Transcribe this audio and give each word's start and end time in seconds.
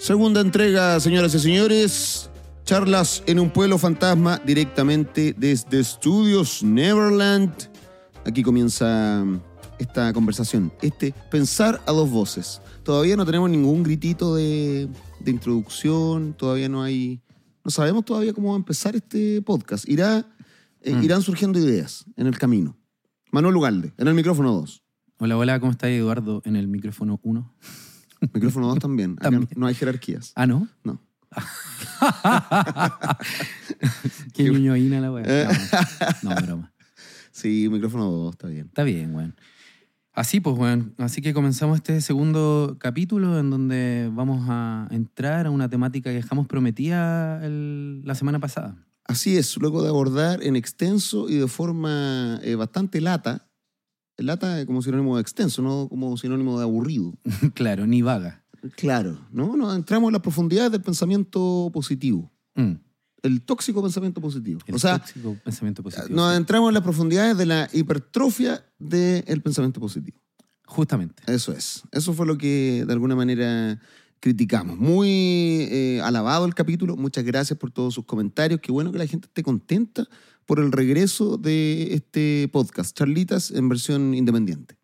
Segunda 0.00 0.40
entrega, 0.40 0.98
señoras 0.98 1.34
y 1.34 1.38
señores. 1.40 2.30
Charlas 2.64 3.22
en 3.26 3.38
un 3.38 3.50
pueblo 3.50 3.76
fantasma 3.76 4.40
directamente 4.46 5.34
desde 5.36 5.78
Estudios 5.78 6.62
Neverland. 6.62 7.52
Aquí 8.24 8.42
comienza 8.42 9.22
esta 9.78 10.10
conversación, 10.14 10.72
este 10.80 11.14
pensar 11.30 11.82
a 11.86 11.92
dos 11.92 12.08
voces. 12.10 12.62
Todavía 12.82 13.14
no 13.14 13.26
tenemos 13.26 13.50
ningún 13.50 13.82
gritito 13.82 14.34
de, 14.34 14.88
de 15.20 15.30
introducción, 15.30 16.32
todavía 16.32 16.70
no 16.70 16.82
hay... 16.82 17.20
No 17.62 17.70
sabemos 17.70 18.06
todavía 18.06 18.32
cómo 18.32 18.48
va 18.48 18.54
a 18.54 18.56
empezar 18.56 18.96
este 18.96 19.42
podcast. 19.42 19.86
Irá, 19.86 20.26
eh, 20.80 20.94
Mm. 20.94 21.02
Irán 21.02 21.20
surgiendo 21.22 21.58
ideas 21.58 22.06
en 22.16 22.26
el 22.26 22.38
camino. 22.38 22.78
Manuel 23.32 23.54
Ugalde, 23.54 23.92
en 23.98 24.08
el 24.08 24.14
micrófono 24.14 24.54
2. 24.54 24.82
Hola, 25.18 25.36
hola, 25.36 25.60
¿cómo 25.60 25.72
está 25.72 25.90
Eduardo 25.90 26.40
en 26.46 26.56
el 26.56 26.68
micrófono 26.68 27.20
1? 27.22 27.54
Micrófono 28.32 28.68
2 28.68 28.78
también. 28.78 29.12
Acá 29.12 29.30
También. 29.30 29.48
no 29.56 29.66
hay 29.66 29.74
jerarquías. 29.74 30.32
Ah, 30.36 30.46
¿no? 30.46 30.68
No. 30.84 31.00
Qué 34.34 34.44
Qué- 34.44 34.50
ñoñoína 34.50 35.00
la 35.00 35.12
weá. 35.12 35.24
Eh. 35.26 35.48
No, 36.22 36.30
no, 36.34 36.36
broma. 36.42 36.72
Sí, 37.30 37.68
micrófono 37.70 38.10
2, 38.10 38.32
está 38.34 38.48
bien. 38.48 38.66
Está 38.66 38.82
bien, 38.82 39.14
weón. 39.14 39.34
Así 40.12 40.40
pues, 40.40 40.56
weón. 40.58 40.94
Así 40.98 41.22
que 41.22 41.32
comenzamos 41.32 41.76
este 41.76 42.00
segundo 42.00 42.76
capítulo 42.80 43.38
en 43.38 43.48
donde 43.50 44.10
vamos 44.12 44.44
a 44.48 44.88
entrar 44.90 45.46
a 45.46 45.50
una 45.50 45.68
temática 45.70 46.10
que 46.10 46.16
dejamos 46.16 46.46
prometida 46.46 47.44
el- 47.46 48.02
la 48.04 48.14
semana 48.14 48.38
pasada. 48.40 48.76
Así 49.04 49.36
es, 49.36 49.56
luego 49.56 49.82
de 49.82 49.88
abordar 49.88 50.42
en 50.42 50.56
extenso 50.56 51.28
y 51.28 51.36
de 51.36 51.48
forma 51.48 52.38
eh, 52.42 52.54
bastante 52.54 53.00
lata, 53.00 53.48
lata 54.22 54.64
como 54.66 54.82
sinónimo 54.82 55.16
de 55.16 55.22
extenso, 55.22 55.62
no 55.62 55.88
como 55.88 56.16
sinónimo 56.16 56.58
de 56.58 56.64
aburrido. 56.64 57.14
claro, 57.54 57.86
ni 57.86 58.02
vaga. 58.02 58.42
Claro, 58.76 59.18
¿no? 59.32 59.56
Nos 59.56 59.74
entramos 59.74 60.08
en 60.08 60.12
las 60.12 60.22
profundidades 60.22 60.70
del 60.72 60.82
pensamiento 60.82 61.70
positivo, 61.72 62.30
Mm. 62.54 62.72
el 63.22 63.42
tóxico 63.42 63.80
pensamiento 63.82 64.20
positivo. 64.20 64.60
El 64.66 64.74
o 64.74 64.78
sea, 64.78 64.98
tóxico 64.98 65.36
pensamiento 65.44 65.82
positivo. 65.82 66.08
nos 66.14 66.30
adentramos 66.30 66.68
en 66.68 66.74
las 66.74 66.82
profundidades 66.82 67.38
de 67.38 67.46
la 67.46 67.68
hipertrofia 67.72 68.64
del 68.78 69.40
pensamiento 69.42 69.80
positivo. 69.80 70.18
Justamente. 70.66 71.22
Eso 71.26 71.52
es. 71.52 71.82
Eso 71.92 72.12
fue 72.12 72.26
lo 72.26 72.36
que 72.38 72.84
de 72.86 72.92
alguna 72.92 73.16
manera 73.16 73.80
criticamos. 74.20 74.76
Muy 74.78 75.08
eh, 75.70 76.00
alabado 76.04 76.44
el 76.44 76.54
capítulo. 76.54 76.96
Muchas 76.96 77.24
gracias 77.24 77.58
por 77.58 77.70
todos 77.70 77.94
sus 77.94 78.04
comentarios. 78.04 78.60
Qué 78.60 78.70
bueno 78.70 78.92
que 78.92 78.98
la 78.98 79.06
gente 79.06 79.26
esté 79.26 79.42
contenta 79.42 80.06
por 80.50 80.58
el 80.58 80.72
regreso 80.72 81.36
de 81.38 81.94
este 81.94 82.48
podcast. 82.52 82.98
Charlitas 82.98 83.52
en 83.52 83.68
versión 83.68 84.14
independiente. 84.14 84.76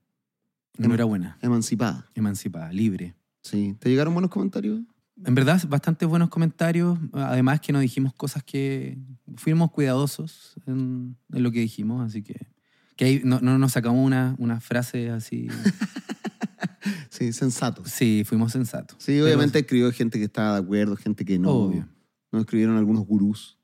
Enhorabuena. 0.78 1.39
Emancipada. 1.42 2.08
Emancipada, 2.14 2.73
libre. 2.73 3.17
Sí. 3.42 3.75
¿Te 3.81 3.91
llegaron 3.91 4.14
buenos 4.14 4.31
comentarios? 4.31 4.81
En 5.25 5.34
verdad, 5.34 5.61
bastante 5.69 6.06
buenos 6.06 6.28
comentarios. 6.28 6.97
Además 7.14 7.61
que 7.61 7.73
nos 7.73 7.83
dijimos 7.83 8.14
cosas 8.14 8.45
que 8.45 8.97
fuimos 9.34 9.73
cuidadosos 9.73 10.55
en, 10.67 11.17
en 11.33 11.42
lo 11.42 11.50
que 11.50 11.58
dijimos, 11.58 12.06
así 12.06 12.23
que, 12.23 12.47
que 12.95 13.05
ahí 13.05 13.20
no, 13.25 13.41
no 13.41 13.58
nos 13.58 13.73
sacamos 13.73 14.06
una, 14.06 14.36
una 14.39 14.61
frase 14.61 15.11
así. 15.11 15.48
Sí, 17.11 17.33
sensatos. 17.33 17.91
Sí, 17.91 18.23
fuimos 18.25 18.53
sensatos. 18.53 18.98
Sí, 19.01 19.19
obviamente 19.20 19.58
escribió 19.58 19.91
gente 19.91 20.19
que 20.19 20.27
estaba 20.27 20.53
de 20.53 20.61
acuerdo, 20.61 20.95
gente 20.97 21.25
que 21.25 21.39
no. 21.41 21.51
Obvio. 21.51 21.89
Nos 22.30 22.42
escribieron 22.42 22.77
algunos 22.77 23.05
gurús. 23.05 23.55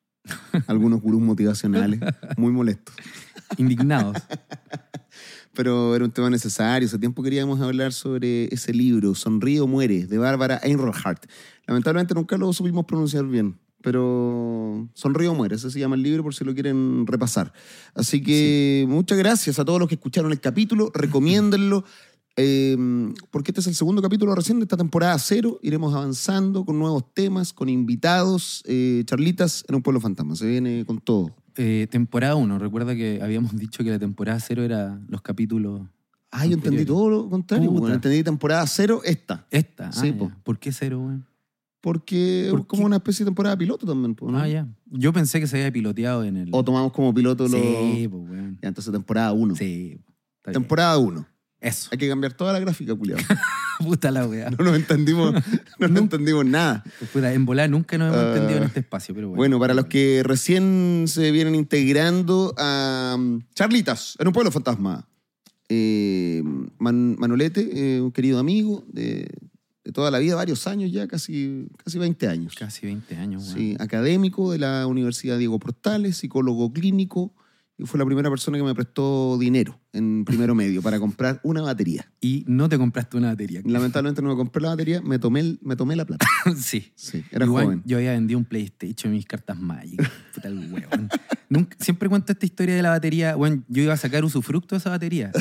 Algunos 0.66 1.00
gurús 1.00 1.20
motivacionales. 1.22 2.00
Muy 2.36 2.52
molestos. 2.52 2.94
Indignados. 3.56 4.16
pero 5.54 5.94
era 5.94 6.04
un 6.04 6.10
tema 6.10 6.30
necesario. 6.30 6.86
Hace 6.86 6.98
tiempo 6.98 7.22
queríamos 7.22 7.60
hablar 7.60 7.92
sobre 7.92 8.52
ese 8.52 8.72
libro, 8.72 9.14
Sonríe 9.14 9.60
o 9.60 9.66
Muere, 9.66 10.06
de 10.06 10.18
Bárbara 10.18 10.60
Einrolhart. 10.62 11.26
Lamentablemente 11.66 12.14
nunca 12.14 12.36
lo 12.36 12.52
supimos 12.52 12.84
pronunciar 12.86 13.26
bien, 13.26 13.58
pero 13.82 14.88
Sonríe 14.94 15.28
o 15.28 15.34
Muere, 15.34 15.56
ese 15.56 15.70
se 15.70 15.78
llama 15.78 15.96
el 15.96 16.02
libro 16.02 16.22
por 16.22 16.34
si 16.34 16.44
lo 16.44 16.54
quieren 16.54 17.06
repasar. 17.06 17.52
Así 17.94 18.22
que 18.22 18.84
muchas 18.88 19.18
gracias 19.18 19.58
a 19.58 19.64
todos 19.64 19.78
los 19.78 19.88
que 19.88 19.96
escucharon 19.96 20.32
el 20.32 20.40
capítulo, 20.40 20.90
recomiéndenlo. 20.94 21.84
Eh, 22.36 22.76
porque 23.30 23.50
este 23.50 23.60
es 23.60 23.66
el 23.66 23.74
segundo 23.74 24.00
capítulo 24.00 24.34
recién 24.34 24.58
de 24.58 24.64
esta 24.64 24.76
temporada 24.76 25.18
cero. 25.18 25.58
Iremos 25.62 25.94
avanzando 25.94 26.64
con 26.64 26.78
nuevos 26.78 27.12
temas, 27.14 27.52
con 27.52 27.68
invitados, 27.68 28.62
eh, 28.66 29.02
charlitas 29.06 29.64
en 29.68 29.74
un 29.74 29.82
pueblo 29.82 30.00
fantasma. 30.00 30.36
Se 30.36 30.46
viene 30.46 30.84
con 30.84 31.00
todo. 31.00 31.34
Eh, 31.56 31.86
temporada 31.90 32.34
1. 32.34 32.58
Recuerda 32.58 32.94
que 32.94 33.20
habíamos 33.22 33.56
dicho 33.56 33.84
que 33.84 33.90
la 33.90 33.98
temporada 33.98 34.40
0 34.40 34.62
era 34.62 35.00
los 35.08 35.20
capítulos. 35.20 35.82
Ah, 36.32 36.46
yo 36.46 36.54
entendí 36.54 36.86
todo 36.86 37.10
lo 37.10 37.28
contrario. 37.28 37.70
Bueno, 37.70 37.94
entendí 37.94 38.22
temporada 38.24 38.66
cero 38.66 39.02
esta. 39.04 39.46
Esta. 39.50 39.92
Sí, 39.92 40.12
ah, 40.14 40.18
po. 40.18 40.32
¿Por 40.42 40.58
qué 40.58 40.72
0, 40.72 40.98
weón? 40.98 41.26
Porque 41.82 42.46
¿Por 42.50 42.60
es 42.60 42.66
como 42.66 42.82
qué? 42.82 42.86
una 42.86 42.96
especie 42.96 43.24
de 43.24 43.28
temporada 43.28 43.54
piloto 43.56 43.86
también, 43.86 44.14
po, 44.14 44.30
¿no? 44.30 44.38
Ah, 44.38 44.48
ya. 44.48 44.66
Yo 44.86 45.12
pensé 45.12 45.40
que 45.40 45.46
se 45.46 45.58
había 45.58 45.70
piloteado 45.70 46.24
en 46.24 46.38
el. 46.38 46.48
O 46.52 46.64
tomamos 46.64 46.92
como 46.92 47.12
piloto 47.12 47.46
los... 47.46 47.60
Sí, 47.60 48.08
pues, 48.08 48.30
weón. 48.30 48.58
Ya, 48.62 48.68
entonces 48.68 48.90
temporada 48.90 49.32
1. 49.32 49.56
Sí. 49.56 50.00
Temporada 50.42 50.96
1. 50.96 51.26
Eso. 51.62 51.88
Hay 51.92 51.98
que 51.98 52.08
cambiar 52.08 52.32
toda 52.34 52.52
la 52.52 52.58
gráfica, 52.58 52.94
culiado. 52.94 53.22
Puta 53.78 54.10
la 54.10 54.26
weá. 54.26 54.50
No 54.50 54.64
nos 54.64 54.74
entendimos, 54.76 55.32
no 55.78 55.88
nos 55.88 55.98
entendimos 56.02 56.44
nada. 56.44 56.82
Puta, 57.12 57.32
en 57.32 57.46
volar 57.46 57.70
nunca 57.70 57.96
nos 57.96 58.12
hemos 58.12 58.18
Ah. 58.24 58.28
entendido 58.34 58.58
en 58.58 58.64
este 58.64 58.80
espacio, 58.80 59.14
pero 59.14 59.28
bueno. 59.28 59.38
Bueno, 59.38 59.58
para 59.60 59.72
los 59.74 59.86
que 59.86 60.22
recién 60.24 61.04
se 61.06 61.30
vienen 61.30 61.54
integrando 61.54 62.52
a 62.58 63.14
um, 63.16 63.40
Charlitas, 63.54 64.16
en 64.18 64.26
un 64.26 64.32
pueblo 64.32 64.50
fantasma. 64.50 65.06
Eh, 65.68 66.42
Man- 66.78 67.16
Manolete, 67.18 67.96
eh, 67.96 68.00
un 68.00 68.12
querido 68.12 68.38
amigo 68.38 68.84
de, 68.88 69.30
de 69.84 69.92
toda 69.92 70.10
la 70.10 70.18
vida, 70.18 70.34
varios 70.34 70.66
años 70.66 70.90
ya, 70.92 71.06
casi, 71.08 71.68
casi 71.84 71.98
20 71.98 72.28
años. 72.28 72.54
Casi 72.58 72.86
20 72.86 73.16
años, 73.16 73.44
weón. 73.44 73.56
Sí, 73.56 73.76
académico 73.78 74.52
de 74.52 74.58
la 74.58 74.86
Universidad 74.86 75.38
Diego 75.38 75.58
Portales, 75.58 76.16
psicólogo 76.18 76.72
clínico, 76.72 77.32
y 77.78 77.84
fue 77.86 77.98
la 77.98 78.04
primera 78.04 78.28
persona 78.30 78.58
que 78.58 78.64
me 78.64 78.74
prestó 78.74 79.38
dinero 79.38 79.78
en 79.92 80.24
primero 80.24 80.54
medio 80.54 80.80
para 80.82 80.98
comprar 80.98 81.40
una 81.42 81.62
batería. 81.62 82.08
Y 82.24 82.44
no 82.46 82.68
te 82.68 82.78
compraste 82.78 83.16
una 83.16 83.30
batería. 83.30 83.62
Lamentablemente 83.64 84.22
no 84.22 84.28
me 84.28 84.36
compré 84.36 84.62
la 84.62 84.68
batería, 84.68 85.02
me 85.02 85.18
tomé, 85.18 85.40
el- 85.40 85.58
me 85.60 85.74
tomé 85.74 85.96
la 85.96 86.04
plata. 86.04 86.24
sí. 86.56 86.92
Sí, 86.94 87.24
era 87.32 87.46
Igual, 87.46 87.64
joven. 87.64 87.82
Yo 87.84 87.96
había 87.96 88.12
vendido 88.12 88.38
un 88.38 88.44
PlayStation 88.44 89.12
y 89.12 89.16
mis 89.16 89.26
cartas 89.26 89.58
Magic. 89.58 90.00
Puta 90.34 90.46
el 90.48 90.72
weón. 90.72 91.08
Nunca- 91.48 91.76
siempre 91.80 92.08
cuento 92.08 92.30
esta 92.32 92.46
historia 92.46 92.76
de 92.76 92.82
la 92.82 92.90
batería. 92.90 93.34
Bueno, 93.34 93.64
yo 93.68 93.82
iba 93.82 93.92
a 93.92 93.96
sacar 93.96 94.24
usufructo 94.24 94.76
de 94.76 94.78
esa 94.78 94.90
batería. 94.90 95.32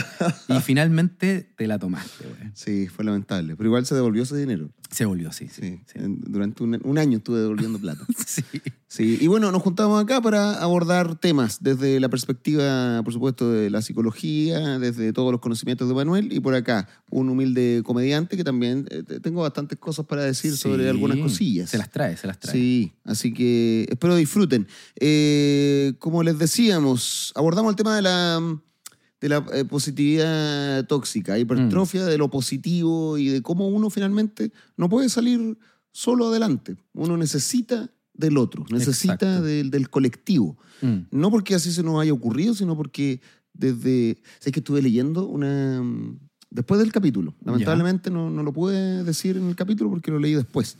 Y 0.47 0.59
finalmente 0.61 1.53
te 1.55 1.67
la 1.67 1.77
tomaste, 1.77 2.25
weón. 2.25 2.51
Sí, 2.55 2.87
fue 2.87 3.05
lamentable. 3.05 3.55
Pero 3.55 3.67
igual 3.69 3.85
se 3.85 3.93
devolvió 3.93 4.23
ese 4.23 4.35
dinero. 4.37 4.71
Se 4.89 5.05
volvió, 5.05 5.31
sí. 5.31 5.47
Sí. 5.49 5.61
Sí, 5.61 5.79
sí. 5.85 5.99
en- 5.99 6.19
durante 6.19 6.63
un, 6.63 6.79
un 6.83 6.97
año 6.97 7.19
estuve 7.19 7.41
devolviendo 7.41 7.77
plata. 7.77 8.03
Sí. 8.25 8.41
Sí, 8.87 9.17
y 9.21 9.27
bueno, 9.27 9.51
nos 9.53 9.61
juntamos 9.61 10.01
acá 10.03 10.19
para 10.19 10.55
abordar 10.61 11.15
temas 11.15 11.59
desde 11.63 11.99
la 12.01 12.09
perspectiva, 12.09 13.01
por 13.03 13.13
supuesto, 13.13 13.49
de 13.51 13.69
la 13.69 13.81
psicología, 13.81 14.40
desde 14.49 15.13
todos 15.13 15.31
los 15.31 15.39
conocimientos 15.41 15.87
de 15.87 15.93
Manuel, 15.93 16.31
y 16.33 16.39
por 16.39 16.55
acá, 16.55 16.87
un 17.09 17.29
humilde 17.29 17.81
comediante 17.85 18.35
que 18.37 18.43
también 18.43 18.87
eh, 18.89 19.03
te- 19.03 19.19
tengo 19.19 19.41
bastantes 19.41 19.77
cosas 19.79 20.05
para 20.05 20.23
decir 20.23 20.55
sobre 20.57 20.83
Sí. 20.83 20.89
algunas 20.89 21.17
cosillas. 21.19 21.69
Se 21.69 21.77
las 21.77 21.89
trae, 21.89 22.17
se 22.17 22.27
las 22.27 22.39
trae. 22.39 22.53
Sí, 22.53 22.93
así 23.03 23.33
que 23.33 23.85
espero 23.89 24.15
disfruten. 24.15 24.67
Eh, 24.99 25.93
como 25.99 26.23
les 26.23 26.37
decíamos, 26.39 27.31
abordamos 27.35 27.71
el 27.71 27.75
tema 27.75 27.95
de 27.95 28.01
la, 28.01 28.39
de 29.19 29.29
la 29.29 29.45
eh, 29.53 29.65
positividad 29.65 30.85
tóxica, 30.87 31.37
hipertrofia 31.37 32.05
de 32.05 32.17
lo 32.17 32.29
positivo 32.29 33.17
y 33.17 33.27
de 33.27 33.41
cómo 33.41 33.67
uno 33.67 33.89
finalmente 33.89 34.51
no 34.77 34.89
puede 34.89 35.09
salir 35.09 35.57
solo 35.91 36.27
adelante. 36.29 36.75
Uno 36.93 37.17
necesita 37.17 37.91
del 38.13 38.37
otro, 38.37 38.65
necesita 38.69 39.41
del, 39.41 39.71
del 39.71 39.89
colectivo. 39.89 40.57
Mm. 40.81 40.99
No 41.11 41.31
porque 41.31 41.55
así 41.55 41.71
se 41.71 41.83
nos 41.83 41.99
haya 42.01 42.13
ocurrido, 42.13 42.53
sino 42.53 42.75
porque 42.77 43.21
desde... 43.53 44.17
Sé 44.39 44.51
que 44.51 44.59
estuve 44.59 44.81
leyendo 44.81 45.27
una... 45.27 45.81
Después 46.49 46.79
del 46.81 46.91
capítulo. 46.91 47.33
Lamentablemente 47.45 48.09
no, 48.11 48.29
no 48.29 48.43
lo 48.43 48.51
pude 48.51 49.03
decir 49.05 49.37
en 49.37 49.47
el 49.47 49.55
capítulo 49.55 49.89
porque 49.89 50.11
lo 50.11 50.19
leí 50.19 50.33
después 50.33 50.77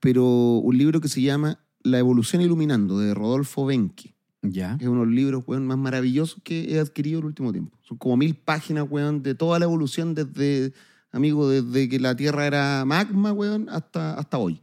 pero 0.00 0.24
un 0.58 0.76
libro 0.76 1.00
que 1.00 1.08
se 1.08 1.22
llama 1.22 1.58
La 1.82 1.98
evolución 1.98 2.42
iluminando, 2.42 2.98
de 2.98 3.14
Rodolfo 3.14 3.64
Benke, 3.64 4.14
Ya. 4.42 4.76
es 4.78 4.86
uno 4.86 5.00
de 5.00 5.06
los 5.06 5.14
libros 5.14 5.44
weón, 5.46 5.66
más 5.66 5.78
maravillosos 5.78 6.42
que 6.44 6.74
he 6.74 6.78
adquirido 6.78 7.18
en 7.20 7.22
el 7.24 7.26
último 7.28 7.52
tiempo. 7.52 7.78
Son 7.82 7.96
como 7.96 8.16
mil 8.18 8.34
páginas, 8.34 8.86
weón, 8.90 9.22
de 9.22 9.34
toda 9.34 9.58
la 9.58 9.64
evolución 9.64 10.14
desde, 10.14 10.74
amigo, 11.10 11.48
desde 11.48 11.88
que 11.88 11.98
la 11.98 12.14
Tierra 12.14 12.46
era 12.46 12.84
magma, 12.84 13.32
weón, 13.32 13.68
hasta, 13.70 14.12
hasta 14.14 14.36
hoy. 14.36 14.60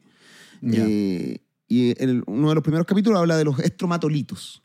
Eh, 0.61 1.39
y 1.67 1.99
en 2.01 2.09
el- 2.09 2.23
uno 2.27 2.49
de 2.49 2.55
los 2.55 2.63
primeros 2.63 2.85
capítulos 2.85 3.17
habla 3.19 3.35
de 3.35 3.45
los 3.45 3.57
estromatolitos, 3.59 4.61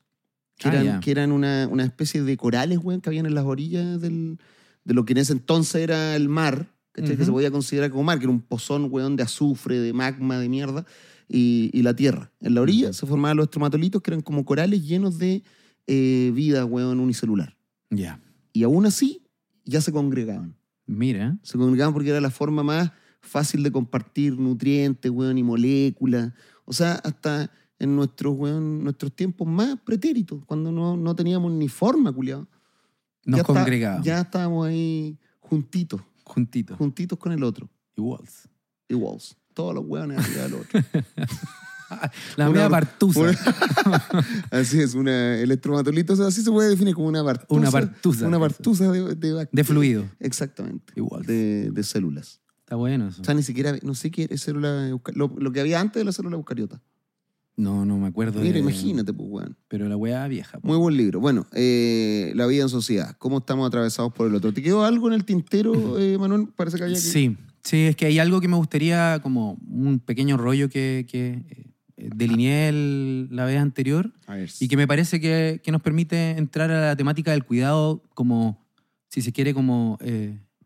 que 0.59 0.69
Ah, 0.69 0.81
eran, 0.81 1.01
que 1.01 1.11
eran 1.11 1.33
una, 1.33 1.69
una 1.71 1.85
especie 1.85 2.23
de 2.23 2.37
corales, 2.37 2.79
weón, 2.83 3.01
que 3.01 3.11
habían 3.11 3.27
en 3.27 3.35
las 3.35 3.45
orillas 3.45 4.01
del, 4.01 4.39
de 4.85 4.95
lo 4.95 5.05
que 5.05 5.13
en 5.13 5.19
ese 5.19 5.33
entonces 5.33 5.83
era 5.83 6.17
el 6.17 6.29
mar, 6.29 6.73
que 6.95 7.07
se 7.07 7.31
podía 7.31 7.51
considerar 7.51 7.91
como 7.91 8.05
mar, 8.05 8.19
que 8.19 8.25
era 8.25 8.33
un 8.33 8.41
pozón, 8.41 8.89
weón, 8.91 9.17
de 9.17 9.23
azufre, 9.23 9.79
de 9.79 9.93
magma, 9.93 10.39
de 10.39 10.49
mierda, 10.49 10.87
y, 11.29 11.71
y 11.75 11.83
la 11.83 11.95
tierra. 11.95 12.33
En 12.41 12.55
la 12.55 12.63
orilla 12.63 12.93
se 12.93 13.07
formaban 13.07 13.37
los 13.37 13.45
estromatolitos, 13.45 14.01
que 14.01 14.11
eran 14.11 14.23
como 14.23 14.45
corales 14.47 14.87
llenos 14.87 15.19
de 15.19 15.43
eh, 15.87 16.33
vida, 16.35 16.65
weón, 16.65 17.01
unicelular. 17.01 17.57
Ya. 17.91 18.21
Y 18.53 18.63
aún 18.63 18.87
así, 18.87 19.27
ya 19.65 19.81
se 19.83 19.93
congregaban. 19.93 20.57
Mira. 20.87 21.37
Se 21.43 21.59
congregaban 21.59 21.93
porque 21.93 22.11
era 22.11 22.21
la 22.21 22.31
forma 22.31 22.63
más 22.63 22.93
fácil 23.21 23.63
de 23.63 23.73
compartir 23.73 24.39
nutrientes, 24.39 25.11
weón, 25.11 25.37
y 25.37 25.43
moléculas. 25.43 26.33
O 26.65 26.73
sea, 26.73 26.95
hasta 26.95 27.51
en 27.79 27.95
nuestros, 27.97 28.35
weón, 28.37 28.83
nuestros 28.85 29.13
tiempos 29.15 29.47
más 29.47 29.79
pretéritos, 29.85 30.45
cuando 30.47 30.73
no, 30.73 30.97
no 30.97 31.15
teníamos 31.15 31.53
ni 31.53 31.69
forma, 31.69 32.13
culiado. 32.13 32.49
Nos 33.25 33.39
ya 33.39 33.43
está- 33.43 34.03
ya 34.03 34.21
estábamos 34.21 34.67
ahí 34.67 35.19
juntitos, 35.41 36.01
juntitos. 36.25 36.77
juntitos 36.79 37.19
con 37.19 37.33
el 37.33 37.43
otro. 37.43 37.69
Iguals. 37.97 38.49
Iguals. 38.89 39.37
Todos 39.53 39.75
los 39.75 39.85
hueones 39.87 40.19
arriba 40.19 40.43
del 40.43 40.55
otro. 40.55 40.81
La 42.37 42.51
Una- 42.51 42.69
partusa. 42.69 43.21
una- 43.21 43.33
así 44.51 44.81
es, 44.81 44.95
una 44.95 45.37
electromatolito, 45.39 46.15
o 46.15 46.17
sea, 46.17 46.27
así 46.27 46.43
se 46.43 46.51
puede 46.51 46.69
definir 46.71 46.95
como 46.95 47.07
una 47.07 47.23
partusa. 47.23 47.61
Una 47.61 47.71
partusa, 47.71 48.27
Una 48.27 48.41
partusa 48.41 48.91
de, 48.91 49.15
de, 49.15 49.49
De 49.53 49.65
fluido. 49.65 50.05
Exactamente. 50.19 50.93
Igual. 50.97 51.25
De, 51.25 51.71
de 51.71 51.83
células. 51.85 52.41
Está 52.61 52.75
bueno 52.75 53.07
eso. 53.09 53.23
O 53.23 53.25
sea, 53.25 53.35
ni 53.35 53.45
siquiera, 53.45 53.77
no 53.83 53.95
sé 53.95 54.11
qué 54.11 54.27
es 54.29 54.43
célula, 54.43 54.89
lo, 55.15 55.33
lo 55.39 55.53
que 55.53 55.61
había 55.61 55.81
antes 55.81 56.01
de 56.01 56.05
la 56.05 56.11
célula 56.13 56.35
eucariota. 56.37 56.83
No, 57.57 57.87
no 57.87 57.97
me 57.99 58.09
acuerdo. 58.09 58.41
Mira, 58.41 58.55
de- 58.55 58.59
imagínate, 58.61 59.13
pues, 59.15 59.29
weón. 59.31 59.57
Pero 59.69 59.89
la 59.89 59.97
weá 59.97 60.27
vieja. 60.29 60.59
po. 60.61 60.69
Muy 60.69 60.77
buen 60.77 60.97
libro. 60.97 61.21
Bueno, 61.21 61.47
eh, 61.53 62.33
La 62.35 62.47
vida 62.47 62.63
en 62.65 62.69
sociedad. 62.69 63.17
¿Cómo 63.19 63.39
estamos 63.39 63.67
atravesados 63.67 64.13
por 64.13 64.29
el 64.29 64.35
otro? 64.35 64.53
¿Te 64.53 64.63
quedó 64.63 64.85
algo 64.85 65.09
en 65.09 65.15
el 65.15 65.25
tintero, 65.25 65.99
eh, 65.99 66.19
Manuel? 66.19 66.49
Parece 66.55 66.77
que 66.77 66.85
había 66.85 66.97
que... 66.97 67.01
Sí, 67.01 67.37
sí, 67.63 67.77
es 67.87 67.97
que 67.97 68.07
hay 68.07 68.19
algo 68.19 68.41
que 68.43 68.49
me 68.49 68.57
gustaría, 68.57 69.21
como 69.23 69.59
un 69.71 70.01
pequeño 70.01 70.37
rollo 70.37 70.69
que, 70.69 71.07
que 71.09 71.45
eh, 71.97 72.11
delineé 72.15 72.69
el- 72.69 73.29
la 73.31 73.47
vez 73.47 73.59
anterior 73.59 74.13
A 74.27 74.35
ver. 74.35 74.51
y 74.61 74.69
que 74.69 74.77
me 74.77 74.87
parece 74.87 75.19
que, 75.19 75.61
que 75.65 75.73
nos 75.73 75.81
permite 75.81 76.33
entrar 76.33 76.71
a 76.71 76.81
la 76.89 76.97
temática 76.97 77.31
del 77.31 77.45
cuidado 77.45 78.03
como, 78.15 78.63
si 79.09 79.23
se 79.23 79.33
quiere, 79.33 79.55
como 79.55 79.99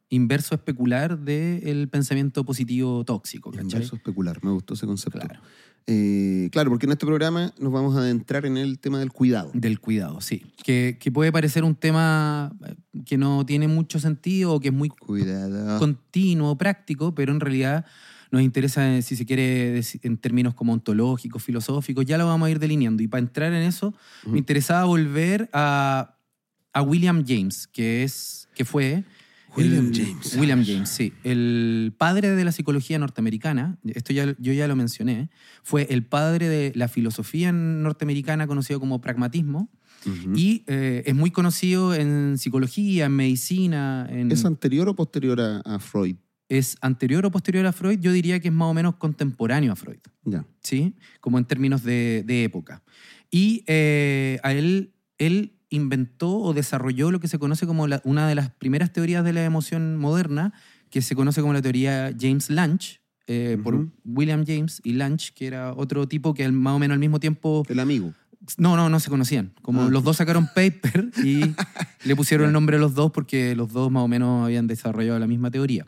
inverso 0.08 0.56
especular 0.56 1.20
del 1.20 1.88
pensamiento 1.88 2.44
positivo 2.44 3.04
tóxico. 3.04 3.52
¿cachai? 3.52 3.64
Inverso 3.64 3.94
especular. 3.94 4.42
Me 4.42 4.50
gustó 4.50 4.74
ese 4.74 4.86
concepto. 4.86 5.20
Claro, 5.20 5.40
Eh, 5.86 6.48
claro, 6.52 6.70
porque 6.70 6.86
en 6.86 6.92
este 6.92 7.06
programa 7.06 7.52
nos 7.58 7.72
vamos 7.72 7.96
a 7.96 8.00
adentrar 8.00 8.46
en 8.46 8.56
el 8.56 8.78
tema 8.78 8.98
del 8.98 9.10
cuidado. 9.12 9.50
del 9.54 9.80
cuidado, 9.80 10.20
sí. 10.20 10.42
Que, 10.62 10.98
que 11.00 11.10
puede 11.10 11.32
parecer 11.32 11.64
un 11.64 11.74
tema 11.74 12.52
eh, 12.64 12.74
que 13.04 13.18
no 13.18 13.44
tiene 13.44 13.66
mucho 13.66 13.98
sentido 13.98 14.54
o 14.54 14.60
que 14.60 14.68
es 14.68 14.74
muy 14.74 14.88
Cuidado. 14.88 15.78
continuo, 15.78 16.56
práctico, 16.56 17.14
pero 17.14 17.32
en 17.32 17.40
realidad 17.40 17.84
nos 18.30 18.42
interesa, 18.42 18.96
eh, 18.96 19.02
si 19.02 19.16
se 19.16 19.26
quiere, 19.26 19.82
en 20.02 20.16
términos 20.18 20.54
como 20.54 20.72
ontológicos, 20.72 21.42
filosóficos, 21.42 22.04
ya 22.06 22.16
lo 22.18 22.26
vamos 22.26 22.46
a 22.46 22.50
ir 22.50 22.60
delineando. 22.60 23.02
Y 23.02 23.08
para 23.08 23.22
entrar 23.22 23.52
en 23.52 23.62
eso, 23.62 23.92
me 24.24 24.38
interesaba 24.38 24.84
volver 24.84 25.50
a, 25.52 26.14
a 26.72 26.82
William 26.82 27.24
James, 27.26 27.66
que, 27.66 28.04
es, 28.04 28.48
que 28.54 28.64
fue... 28.64 29.04
William 29.56 29.86
el- 29.86 29.94
James. 30.06 30.36
William 30.38 30.64
James, 30.64 30.88
sí. 30.88 31.12
El 31.24 31.92
padre 31.98 32.30
de 32.30 32.44
la 32.44 32.52
psicología 32.52 32.98
norteamericana, 32.98 33.78
esto 33.86 34.12
ya, 34.12 34.34
yo 34.38 34.52
ya 34.52 34.68
lo 34.68 34.76
mencioné, 34.76 35.30
fue 35.62 35.86
el 35.90 36.04
padre 36.04 36.48
de 36.48 36.72
la 36.74 36.88
filosofía 36.88 37.52
norteamericana 37.52 38.46
conocido 38.46 38.80
como 38.80 39.00
pragmatismo 39.00 39.70
y 40.34 40.64
eh, 40.66 41.02
es 41.04 41.14
muy 41.14 41.30
conocido 41.30 41.94
en 41.94 42.38
psicología, 42.38 43.06
en 43.06 43.12
medicina, 43.12 44.06
en, 44.10 44.32
¿Es 44.32 44.44
anterior 44.46 44.88
o 44.88 44.94
posterior 44.96 45.40
a, 45.40 45.58
a 45.60 45.78
Freud? 45.78 46.16
es 46.48 46.76
anterior 46.80 47.24
o 47.26 47.30
posterior 47.30 47.64
a 47.66 47.72
Freud, 47.72 48.00
yo 48.00 48.10
diría 48.10 48.40
que 48.40 48.48
es 48.48 48.54
más 48.54 48.66
o 48.68 48.74
menos 48.74 48.96
contemporáneo 48.96 49.72
a 49.72 49.76
Freud, 49.76 50.00
Ya. 50.24 50.44
¿sí? 50.62 50.94
Como 51.20 51.38
en 51.38 51.44
términos 51.44 51.84
de, 51.84 52.24
de 52.26 52.42
época. 52.44 52.82
Y 53.30 53.62
eh, 53.68 54.40
a 54.42 54.52
él, 54.52 54.92
él 55.18 55.52
inventó 55.70 56.36
o 56.38 56.52
desarrolló 56.52 57.10
lo 57.10 57.20
que 57.20 57.28
se 57.28 57.38
conoce 57.38 57.66
como 57.66 57.86
la- 57.86 58.02
una 58.04 58.28
de 58.28 58.34
las 58.34 58.50
primeras 58.50 58.92
teorías 58.92 59.24
de 59.24 59.32
la 59.32 59.44
emoción 59.44 59.96
moderna, 59.96 60.52
que 60.90 61.00
se 61.02 61.14
conoce 61.14 61.40
como 61.40 61.52
la 61.52 61.62
teoría 61.62 62.12
James 62.18 62.50
Lange, 62.50 63.00
eh, 63.26 63.56
por. 63.62 63.88
William 64.04 64.44
James 64.46 64.80
y 64.84 64.94
Lange, 64.94 65.30
que 65.34 65.46
era 65.46 65.72
otro 65.72 66.08
tipo 66.08 66.34
que 66.34 66.48
más 66.50 66.74
o 66.74 66.78
menos 66.80 66.94
al 66.94 66.98
mismo 67.00 67.20
tiempo 67.20 67.64
El 67.68 67.78
amigo. 67.78 68.12
no, 68.58 68.74
no, 68.74 68.88
no 68.88 68.98
se 68.98 69.08
conocían. 69.08 69.52
Como 69.62 69.82
Ah. 69.82 69.88
los 69.88 70.02
dos 70.02 70.16
sacaron 70.16 70.48
paper 70.52 71.10
y 71.24 71.42
le 72.04 72.16
pusieron 72.16 72.48
el 72.48 72.52
nombre 72.52 72.76
a 72.76 72.80
los 72.80 72.94
dos 72.96 73.12
porque 73.12 73.54
los 73.54 73.72
dos 73.72 73.92
más 73.92 74.02
o 74.02 74.08
menos 74.08 74.44
habían 74.46 74.66
desarrollado 74.66 75.18
la 75.20 75.28
misma 75.28 75.52
teoría. 75.52 75.86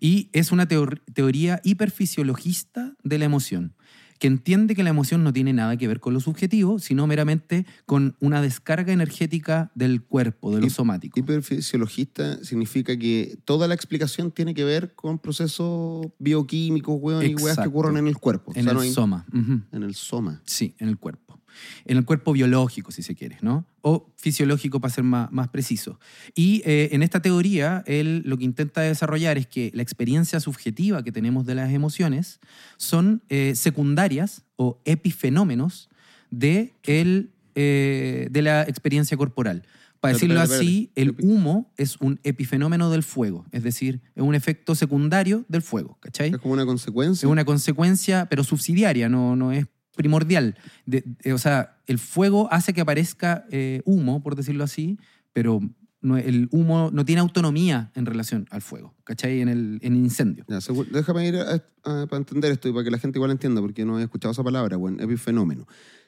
Y 0.00 0.30
es 0.32 0.50
una 0.50 0.66
teor- 0.66 1.02
teoría 1.12 1.60
hiperfisiologista 1.64 2.94
de 3.02 3.18
la 3.18 3.26
emoción, 3.26 3.74
que 4.18 4.26
entiende 4.26 4.74
que 4.74 4.82
la 4.82 4.90
emoción 4.90 5.22
no 5.24 5.32
tiene 5.32 5.52
nada 5.52 5.76
que 5.76 5.86
ver 5.88 6.00
con 6.00 6.12
lo 6.14 6.20
subjetivo, 6.20 6.78
sino 6.78 7.06
meramente 7.06 7.66
con 7.86 8.16
una 8.20 8.42
descarga 8.42 8.92
energética 8.92 9.70
del 9.74 10.02
cuerpo, 10.02 10.54
de 10.54 10.62
lo 10.62 10.70
somático. 10.70 11.18
Hiperfisiologista 11.20 12.42
significa 12.44 12.96
que 12.98 13.38
toda 13.44 13.68
la 13.68 13.74
explicación 13.74 14.30
tiene 14.30 14.54
que 14.54 14.64
ver 14.64 14.94
con 14.94 15.18
procesos 15.18 16.06
bioquímicos, 16.18 16.96
weón, 17.00 17.24
y 17.24 17.34
weas 17.36 17.58
que 17.58 17.68
ocurren 17.68 17.96
en 17.96 18.06
el 18.08 18.16
cuerpo. 18.18 18.52
en 18.54 18.60
O 18.60 18.62
sea, 18.64 18.70
el 18.72 18.76
no 18.76 18.82
hay- 18.82 18.92
soma. 18.92 19.26
En 19.72 19.82
el 19.82 19.94
soma. 19.94 20.42
Sí, 20.44 20.74
en 20.78 20.88
el 20.88 20.98
cuerpo. 20.98 21.40
En 21.84 21.96
el 21.96 22.04
cuerpo 22.04 22.32
biológico, 22.32 22.90
si 22.92 23.02
se 23.02 23.14
quiere, 23.14 23.38
¿no? 23.40 23.66
O 23.82 24.10
fisiológico, 24.16 24.80
para 24.80 24.92
ser 24.92 25.04
más, 25.04 25.30
más 25.32 25.48
preciso. 25.48 25.98
Y 26.34 26.62
eh, 26.64 26.90
en 26.92 27.02
esta 27.02 27.20
teoría, 27.20 27.82
él 27.86 28.22
lo 28.24 28.36
que 28.36 28.44
intenta 28.44 28.80
desarrollar 28.80 29.38
es 29.38 29.46
que 29.46 29.70
la 29.74 29.82
experiencia 29.82 30.40
subjetiva 30.40 31.02
que 31.02 31.12
tenemos 31.12 31.46
de 31.46 31.54
las 31.54 31.72
emociones 31.72 32.40
son 32.76 33.22
eh, 33.28 33.54
secundarias 33.54 34.44
o 34.56 34.80
epifenómenos 34.84 35.88
de, 36.30 36.74
el, 36.82 37.30
eh, 37.54 38.28
de 38.30 38.42
la 38.42 38.62
experiencia 38.62 39.16
corporal. 39.16 39.64
Para 40.00 40.14
decirlo 40.14 40.40
así, 40.40 40.92
el 40.94 41.16
humo 41.20 41.72
es 41.76 41.96
un 41.96 42.20
epifenómeno 42.22 42.88
del 42.88 43.02
fuego, 43.02 43.46
es 43.50 43.64
decir, 43.64 44.00
es 44.14 44.22
un 44.22 44.36
efecto 44.36 44.76
secundario 44.76 45.44
del 45.48 45.60
fuego, 45.62 45.98
¿cachai? 46.00 46.30
Es 46.30 46.38
como 46.38 46.54
una 46.54 46.64
consecuencia. 46.64 47.26
Es 47.26 47.30
una 47.30 47.44
consecuencia, 47.44 48.26
pero 48.30 48.44
subsidiaria, 48.44 49.08
no, 49.08 49.34
no 49.34 49.50
es 49.50 49.66
primordial. 49.98 50.54
De- 50.86 51.04
de- 51.22 51.32
o 51.34 51.38
sea, 51.38 51.76
el 51.86 51.98
fuego 51.98 52.48
hace 52.50 52.72
que 52.72 52.80
aparezca 52.80 53.44
eh, 53.50 53.82
humo, 53.84 54.22
por 54.22 54.34
decirlo 54.36 54.64
así, 54.64 54.96
pero 55.34 55.60
no- 56.00 56.16
el 56.16 56.48
humo 56.52 56.90
no 56.92 57.04
tiene 57.04 57.20
autonomía 57.20 57.90
en 57.94 58.06
relación 58.06 58.46
al 58.50 58.62
fuego, 58.62 58.94
¿cachai? 59.04 59.40
En 59.42 59.48
el, 59.48 59.78
en 59.82 59.96
incendio. 59.96 60.44
Ya, 60.48 60.60
déjame 60.92 61.26
ir 61.28 61.36
a- 61.36 61.54
a- 61.84 62.06
para 62.06 62.16
entender 62.18 62.52
esto 62.52 62.68
y 62.68 62.72
para 62.72 62.84
que 62.84 62.90
la 62.92 62.98
gente 62.98 63.18
igual 63.18 63.32
entienda, 63.32 63.60
porque 63.60 63.84
no 63.84 63.98
he 63.98 64.02
escuchado 64.04 64.32
esa 64.32 64.44
palabra, 64.44 64.76
bueno, 64.76 65.02
epifenómeno. 65.02 65.66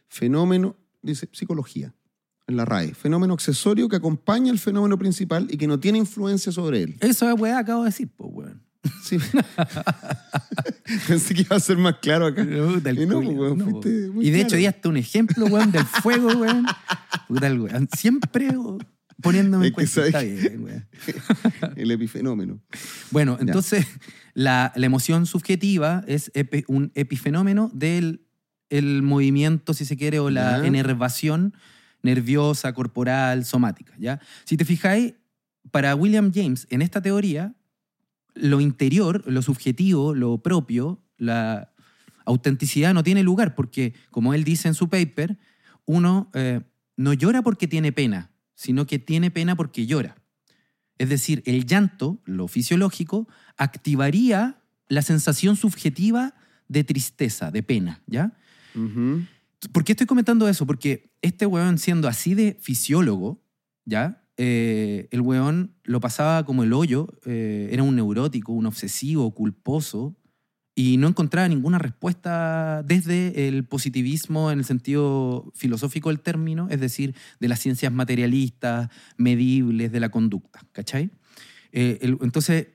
Fenómeno, 0.08 0.76
dice 1.02 1.28
psicología, 1.32 1.92
en 2.46 2.56
la 2.56 2.64
RAE. 2.64 2.94
Fenómeno 2.94 3.34
accesorio 3.34 3.88
que 3.88 3.96
acompaña 3.96 4.50
al 4.50 4.58
fenómeno 4.58 4.96
principal 4.98 5.46
y 5.50 5.56
que 5.56 5.66
no 5.66 5.78
tiene 5.78 5.98
influencia 5.98 6.50
sobre 6.52 6.82
él. 6.84 6.96
Eso 7.00 7.28
es 7.28 7.40
weá, 7.40 7.58
acabo 7.58 7.82
de 7.82 7.88
decir, 7.90 8.08
pues, 8.16 8.30
weón. 8.32 8.62
Sí. 9.04 9.18
Pensé 11.06 11.34
que 11.34 11.42
iba 11.42 11.56
a 11.56 11.60
ser 11.60 11.76
más 11.76 11.96
claro 12.00 12.26
acá. 12.26 12.44
Puta, 12.44 12.90
el 12.90 12.98
Y 13.02 13.06
no, 13.06 13.16
pues, 13.20 13.28
weón, 13.36 13.58
no, 13.58 13.64
fuiste 13.66 13.88
weón. 13.88 14.14
muy 14.14 14.26
Y 14.26 14.30
de 14.30 14.38
claro. 14.38 14.48
hecho, 14.48 14.58
ya 14.58 14.68
hasta 14.70 14.88
un 14.88 14.96
ejemplo, 14.96 15.46
weón, 15.46 15.70
del 15.72 15.84
fuego, 15.84 16.28
weón. 16.38 16.66
Puta, 17.28 17.46
el 17.46 17.60
weón. 17.60 17.88
Siempre 17.96 18.48
poniéndome 19.22 19.66
en 19.68 19.72
cuenta. 19.72 20.06
Está 20.06 20.20
bien, 20.22 20.62
weón. 20.64 20.86
El 21.76 21.90
epifenómeno. 21.90 22.60
Bueno, 23.10 23.36
Ya. 23.36 23.42
entonces 23.42 23.86
la, 24.34 24.72
la 24.74 24.86
emoción 24.86 25.26
subjetiva 25.26 26.02
es 26.06 26.32
epi- 26.32 26.64
un 26.68 26.90
epifenómeno 26.94 27.70
del 27.74 28.26
el 28.70 29.02
movimiento, 29.02 29.74
si 29.74 29.84
se 29.84 29.96
quiere, 29.96 30.20
o 30.20 30.30
la 30.30 30.60
Ya. 30.60 30.66
enervación 30.66 31.54
nerviosa, 32.02 32.72
corporal, 32.72 33.44
somática. 33.44 33.92
¿ya? 33.98 34.20
Si 34.44 34.56
te 34.56 34.64
fijáis, 34.64 35.14
para 35.70 35.94
William 35.94 36.32
James, 36.34 36.66
en 36.70 36.80
esta 36.80 37.02
teoría, 37.02 37.54
lo 38.34 38.60
interior, 38.60 39.22
lo 39.26 39.42
subjetivo, 39.42 40.14
lo 40.14 40.38
propio, 40.38 41.02
la 41.16 41.72
autenticidad 42.24 42.94
no 42.94 43.02
tiene 43.02 43.22
lugar, 43.22 43.54
porque, 43.54 43.94
como 44.10 44.34
él 44.34 44.44
dice 44.44 44.68
en 44.68 44.74
su 44.74 44.88
paper, 44.88 45.38
uno 45.86 46.30
eh, 46.34 46.60
no 46.96 47.12
llora 47.12 47.42
porque 47.42 47.66
tiene 47.66 47.92
pena, 47.92 48.30
sino 48.54 48.86
que 48.86 48.98
tiene 48.98 49.30
pena 49.30 49.56
porque 49.56 49.86
llora. 49.86 50.16
Es 50.98 51.08
decir, 51.08 51.42
el 51.46 51.64
llanto, 51.64 52.20
lo 52.24 52.46
fisiológico, 52.46 53.26
activaría 53.56 54.60
la 54.88 55.02
sensación 55.02 55.56
subjetiva 55.56 56.34
de 56.68 56.84
tristeza, 56.84 57.50
de 57.50 57.62
pena, 57.62 58.02
¿ya? 58.06 58.36
Ujú. 58.74 59.24
¿Por 59.72 59.84
qué 59.84 59.92
estoy 59.92 60.06
comentando 60.06 60.48
eso? 60.48 60.66
Porque 60.66 61.10
este 61.22 61.46
weón, 61.46 61.78
siendo 61.78 62.06
así 62.06 62.34
de 62.34 62.58
fisiólogo, 62.60 63.42
¿ya? 63.84 64.22
Eh, 64.42 65.06
el 65.10 65.20
weón 65.20 65.74
lo 65.84 66.00
pasaba 66.00 66.46
como 66.46 66.62
el 66.62 66.72
hoyo, 66.72 67.08
eh, 67.26 67.68
era 67.72 67.82
un 67.82 67.94
neurótico, 67.94 68.52
un 68.54 68.64
obsesivo, 68.64 69.34
culposo, 69.34 70.16
y 70.74 70.96
no 70.96 71.08
encontraba 71.08 71.46
ninguna 71.46 71.78
respuesta 71.78 72.82
desde 72.82 73.48
el 73.48 73.66
positivismo 73.66 74.50
en 74.50 74.60
el 74.60 74.64
sentido 74.64 75.52
filosófico 75.54 76.08
del 76.08 76.20
término, 76.20 76.68
es 76.70 76.80
decir, 76.80 77.14
de 77.38 77.48
las 77.48 77.60
ciencias 77.60 77.92
materialistas, 77.92 78.88
medibles, 79.18 79.92
de 79.92 80.00
la 80.00 80.08
conducta, 80.08 80.60
¿cachai? 80.72 81.10
Eh, 81.72 81.98
entonces, 82.22 82.68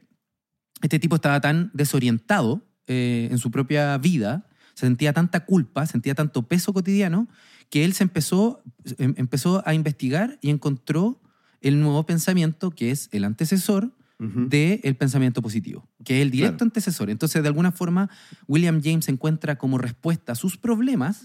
este 0.83 0.99
tipo 0.99 1.15
estaba 1.15 1.41
tan 1.41 1.71
desorientado 1.73 2.61
eh, 2.85 3.27
en 3.31 3.39
su 3.39 3.49
propia 3.49 3.97
vida, 3.97 4.47
sentía 4.75 5.13
tanta 5.13 5.45
culpa, 5.45 5.87
sentía 5.87 6.13
tanto 6.13 6.43
peso 6.43 6.73
cotidiano, 6.73 7.27
que 7.71 7.85
él 7.85 7.93
se 7.93 8.03
empezó, 8.03 8.61
em- 8.99 9.15
empezó 9.17 9.67
a 9.67 9.73
investigar 9.73 10.37
y 10.43 10.51
encontró 10.51 11.23
el 11.61 11.79
nuevo 11.81 12.05
pensamiento 12.05 12.71
que 12.71 12.91
es 12.91 13.09
el 13.11 13.23
antecesor 13.23 13.91
Ujú. 14.19 14.47
del 14.47 14.95
pensamiento 14.95 15.41
positivo, 15.41 15.87
que 16.05 16.17
es 16.17 16.21
el 16.21 16.31
directo 16.31 16.57
Claro. 16.59 16.67
antecesor. 16.69 17.09
Entonces, 17.09 17.41
de 17.41 17.47
alguna 17.49 17.71
forma, 17.73 18.09
William 18.47 18.81
James 18.83 19.09
encuentra 19.09 19.57
como 19.57 19.77
respuesta 19.77 20.31
a 20.31 20.35
sus 20.35 20.57
problemas, 20.57 21.23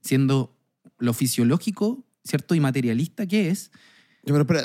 siendo 0.00 0.58
lo 0.98 1.12
fisiológico, 1.12 2.04
¿cierto? 2.24 2.54
Y 2.54 2.60
materialista 2.60 3.26
que 3.26 3.48
es, 3.50 3.70
pero 4.24 4.40
espera, 4.40 4.64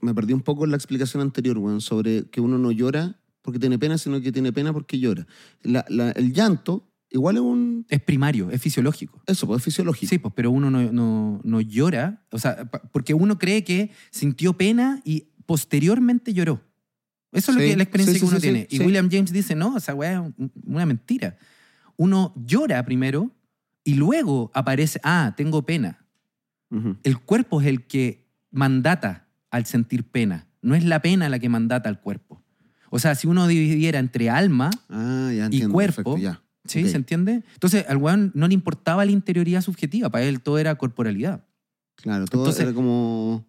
me 0.00 0.14
perdí 0.14 0.32
un 0.32 0.40
poco 0.42 0.64
en 0.64 0.70
la 0.70 0.76
explicación 0.76 1.20
anterior, 1.22 1.58
sobre 1.82 2.24
que 2.30 2.40
uno 2.40 2.58
no 2.58 2.70
llora 2.70 3.18
porque 3.42 3.58
tiene 3.58 3.78
pena, 3.78 3.96
sino 3.98 4.20
que 4.20 4.32
tiene 4.32 4.52
pena 4.52 4.72
porque 4.72 4.98
llora. 4.98 5.26
La- 5.62 5.84
la- 5.88 6.10
el 6.12 6.32
llanto 6.32 6.88
igual 7.10 7.36
es 7.36 7.42
un... 7.42 7.86
es 7.88 8.00
primario, 8.00 8.50
es 8.50 8.60
fisiológico. 8.60 9.22
Eso, 9.26 9.46
pues 9.46 9.58
es 9.58 9.64
fisiológico. 9.64 10.08
Sí, 10.10 10.18
pues, 10.18 10.34
pero 10.36 10.50
uno 10.50 10.70
no, 10.70 10.92
no- 10.92 11.40
no 11.44 11.60
llora, 11.60 12.24
o 12.30 12.38
sea, 12.38 12.64
porque 12.92 13.14
uno 13.14 13.38
cree 13.38 13.64
que 13.64 13.90
sintió 14.10 14.52
pena 14.54 15.00
y 15.04 15.28
posteriormente 15.46 16.32
lloró. 16.34 16.62
Eso 17.32 17.50
es 17.50 17.56
lo 17.56 17.62
Sí, 17.62 17.70
que 17.70 17.76
la 17.76 17.82
experiencia 17.82 18.14
sí, 18.14 18.20
que 18.20 18.26
uno 18.26 18.36
sí, 18.36 18.42
tiene. 18.42 18.66
y. 18.70 18.80
William 18.80 19.08
James 19.10 19.32
dice, 19.32 19.54
no, 19.54 19.76
esa 19.76 19.94
weá 19.94 20.12
es 20.14 20.18
un- 20.18 20.52
una 20.64 20.86
mentira. 20.86 21.36
Uno 21.96 22.32
llora 22.36 22.84
primero 22.84 23.30
y 23.84 23.94
luego 23.94 24.50
aparece, 24.54 25.00
ah, 25.02 25.34
tengo 25.36 25.64
pena. 25.64 26.04
El 27.04 27.18
cuerpo 27.20 27.60
es 27.60 27.68
el 27.68 27.86
que 27.86 28.26
mandata 28.50 29.28
al 29.50 29.66
sentir 29.66 30.04
pena, 30.04 30.46
no 30.62 30.74
es 30.74 30.84
la 30.84 31.00
pena 31.00 31.28
la 31.28 31.38
que 31.38 31.48
mandata 31.48 31.88
al 31.88 32.00
cuerpo. 32.00 32.42
O 32.90 32.98
sea, 32.98 33.14
si 33.14 33.26
uno 33.26 33.46
dividiera 33.46 33.98
entre 33.98 34.28
alma, 34.30 34.70
Ah, 34.88 35.30
ya 35.34 35.44
entiendo. 35.46 35.72
cuerpo, 35.72 35.94
perfecto, 35.96 36.18
ya. 36.18 36.42
¿Sí? 36.68 36.88
¿Se 36.88 36.96
entiende? 36.96 37.42
Entonces, 37.54 37.84
al 37.88 37.96
weón 37.98 38.32
no 38.34 38.48
le 38.48 38.54
importaba 38.54 39.04
la 39.04 39.10
interioridad 39.12 39.60
subjetiva, 39.62 40.10
para 40.10 40.24
él 40.24 40.40
todo 40.40 40.58
era 40.58 40.74
corporalidad. 40.76 41.44
Claro, 41.96 42.26
todo 42.26 42.42
Entonces- 42.42 42.62
era 42.64 42.74
como... 42.74 43.44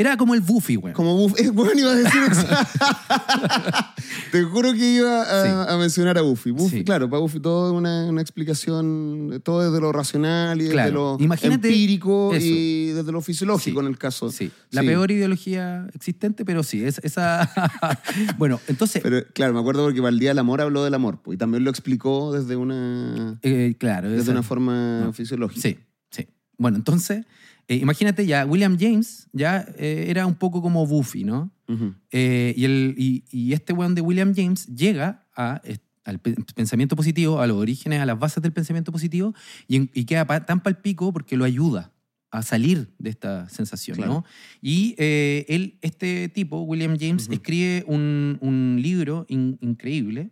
Era 0.00 0.16
como 0.16 0.34
el 0.34 0.40
Buffy, 0.40 0.78
weón. 0.78 0.94
Como 0.94 1.14
Buffy. 1.14 1.42
Eh, 1.44 1.50
bueno, 1.50 1.78
iba 1.78 1.90
a 1.90 1.94
decir 1.94 2.22
Te 4.32 4.42
juro 4.44 4.72
que 4.72 4.92
iba 4.94 5.22
a, 5.22 5.44
Sí. 5.66 5.72
a 5.74 5.76
mencionar 5.76 6.16
a 6.16 6.22
Buffy. 6.22 6.52
Buffy, 6.52 6.78
Sí. 6.78 6.84
claro, 6.84 7.10
para 7.10 7.20
Buffy 7.20 7.38
todo 7.40 7.70
es 7.70 7.76
una, 7.76 8.06
una 8.06 8.22
explicación, 8.22 9.40
todo 9.44 9.70
desde 9.70 9.78
lo 9.80 9.92
racional 9.92 10.58
y 10.58 10.62
desde 10.64 10.72
Claro. 10.74 11.16
lo 11.18 11.24
Imagínate 11.24 11.68
empírico 11.68 12.32
eso. 12.34 12.46
y 12.46 12.86
desde 12.92 13.12
lo 13.12 13.20
fisiológico 13.20 13.80
Sí. 13.80 13.86
en 13.86 13.92
el 13.92 13.98
caso. 13.98 14.30
Sí, 14.30 14.50
la 14.70 14.80
peor 14.82 15.10
ideología 15.10 15.86
existente, 15.94 16.44
pero 16.46 16.62
sí, 16.62 16.82
es, 16.82 16.98
esa... 17.02 17.50
bueno, 18.38 18.58
entonces, 18.68 19.02
Pero 19.02 19.22
claro, 19.34 19.52
me 19.52 19.60
acuerdo 19.60 19.84
porque 19.84 20.00
para 20.00 20.10
el 20.10 20.18
Día 20.18 20.30
del 20.30 20.38
Amor 20.38 20.62
habló 20.62 20.82
del 20.82 20.94
amor 20.94 21.20
pues, 21.22 21.36
y 21.36 21.38
también 21.38 21.62
lo 21.64 21.70
explicó 21.70 22.32
desde 22.32 22.56
una, 22.56 23.38
eh, 23.42 23.74
claro. 23.78 24.08
desde 24.08 24.22
esa- 24.22 24.32
una 24.32 24.42
forma 24.42 25.00
no. 25.04 25.12
fisiológica. 25.12 25.60
Sí, 25.60 25.78
sí. 26.10 26.26
Bueno, 26.56 26.78
entonces, 26.78 27.26
eh, 27.70 27.76
imagínate 27.76 28.26
ya, 28.26 28.44
William 28.44 28.76
James 28.78 29.28
ya 29.32 29.64
eh, 29.78 30.06
era 30.08 30.26
un 30.26 30.34
poco 30.34 30.60
como 30.60 30.86
Buffy, 30.86 31.22
¿no? 31.24 31.50
Ujú. 31.68 31.94
Eh, 32.10 32.52
y, 32.56 32.64
el, 32.64 32.94
y, 32.98 33.24
y 33.30 33.52
este 33.52 33.72
weón 33.72 33.94
de 33.94 34.00
William 34.00 34.32
James 34.34 34.66
llega 34.66 35.26
a, 35.36 35.62
al 36.04 36.18
pe- 36.18 36.34
pensamiento 36.54 36.96
positivo, 36.96 37.40
a 37.40 37.46
los 37.46 37.56
orígenes, 37.56 38.00
a 38.00 38.06
las 38.06 38.18
bases 38.18 38.42
del 38.42 38.52
pensamiento 38.52 38.90
positivo, 38.90 39.34
y, 39.68 39.88
y 39.98 40.04
queda 40.04 40.26
pa- 40.26 40.44
tan 40.44 40.60
palpico 40.62 41.12
porque 41.12 41.36
lo 41.36 41.44
ayuda 41.44 41.92
a 42.32 42.42
salir 42.42 42.92
de 42.98 43.10
esta 43.10 43.48
sensación, 43.48 43.96
Claro. 43.96 44.12
¿no? 44.12 44.24
Y 44.60 44.94
eh, 44.98 45.44
él, 45.48 45.78
este 45.82 46.28
tipo, 46.28 46.62
William 46.62 46.96
James, 46.98 47.24
Ujú. 47.24 47.34
escribe 47.34 47.84
un, 47.86 48.38
un 48.40 48.78
libro 48.82 49.26
in- 49.28 49.58
increíble 49.60 50.30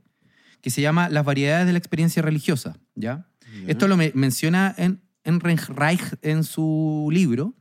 que 0.60 0.70
se 0.70 0.80
llama 0.82 1.08
Las 1.08 1.24
variedades 1.24 1.66
de 1.66 1.72
la 1.72 1.78
experiencia 1.78 2.20
religiosa, 2.22 2.76
¿ya? 2.96 3.26
Ya. 3.64 3.68
Esto 3.70 3.88
lo 3.88 3.96
me- 3.96 4.12
menciona 4.14 4.74
en, 4.76 5.00
en 5.28 5.40
Reich 5.40 6.02
en 6.22 6.42
su 6.42 7.08
libro, 7.12 7.54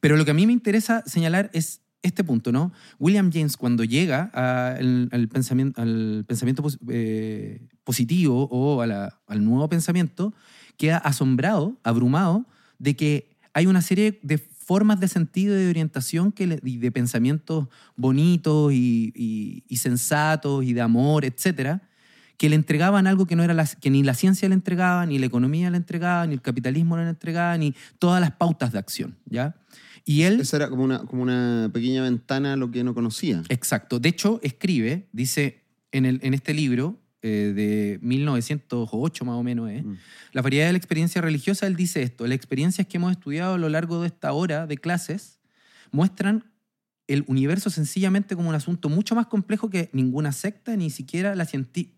pero 0.00 0.16
lo 0.16 0.24
que 0.24 0.30
a 0.30 0.34
mí 0.34 0.46
me 0.46 0.52
interesa 0.52 1.02
señalar 1.06 1.50
es 1.52 1.80
este 2.02 2.24
punto, 2.24 2.50
¿no? 2.50 2.72
William 2.98 3.30
James, 3.32 3.56
cuando 3.56 3.84
llega 3.84 4.24
al, 4.34 5.28
pensamiento, 5.28 5.80
al 5.80 6.24
pensamiento 6.26 6.64
eh, 6.90 7.68
positivo 7.84 8.48
o 8.50 8.80
al 8.82 9.44
nuevo 9.44 9.68
pensamiento, 9.68 10.34
queda 10.76 10.96
asombrado, 10.98 11.78
abrumado, 11.84 12.46
de 12.78 12.96
que 12.96 13.36
hay 13.54 13.66
una 13.66 13.82
serie 13.82 14.18
de 14.22 14.38
formas 14.38 14.98
de 15.00 15.08
sentido 15.08 15.54
y 15.56 15.62
de 15.64 15.70
orientación 15.70 16.32
que 16.32 16.46
le- 16.46 16.60
y 16.64 16.78
de 16.78 16.90
pensamientos 16.90 17.68
bonitos 17.96 18.72
y, 18.72 19.12
y- 19.14 19.64
y 19.68 19.76
sensatos 19.76 20.64
y 20.64 20.72
de 20.72 20.80
amor, 20.80 21.24
etcétera, 21.24 21.82
que 22.42 22.48
le 22.48 22.56
entregaban 22.56 23.06
algo 23.06 23.24
que, 23.24 23.36
no 23.36 23.44
era 23.44 23.54
la- 23.54 23.68
que 23.80 23.88
ni 23.88 24.02
la 24.02 24.14
ciencia 24.14 24.48
le 24.48 24.54
entregaba, 24.56 25.06
ni 25.06 25.16
la 25.20 25.26
economía 25.26 25.70
le 25.70 25.76
entregaba, 25.76 26.26
ni 26.26 26.34
el 26.34 26.42
capitalismo 26.42 26.96
le 26.96 27.08
entregaba, 27.08 27.56
ni 27.56 27.72
todas 28.00 28.20
las 28.20 28.32
pautas 28.32 28.72
de 28.72 28.80
acción, 28.80 29.16
¿ya? 29.26 29.54
Y 30.04 30.22
él... 30.22 30.40
Esa 30.40 30.56
era 30.56 30.68
como 30.68 30.82
una, 30.82 31.04
como 31.04 31.22
una 31.22 31.70
pequeña 31.72 32.02
ventana 32.02 32.54
a 32.54 32.56
lo 32.56 32.72
que 32.72 32.82
no 32.82 32.94
conocía. 32.94 33.44
Exacto. 33.48 34.00
De 34.00 34.08
hecho, 34.08 34.40
escribe, 34.42 35.06
dice 35.12 35.62
en, 35.92 36.04
el, 36.04 36.18
en 36.24 36.34
este 36.34 36.52
libro 36.52 36.98
eh, 37.22 37.52
de 37.54 38.00
1908 38.02 39.24
más 39.24 39.36
o 39.36 39.44
menos, 39.44 39.70
¿eh? 39.70 39.84
Mm. 39.84 39.96
La 40.32 40.42
variedad 40.42 40.66
de 40.66 40.72
la 40.72 40.78
experiencia 40.78 41.20
religiosa, 41.20 41.68
él 41.68 41.76
dice 41.76 42.02
esto, 42.02 42.26
las 42.26 42.34
experiencias 42.34 42.88
que 42.88 42.96
hemos 42.96 43.12
estudiado 43.12 43.54
a 43.54 43.58
lo 43.58 43.68
largo 43.68 44.00
de 44.00 44.08
esta 44.08 44.32
hora 44.32 44.66
de 44.66 44.78
clases 44.78 45.38
muestran 45.92 46.42
el 47.12 47.24
universo 47.26 47.70
sencillamente 47.70 48.36
como 48.36 48.48
un 48.48 48.54
asunto 48.54 48.88
mucho 48.88 49.14
más 49.14 49.26
complejo 49.26 49.70
que 49.70 49.90
ninguna 49.92 50.32
secta, 50.32 50.76
ni 50.76 50.90
siquiera, 50.90 51.34
la 51.34 51.46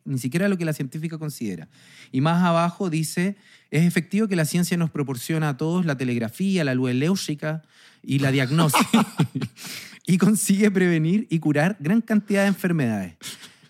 ni 0.04 0.18
siquiera 0.18 0.48
lo 0.48 0.58
que 0.58 0.64
la 0.64 0.72
científica 0.72 1.18
considera. 1.18 1.68
Y 2.10 2.20
más 2.20 2.42
abajo 2.42 2.90
dice, 2.90 3.36
es 3.70 3.84
efectivo 3.84 4.28
que 4.28 4.36
la 4.36 4.44
ciencia 4.44 4.76
nos 4.76 4.90
proporciona 4.90 5.50
a 5.50 5.56
todos 5.56 5.86
la 5.86 5.96
telegrafía, 5.96 6.64
la 6.64 6.74
luz 6.74 6.90
eléutrica 6.90 7.62
y 8.02 8.18
la 8.18 8.32
diagnosis, 8.32 8.86
y 10.06 10.18
consigue 10.18 10.70
prevenir 10.70 11.26
y 11.30 11.38
curar 11.38 11.76
gran 11.80 12.00
cantidad 12.00 12.42
de 12.42 12.48
enfermedades. 12.48 13.14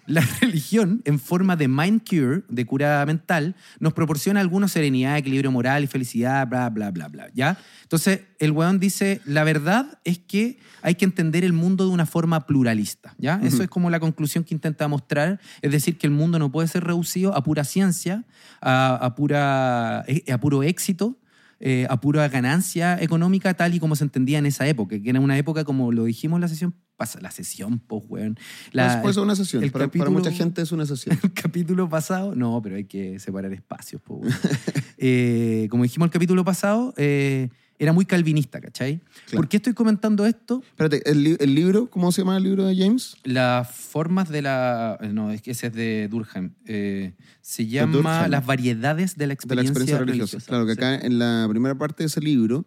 La 0.06 0.20
religión, 0.40 1.02
en 1.04 1.18
forma 1.18 1.56
de 1.56 1.68
mind 1.68 2.02
cure, 2.08 2.42
de 2.49 2.66
cura 2.66 3.04
mental, 3.06 3.54
nos 3.80 3.92
proporciona 3.92 4.40
alguna 4.40 4.68
serenidad, 4.68 5.16
equilibrio 5.16 5.50
moral 5.50 5.84
y 5.84 5.87
felicidad, 5.87 6.46
bla, 6.46 6.70
bla, 6.70 6.90
bla, 6.90 7.08
bla. 7.08 7.28
¿Ya? 7.34 7.58
Entonces, 7.82 8.20
el 8.38 8.52
weón 8.52 8.78
dice, 8.78 9.20
la 9.25 9.44
verdad 9.44 9.99
es 10.04 10.18
que 10.18 10.58
hay 10.82 10.94
que 10.96 11.04
entender 11.04 11.44
el 11.44 11.52
mundo 11.52 11.87
de 11.87 11.90
una 11.90 12.06
forma 12.06 12.46
pluralista. 12.46 13.14
¿Ya? 13.18 13.40
Eso 13.42 13.56
Ujú. 13.56 13.62
es 13.64 13.68
como 13.68 13.90
la 13.90 14.00
conclusión 14.00 14.44
que 14.44 14.54
intenta 14.54 14.88
mostrar, 14.88 15.40
es 15.62 15.73
decir, 15.73 15.99
que 15.99 16.06
el 16.06 16.12
mundo 16.12 16.38
no 16.38 16.52
puede 16.52 16.68
ser 16.68 16.84
reducido 16.84 17.34
a 17.37 17.42
pura 17.42 17.64
ciencia, 17.64 18.25
a, 18.61 18.94
a 18.96 19.14
pura, 19.14 20.04
eh, 20.06 20.30
a 20.32 20.38
puro 20.38 20.62
éxito, 20.62 21.18
eh, 21.61 21.87
a 21.88 21.99
pura 21.99 22.28
ganancia 22.28 23.00
económica, 23.00 23.54
tal 23.54 23.75
y 23.75 23.80
como 23.80 23.96
se 23.96 24.04
entendía 24.04 24.38
en 24.38 24.44
esa 24.44 24.66
época, 24.66 25.00
que 25.00 25.08
era 25.08 25.20
una 25.20 25.38
época, 25.38 25.64
como 25.64 25.92
lo 25.92 26.04
dijimos 26.04 26.37
en 26.37 26.40
la 26.42 26.49
sesión, 26.49 26.75
pasa 26.96 27.20
la 27.20 27.30
sesión, 27.30 27.78
pues, 27.80 28.02
weón. 28.08 28.38
La- 28.72 28.92
Después 28.94 29.16
es 29.16 29.22
una 29.22 29.34
sesión. 29.36 29.62
el 29.64 29.70
Para, 29.72 29.86
para 29.88 29.90
capítulo- 30.04 30.10
mucha 30.12 30.30
gente 30.32 30.62
es 30.62 30.72
una 30.72 30.86
sesión. 30.86 31.18
el 31.22 31.32
capítulo 31.32 31.88
pasado, 31.88 32.34
no, 32.34 32.60
pero 32.62 32.76
hay 32.76 32.84
que 32.84 33.18
separar 33.18 33.52
espacios. 33.52 34.00
po, 34.02 34.14
weón. 34.16 34.32
Eh, 34.96 35.66
como 35.70 35.82
dijimos 35.82 36.06
el 36.06 36.12
capítulo 36.12 36.44
pasado, 36.44 36.94
eh, 36.96 37.50
era 37.84 37.92
muy 37.92 38.04
calvinista, 38.04 38.60
¿cachai? 38.60 38.98
Claro. 39.26 39.36
¿Por 39.36 39.48
qué 39.48 39.58
estoy 39.58 39.74
comentando 39.74 40.26
esto? 40.26 40.62
Espérate, 40.66 41.08
¿el, 41.10 41.22
li- 41.22 41.36
el 41.38 41.54
libro, 41.54 41.88
¿cómo 41.90 42.10
se 42.12 42.22
llama 42.22 42.36
el 42.36 42.42
libro 42.44 42.64
de 42.66 42.76
James? 42.76 43.16
Las 43.24 43.70
formas 43.70 44.28
de 44.28 44.42
la... 44.42 44.98
No, 45.12 45.30
es 45.30 45.42
que 45.42 45.52
ese 45.52 45.68
es 45.68 45.74
de 45.74 46.08
Durkheim. 46.10 46.50
Eh, 46.66 47.12
se 47.40 47.66
llama 47.66 47.92
Durkheim. 47.92 48.30
Las 48.30 48.46
variedades 48.46 49.16
de 49.16 49.24
la 49.24 49.24
De 49.24 49.26
la 49.28 49.34
experiencia, 49.34 49.70
experiencia 49.72 49.98
religiosa. 49.98 50.38
Claro, 50.46 50.66
que 50.66 50.72
Sí. 50.74 50.78
acá 50.78 50.94
en 50.96 51.18
la 51.18 51.46
primera 51.48 51.74
parte 51.76 52.02
de 52.02 52.06
ese 52.06 52.20
libro 52.20 52.66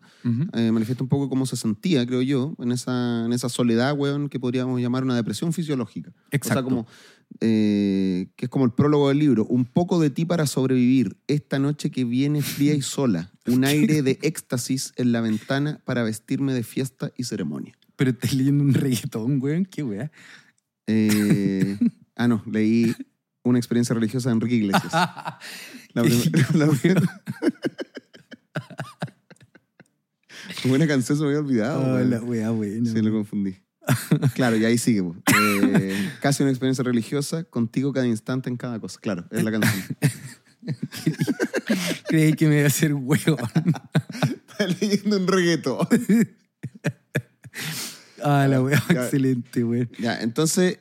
eh, 0.53 0.71
manifiesta 0.71 1.03
un 1.03 1.09
poco 1.09 1.29
cómo 1.29 1.45
se 1.45 1.55
sentía, 1.57 2.05
creo 2.05 2.21
yo, 2.21 2.55
en 2.59 2.71
esa, 2.71 3.25
en 3.25 3.33
esa 3.33 3.49
soledad, 3.49 3.93
weón, 3.97 4.29
que 4.29 4.39
podríamos 4.39 4.79
llamar 4.79 5.03
una 5.03 5.15
depresión 5.15 5.51
fisiológica. 5.53 6.11
Exacto. 6.31 6.49
O 6.49 6.53
sea, 6.53 6.63
como, 6.63 6.87
eh, 7.39 8.29
que 8.35 8.45
es 8.45 8.49
como 8.49 8.65
el 8.65 8.71
prólogo 8.71 9.09
del 9.09 9.19
libro. 9.19 9.45
Un 9.45 9.65
poco 9.65 9.99
de 9.99 10.09
ti 10.09 10.25
para 10.25 10.47
sobrevivir. 10.47 11.17
Esta 11.27 11.59
noche 11.59 11.91
que 11.91 12.03
viene 12.03 12.41
fría 12.41 12.73
y 12.73 12.81
sola. 12.81 13.31
Un 13.45 13.63
aire 13.65 14.01
de 14.01 14.19
éxtasis 14.21 14.93
en 14.97 15.11
la 15.11 15.21
ventana 15.21 15.79
para 15.85 16.03
vestirme 16.03 16.53
de 16.53 16.63
fiesta 16.63 17.11
y 17.17 17.23
ceremonia. 17.25 17.73
Pero 17.95 18.11
estás 18.11 18.33
leyendo 18.33 18.63
un 18.63 18.73
reggaetón, 18.73 19.41
weón. 19.41 19.65
Qué 19.65 19.83
weá. 19.83 20.11
Eh, 20.87 21.77
ah, 22.15 22.27
no, 22.27 22.43
leí 22.51 22.95
una 23.43 23.59
experiencia 23.59 23.93
religiosa 23.95 24.29
de 24.29 24.33
Enrique 24.35 24.55
Iglesias. 24.55 24.91
La 25.93 26.03
primera- 26.03 26.47
la 26.53 26.67
una 30.71 30.87
canción 30.87 31.17
se 31.17 31.23
me 31.23 31.29
había 31.29 31.39
olvidado. 31.39 31.95
Oh, 31.95 31.99
la 31.99 32.21
weá, 32.21 32.51
buena. 32.51 32.89
Sí, 32.91 33.01
lo 33.01 33.11
confundí. 33.11 33.55
Claro, 34.33 34.55
y 34.57 34.65
ahí 34.65 34.77
sigue. 34.77 35.03
Eh, 35.79 36.11
casi 36.21 36.43
una 36.43 36.51
experiencia 36.51 36.83
religiosa, 36.83 37.43
contigo 37.43 37.91
cada 37.93 38.07
instante 38.07 38.49
en 38.49 38.57
cada 38.57 38.79
cosa. 38.79 38.99
Claro, 38.99 39.25
es 39.31 39.43
la 39.43 39.51
canción. 39.51 39.85
Creí 42.07 42.33
que 42.33 42.47
me 42.47 42.55
iba 42.57 42.63
a 42.65 42.67
hacer 42.67 42.93
huevo. 42.93 43.37
Está 44.49 44.67
leyendo 44.67 45.17
un 45.17 45.27
reggaetón. 45.27 45.87
Ah, 48.23 48.47
la 48.49 48.61
weá, 48.61 48.81
excelente, 48.89 49.63
weón. 49.63 49.89
Ya, 49.99 50.19
entonces, 50.21 50.77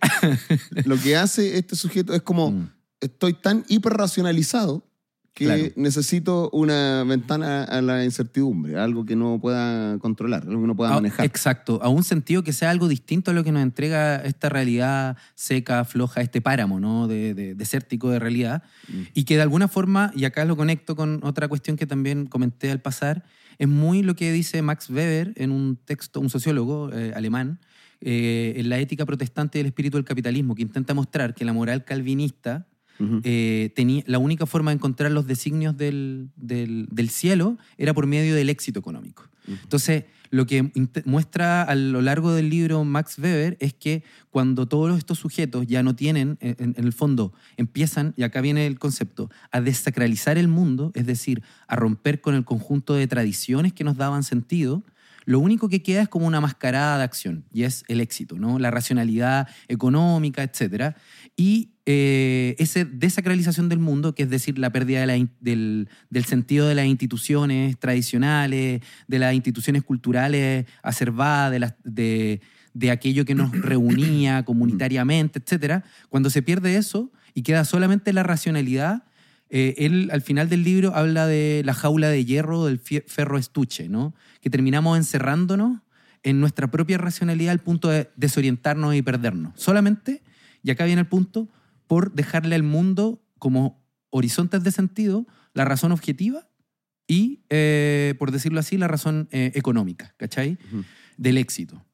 lo 0.84 0.98
que 0.98 1.16
hace 1.16 1.58
este 1.58 1.76
sujeto 1.76 2.14
es 2.14 2.22
como, 2.22 2.50
Mm. 2.50 2.70
estoy 3.00 3.34
tan 3.34 3.64
hiperracionalizado 3.68 4.86
que 5.36 5.44
Claro. 5.44 5.62
necesito 5.76 6.48
una 6.54 7.04
ventana 7.04 7.62
a 7.64 7.82
la 7.82 8.02
incertidumbre, 8.06 8.78
algo 8.78 9.04
que 9.04 9.16
no 9.16 9.38
pueda 9.38 9.98
controlar, 9.98 10.44
algo 10.48 10.62
que 10.62 10.66
no 10.66 10.74
pueda 10.74 10.92
Ah, 10.92 10.94
manejar. 10.94 11.26
Exacto, 11.26 11.78
a 11.82 11.90
un 11.90 12.04
sentido 12.04 12.42
que 12.42 12.54
sea 12.54 12.70
algo 12.70 12.88
distinto 12.88 13.30
a 13.30 13.34
lo 13.34 13.44
que 13.44 13.52
nos 13.52 13.62
entrega 13.62 14.16
esta 14.16 14.48
realidad 14.48 15.18
seca, 15.34 15.84
floja, 15.84 16.22
este 16.22 16.40
páramo, 16.40 16.80
¿no? 16.80 17.06
De, 17.06 17.34
de- 17.34 17.54
desértico 17.54 18.08
de 18.08 18.18
realidad. 18.18 18.62
Mm. 18.88 19.00
Y 19.12 19.24
que 19.24 19.36
de 19.36 19.42
alguna 19.42 19.68
forma, 19.68 20.10
y 20.16 20.24
acá 20.24 20.46
lo 20.46 20.56
conecto 20.56 20.96
con 20.96 21.20
otra 21.22 21.48
cuestión 21.48 21.76
que 21.76 21.86
también 21.86 22.24
comenté 22.24 22.70
al 22.70 22.80
pasar, 22.80 23.22
es 23.58 23.68
muy 23.68 24.02
lo 24.02 24.16
que 24.16 24.32
dice 24.32 24.62
Max 24.62 24.88
Weber 24.88 25.34
en 25.36 25.50
un 25.52 25.76
texto, 25.76 26.18
un 26.20 26.30
sociólogo 26.30 26.90
eh, 26.94 27.12
alemán, 27.14 27.60
eh, 28.00 28.54
en 28.56 28.70
la 28.70 28.78
ética 28.78 29.04
protestante 29.04 29.58
del 29.58 29.66
espíritu 29.66 29.98
del 29.98 30.04
capitalismo, 30.06 30.54
que 30.54 30.62
intenta 30.62 30.94
mostrar 30.94 31.34
que 31.34 31.44
la 31.44 31.52
moral 31.52 31.84
calvinista 31.84 32.66
Eh, 33.24 33.72
tenía, 33.76 34.02
la 34.06 34.18
única 34.18 34.46
forma 34.46 34.70
de 34.70 34.76
encontrar 34.76 35.12
los 35.12 35.26
designios 35.26 35.76
del, 35.76 36.30
del- 36.36 36.86
del 36.90 37.10
cielo 37.10 37.58
era 37.78 37.92
por 37.94 38.06
medio 38.06 38.34
del 38.34 38.48
éxito 38.48 38.78
económico. 38.80 39.28
Entonces, 39.48 40.04
lo 40.30 40.44
que 40.46 40.72
muestra 41.04 41.62
a 41.62 41.74
lo 41.76 42.00
largo 42.02 42.32
del 42.34 42.48
libro 42.50 42.82
Max 42.84 43.16
Weber 43.18 43.56
es 43.60 43.74
que 43.74 44.02
cuando 44.30 44.66
todos 44.66 44.98
estos 44.98 45.18
sujetos 45.20 45.66
ya 45.68 45.84
no 45.84 45.94
tienen, 45.94 46.36
en, 46.40 46.56
en- 46.58 46.74
en 46.76 46.84
el 46.84 46.92
fondo, 46.92 47.32
empiezan, 47.56 48.12
y 48.16 48.24
acá 48.24 48.40
viene 48.40 48.66
el 48.66 48.78
concepto, 48.78 49.30
a 49.52 49.60
desacralizar 49.60 50.36
el 50.36 50.48
mundo, 50.48 50.90
es 50.94 51.06
decir, 51.06 51.42
a 51.68 51.76
romper 51.76 52.20
con 52.20 52.34
el 52.34 52.44
conjunto 52.44 52.94
de 52.94 53.06
tradiciones 53.06 53.72
que 53.72 53.84
nos 53.84 53.96
daban 53.96 54.24
sentido, 54.24 54.82
lo 55.26 55.38
único 55.40 55.68
que 55.68 55.82
queda 55.82 56.02
es 56.02 56.08
como 56.08 56.26
una 56.26 56.40
mascarada 56.40 56.98
de 56.98 57.04
acción, 57.04 57.44
y 57.52 57.62
es 57.64 57.84
el 57.88 58.00
éxito, 58.00 58.36
¿no? 58.36 58.58
la 58.58 58.70
racionalidad 58.72 59.48
económica, 59.68 60.42
etc. 60.42 60.96
Y 61.36 61.70
eh, 61.86 62.56
esa 62.58 62.84
desacralización 62.84 63.68
del 63.68 63.78
mundo, 63.78 64.14
que 64.14 64.24
es 64.24 64.30
decir, 64.30 64.58
la 64.58 64.70
pérdida 64.70 65.00
de 65.00 65.06
la 65.06 65.16
in- 65.16 65.30
del, 65.40 65.88
del 66.10 66.24
sentido 66.24 66.66
de 66.68 66.74
las 66.74 66.86
instituciones 66.86 67.78
tradicionales, 67.78 68.82
de 69.06 69.18
las 69.18 69.34
instituciones 69.34 69.82
culturales 69.84 70.66
acervadas, 70.82 71.52
de, 71.52 71.58
las- 71.60 71.74
de, 71.84 72.40
de 72.74 72.90
aquello 72.90 73.24
que 73.24 73.34
nos 73.36 73.50
reunía 73.52 74.44
comunitariamente, 74.44 75.38
etc. 75.38 75.84
Cuando 76.08 76.28
se 76.30 76.42
pierde 76.42 76.76
eso 76.76 77.10
y 77.34 77.42
queda 77.42 77.64
solamente 77.64 78.12
la 78.12 78.22
racionalidad, 78.24 79.04
eh, 79.48 79.74
él 79.78 80.10
al 80.12 80.22
final 80.22 80.48
del 80.48 80.64
libro 80.64 80.92
habla 80.96 81.28
de 81.28 81.62
la 81.64 81.72
jaula 81.72 82.08
de 82.08 82.24
hierro 82.24 82.66
del 82.66 82.80
ferro 82.80 83.38
estuche, 83.38 83.88
¿no? 83.88 84.12
que 84.40 84.50
terminamos 84.50 84.98
encerrándonos 84.98 85.78
en 86.24 86.40
nuestra 86.40 86.68
propia 86.68 86.98
racionalidad 86.98 87.52
al 87.52 87.60
punto 87.60 87.88
de 87.90 88.10
desorientarnos 88.16 88.96
y 88.96 89.02
perdernos. 89.02 89.52
Solamente, 89.54 90.22
y 90.64 90.72
acá 90.72 90.84
viene 90.84 91.02
el 91.02 91.06
punto, 91.06 91.48
por 91.86 92.12
dejarle 92.12 92.54
al 92.54 92.62
mundo 92.62 93.22
como 93.38 93.84
horizontes 94.10 94.62
de 94.62 94.72
sentido 94.72 95.26
la 95.52 95.64
razón 95.64 95.92
objetiva 95.92 96.48
y, 97.06 97.44
eh, 97.50 98.14
por 98.18 98.30
decirlo 98.30 98.60
así, 98.60 98.76
la 98.76 98.88
razón 98.88 99.28
eh, 99.30 99.52
económica, 99.54 100.14
¿cachai? 100.16 100.58
Ujú. 100.68 100.84
Del 101.16 101.38
éxito. 101.38 101.84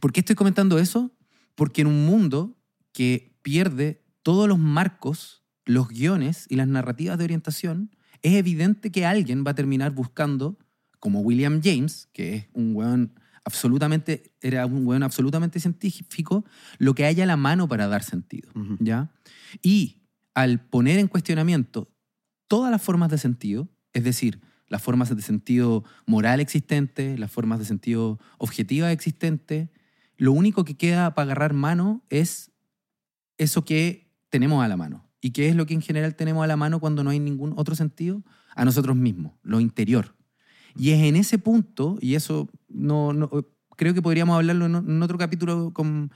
¿Por 0.00 0.12
qué 0.12 0.20
estoy 0.20 0.36
comentando 0.36 0.78
eso? 0.78 1.16
Porque 1.54 1.82
en 1.82 1.86
un 1.86 2.04
mundo 2.04 2.56
que 2.92 3.36
pierde 3.42 4.02
todos 4.22 4.48
los 4.48 4.58
marcos, 4.58 5.44
los 5.64 5.88
guiones 5.88 6.46
y 6.48 6.56
las 6.56 6.68
narrativas 6.68 7.18
de 7.18 7.24
orientación, 7.24 7.90
es 8.22 8.34
evidente 8.34 8.90
que 8.90 9.06
alguien 9.06 9.44
va 9.46 9.52
a 9.52 9.54
terminar 9.54 9.92
buscando, 9.92 10.58
como 10.98 11.20
William 11.20 11.60
James, 11.62 12.08
que 12.12 12.34
es 12.34 12.46
un 12.52 12.74
weón 12.74 13.18
absolutamente, 13.44 14.32
era 14.40 14.66
un 14.66 14.86
weón 14.86 15.02
absolutamente 15.02 15.60
científico, 15.60 16.44
lo 16.78 16.94
que 16.94 17.04
haya 17.04 17.24
a 17.24 17.26
la 17.26 17.36
mano 17.36 17.68
para 17.68 17.86
dar 17.86 18.02
sentido. 18.02 18.50
¿ya? 18.80 19.12
Y 19.62 20.02
al 20.34 20.60
poner 20.60 20.98
en 20.98 21.08
cuestionamiento 21.08 21.92
todas 22.48 22.70
las 22.70 22.82
formas 22.82 23.10
de 23.10 23.18
sentido, 23.18 23.68
es 23.92 24.04
decir, 24.04 24.40
las 24.68 24.82
formas 24.82 25.14
de 25.14 25.22
sentido 25.22 25.84
moral 26.06 26.40
existentes, 26.40 27.18
las 27.18 27.30
formas 27.30 27.58
de 27.58 27.64
sentido 27.64 28.18
objetiva 28.38 28.90
existentes, 28.92 29.68
lo 30.16 30.32
único 30.32 30.64
que 30.64 30.76
queda 30.76 31.14
para 31.14 31.26
agarrar 31.26 31.52
mano 31.52 32.02
es 32.08 32.50
eso 33.38 33.64
que 33.64 34.10
tenemos 34.30 34.64
a 34.64 34.68
la 34.68 34.76
mano. 34.76 35.08
¿Y 35.20 35.30
qué 35.30 35.48
es 35.48 35.56
lo 35.56 35.66
que 35.66 35.74
en 35.74 35.82
general 35.82 36.16
tenemos 36.16 36.44
a 36.44 36.46
la 36.46 36.56
mano 36.56 36.80
cuando 36.80 37.02
no 37.02 37.10
hay 37.10 37.18
ningún 37.18 37.54
otro 37.56 37.74
sentido? 37.74 38.22
A 38.54 38.64
nosotros 38.64 38.96
mismos, 38.96 39.32
lo 39.42 39.60
interior. 39.60 40.14
Y 40.76 40.90
es 40.90 41.02
en 41.02 41.16
ese 41.16 41.38
punto, 41.38 41.98
y 42.00 42.14
eso 42.14 42.48
no, 42.68 43.12
no- 43.12 43.30
creo 43.76 43.94
que 43.94 44.02
podríamos 44.02 44.36
hablarlo 44.36 44.66
en, 44.66 45.02
otro 45.02 45.18
capítulo 45.18 45.72
con, 45.72 46.10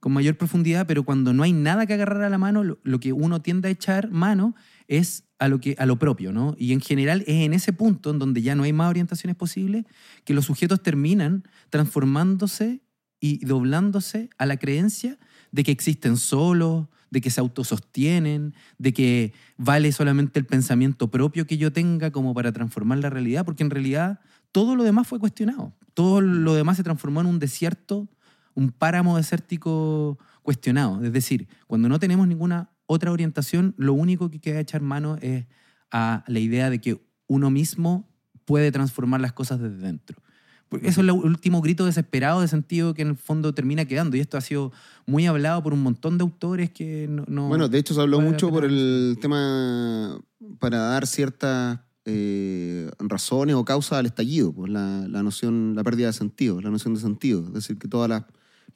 con 0.00 0.12
mayor 0.12 0.36
profundidad, 0.36 0.86
pero 0.86 1.04
cuando 1.04 1.32
no 1.32 1.42
hay 1.42 1.52
nada 1.52 1.86
que 1.86 1.94
agarrar 1.94 2.22
a 2.22 2.30
la 2.30 2.38
mano, 2.38 2.64
lo, 2.64 2.78
lo 2.82 3.00
que 3.00 3.12
uno 3.12 3.42
tiende 3.42 3.68
a 3.68 3.70
echar 3.72 4.10
mano 4.10 4.54
es 4.88 5.24
a 5.38 5.48
lo, 5.48 5.60
que, 5.60 5.74
a 5.78 5.86
lo 5.86 5.98
propio, 5.98 6.32
¿no? 6.32 6.54
Y 6.58 6.72
en 6.72 6.80
general 6.80 7.22
es 7.26 7.44
en 7.44 7.52
ese 7.54 7.72
punto, 7.72 8.10
en 8.10 8.18
donde 8.18 8.42
ya 8.42 8.54
no 8.54 8.62
hay 8.62 8.72
más 8.72 8.90
orientaciones 8.90 9.36
posibles, 9.36 9.84
que 10.24 10.34
los 10.34 10.46
sujetos 10.46 10.82
terminan 10.82 11.44
transformándose 11.70 12.80
y 13.20 13.44
doblándose 13.44 14.30
a 14.38 14.46
la 14.46 14.58
creencia 14.58 15.18
de 15.50 15.64
que 15.64 15.72
existen 15.72 16.16
solos, 16.16 16.86
de 17.14 17.20
que 17.20 17.30
se 17.30 17.40
autosostienen, 17.40 18.54
de 18.76 18.92
que 18.92 19.32
vale 19.56 19.92
solamente 19.92 20.40
el 20.40 20.46
pensamiento 20.46 21.12
propio 21.12 21.46
que 21.46 21.56
yo 21.56 21.72
tenga 21.72 22.10
como 22.10 22.34
para 22.34 22.50
transformar 22.50 22.98
la 22.98 23.08
realidad, 23.08 23.44
porque 23.44 23.62
en 23.62 23.70
realidad 23.70 24.18
todo 24.50 24.74
lo 24.74 24.82
demás 24.82 25.06
fue 25.06 25.20
cuestionado. 25.20 25.72
Todo 25.94 26.20
lo 26.20 26.54
demás 26.54 26.76
se 26.76 26.82
transformó 26.82 27.20
en 27.20 27.28
un 27.28 27.38
desierto, 27.38 28.08
un 28.54 28.72
páramo 28.72 29.16
desértico 29.16 30.18
cuestionado. 30.42 31.04
Es 31.04 31.12
decir, 31.12 31.46
cuando 31.68 31.88
no 31.88 32.00
tenemos 32.00 32.26
ninguna 32.26 32.70
otra 32.86 33.12
orientación, 33.12 33.76
lo 33.78 33.94
único 33.94 34.28
que 34.28 34.40
queda 34.40 34.58
echar 34.58 34.82
mano 34.82 35.16
es 35.22 35.46
a 35.92 36.24
la 36.26 36.40
idea 36.40 36.68
de 36.68 36.80
que 36.80 37.00
uno 37.28 37.48
mismo 37.48 38.08
puede 38.44 38.72
transformar 38.72 39.20
las 39.20 39.32
cosas 39.32 39.60
desde 39.60 39.76
dentro. 39.76 40.20
Porque 40.68 40.88
eso 40.88 41.00
es 41.02 41.04
el 41.06 41.12
último 41.12 41.60
grito 41.60 41.84
desesperado 41.86 42.40
de 42.40 42.48
sentido 42.48 42.94
que 42.94 43.02
en 43.02 43.08
el 43.08 43.16
fondo 43.16 43.54
termina 43.54 43.84
quedando. 43.84 44.16
Y 44.16 44.20
esto 44.20 44.36
ha 44.36 44.40
sido 44.40 44.72
muy 45.06 45.26
hablado 45.26 45.62
por 45.62 45.72
un 45.72 45.82
montón 45.82 46.18
de 46.18 46.22
autores 46.22 46.70
que 46.70 47.06
no... 47.08 47.24
no- 47.28 47.48
Bueno, 47.48 47.68
de 47.68 47.78
hecho 47.78 47.94
se 47.94 48.00
habló 48.00 48.20
mucho 48.20 48.50
por 48.50 48.64
el 48.64 49.16
tema 49.20 50.18
para 50.58 50.78
dar 50.78 51.06
ciertas 51.06 51.78
eh, 52.06 52.90
razones 52.98 53.54
o 53.56 53.64
causas 53.64 53.98
al 53.98 54.06
estallido, 54.06 54.52
pues 54.52 54.70
la, 54.70 55.06
la 55.08 55.22
noción, 55.22 55.74
la 55.76 55.84
pérdida 55.84 56.08
de 56.08 56.12
sentido, 56.12 56.60
la 56.60 56.70
noción 56.70 56.94
de 56.94 57.00
sentido. 57.00 57.46
Es 57.48 57.52
decir, 57.54 57.78
que 57.78 57.88
todas 57.88 58.08
las 58.08 58.24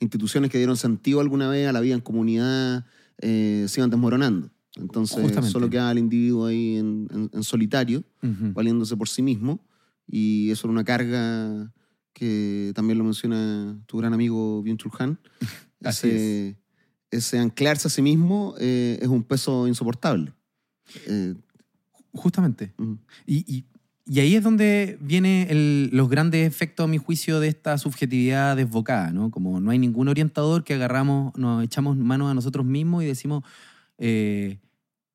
instituciones 0.01 0.51
que 0.51 0.59
dieron 0.59 0.77
sentido 0.77 1.20
alguna 1.20 1.48
vez 1.48 1.68
a 1.68 1.72
la 1.72 1.81
vida 1.81 1.94
en 1.94 2.01
comunidad 2.01 2.85
eh, 3.20 3.64
se 3.68 3.81
iban 3.81 3.90
desmoronando. 3.90 4.51
Entonces 4.77 5.20
Justamente. 5.20 5.51
solo 5.51 5.68
quedaba 5.68 5.90
el 5.90 5.98
individuo 5.98 6.46
ahí 6.46 6.77
en, 6.77 7.09
en- 7.12 7.31
en 7.33 7.42
solitario, 7.42 8.05
valiéndose 8.22 8.96
por 8.96 9.09
sí 9.09 9.22
mismo, 9.22 9.59
y 10.07 10.51
eso 10.51 10.66
era 10.68 10.72
una 10.72 10.85
carga 10.85 11.72
que 12.18 12.72
también 12.74 12.98
lo 12.98 13.04
menciona 13.04 13.76
tu 13.87 13.98
gran 13.98 14.12
amigo 14.14 14.62
Han. 14.98 15.18
Así 15.85 16.09
ese, 16.09 16.57
ese 17.11 17.38
anclarse 17.38 17.88
a 17.88 17.90
sí 17.90 18.02
mismo 18.02 18.54
eh, 18.59 18.98
es 19.00 19.09
un 19.09 19.22
peso 19.22 19.66
insoportable. 19.68 20.33
Eh, 21.07 21.35
Justamente. 22.12 22.72
mm, 22.78 22.94
Y, 23.26 23.54
y- 23.57 23.64
y 24.11 24.20
ahí 24.20 24.35
es 24.37 24.42
donde 24.42 24.96
vienen 25.02 25.90
los 25.92 26.09
grandes 26.09 26.46
efectos, 26.46 26.85
a 26.85 26.87
mi 26.87 26.96
juicio, 26.96 27.40
de 27.40 27.48
esta 27.48 27.76
subjetividad 27.76 28.57
desbocada, 28.57 29.12
¿no? 29.12 29.31
Como 29.31 29.61
no 29.61 29.70
hay 29.70 29.78
ningún 29.78 30.09
orientador 30.09 30.64
que 30.64 30.72
agarramos, 30.72 31.37
nos 31.37 31.62
echamos 31.62 31.94
manos 31.98 32.31
a 32.31 32.35
nosotros 32.35 32.64
mismos 32.64 33.04
y 33.04 33.07
decimos, 33.07 33.44
eh, 33.98 34.61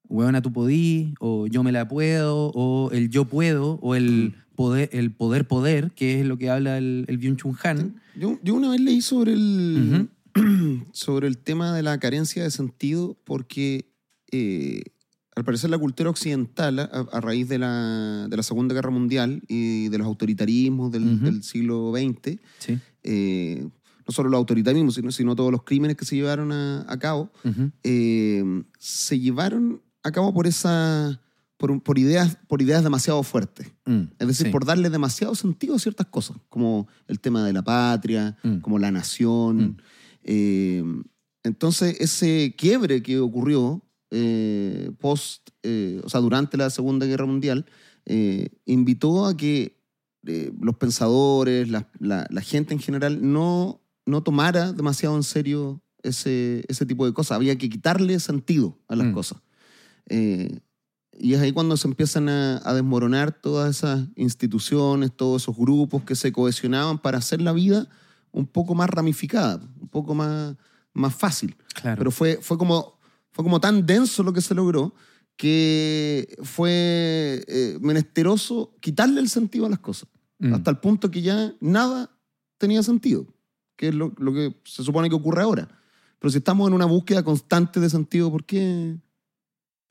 huevona, 0.07 0.43
tú 0.43 0.53
podí, 0.53 1.15
o 1.19 1.47
yo 1.47 1.63
me 1.63 1.71
la 1.71 1.87
puedo, 1.87 2.51
o 2.53 2.91
el 2.91 3.09
yo 3.09 3.25
puedo, 3.25 3.79
o 3.81 3.95
el 3.95 4.35
poder, 4.55 4.89
el 4.93 5.11
poder 5.11 5.47
poder, 5.47 5.91
que 5.91 6.19
es 6.21 6.25
lo 6.25 6.37
que 6.37 6.49
habla 6.49 6.77
el, 6.77 7.05
el 7.07 7.19
Byung-Chul 7.19 7.57
Han. 7.63 8.01
yo, 8.19 8.39
yo 8.43 8.53
una 8.55 8.69
vez 8.69 8.81
leí 8.81 9.01
sobre 9.01 9.33
el, 9.33 10.09
sobre 10.91 11.27
el 11.27 11.37
tema 11.37 11.75
de 11.75 11.83
la 11.83 11.99
carencia 11.99 12.43
de 12.43 12.51
sentido 12.51 13.17
porque 13.23 13.85
eh, 14.31 14.81
al 15.35 15.43
parecer 15.43 15.69
la 15.71 15.77
cultura 15.79 16.09
occidental, 16.11 16.77
a, 16.79 16.83
a 16.83 17.21
raíz 17.21 17.49
de 17.49 17.57
la, 17.57 18.27
de 18.29 18.37
la 18.37 18.43
Segunda 18.43 18.73
Guerra 18.75 18.91
Mundial 18.91 19.41
y 19.47 19.89
de 19.89 19.97
los 19.97 20.05
autoritarismos 20.05 20.91
del, 20.91 21.15
Ujú. 21.15 21.25
del 21.25 21.43
siglo 21.43 21.91
XX, 21.95 22.39
Sí. 22.59 22.79
eh, 23.03 23.67
no 24.05 24.11
solo 24.13 24.29
los 24.29 24.37
autoritarismos, 24.37 24.95
sino, 24.95 25.11
sino 25.11 25.35
todos 25.35 25.51
los 25.51 25.63
crímenes 25.63 25.95
que 25.97 26.05
se 26.05 26.15
llevaron 26.15 26.51
a, 26.51 26.85
a 26.91 26.99
cabo, 26.99 27.31
Ujú. 27.43 27.71
eh, 27.83 28.43
se 28.77 29.19
llevaron 29.19 29.81
a 30.03 30.11
cabo 30.11 30.33
por 30.33 30.45
esa 30.45 31.19
por, 31.63 31.81
por 31.81 31.97
ideas 31.97 32.37
por 32.49 32.61
ideas 32.61 32.83
demasiado 32.83 33.23
fuertes 33.23 33.67
Mm, 33.85 34.03
es 34.19 34.27
decir 34.27 34.47
sí. 34.47 34.51
por 34.51 34.65
darle 34.65 34.89
demasiado 34.89 35.33
sentido 35.33 35.75
a 35.75 35.79
ciertas 35.79 36.07
cosas 36.07 36.35
como 36.49 36.87
el 37.07 37.19
tema 37.21 37.45
de 37.45 37.53
la 37.53 37.61
patria 37.63 38.35
Mm. 38.43 38.57
como 38.59 38.79
la 38.79 38.91
nación 38.91 39.57
Mm. 39.57 39.77
Eh, 40.25 40.83
entonces 41.43 41.95
ese 41.99 42.53
quiebre 42.57 43.01
que 43.01 43.19
ocurrió 43.19 43.81
eh, 44.11 44.91
post 44.99 45.49
eh, 45.63 46.01
o 46.03 46.09
sea 46.09 46.19
durante 46.21 46.57
la 46.57 46.69
segunda 46.69 47.05
guerra 47.05 47.25
mundial 47.25 47.65
eh, 48.05 48.47
invitó 48.65 49.25
a 49.25 49.35
que 49.37 49.79
eh, 50.27 50.51
los 50.61 50.75
pensadores 50.75 51.69
la, 51.69 51.89
la- 51.99 52.27
la 52.29 52.41
gente 52.41 52.73
en 52.73 52.79
general 52.79 53.19
no 53.21 53.79
no 54.05 54.21
tomara 54.21 54.73
demasiado 54.73 55.15
en 55.15 55.23
serio 55.23 55.81
ese, 56.03 56.65
ese 56.67 56.85
tipo 56.85 57.05
de 57.05 57.13
cosas. 57.13 57.37
Había 57.37 57.57
que 57.57 57.69
quitarle 57.69 58.19
sentido 58.19 58.77
a 58.89 58.95
las 58.97 59.07
Mm. 59.07 59.13
cosas. 59.13 59.37
Y 61.19 61.33
es 61.33 61.41
ahí 61.41 61.51
cuando 61.51 61.77
se 61.77 61.87
empiezan 61.87 62.29
a, 62.29 62.61
a 62.63 62.73
desmoronar 62.73 63.31
todas 63.31 63.77
esas 63.77 64.07
instituciones, 64.15 65.11
todos 65.15 65.43
esos 65.43 65.55
grupos 65.55 66.03
que 66.03 66.15
se 66.15 66.31
cohesionaban 66.31 66.97
para 66.99 67.19
hacer 67.19 67.41
la 67.41 67.53
vida 67.53 67.87
un 68.31 68.47
poco 68.47 68.73
más 68.75 68.89
ramificada, 68.89 69.61
un 69.79 69.87
poco 69.87 70.15
más, 70.15 70.55
más 70.93 71.13
fácil. 71.15 71.55
Claro. 71.75 71.97
Pero 71.99 72.11
fue, 72.11 72.39
fue, 72.41 72.57
como, 72.57 72.99
fue 73.31 73.43
como 73.43 73.59
tan 73.59 73.85
denso 73.85 74.23
lo 74.23 74.33
que 74.33 74.41
se 74.41 74.55
logró 74.55 74.93
que 75.35 76.35
fue 76.43 77.43
eh, 77.47 77.77
menesteroso 77.81 78.75
quitarle 78.79 79.19
el 79.19 79.29
sentido 79.29 79.65
a 79.65 79.69
las 79.69 79.79
cosas, 79.79 80.09
Mm. 80.39 80.53
hasta 80.55 80.71
el 80.71 80.77
punto 80.79 81.09
que 81.09 81.21
ya 81.21 81.53
nada 81.61 82.09
tenía 82.57 82.83
sentido, 82.83 83.25
que 83.77 83.89
es 83.89 83.95
lo, 83.95 84.13
lo 84.17 84.33
que 84.33 84.59
se 84.65 84.83
supone 84.83 85.07
que 85.07 85.15
ocurre 85.15 85.41
ahora. 85.41 85.69
Pero 86.19 86.31
si 86.31 86.39
estamos 86.39 86.67
en 86.67 86.73
una 86.73 86.85
búsqueda 86.85 87.23
constante 87.23 87.79
de 87.79 87.89
sentido, 87.89 88.29
¿por 88.31 88.43
qué, 88.43 88.97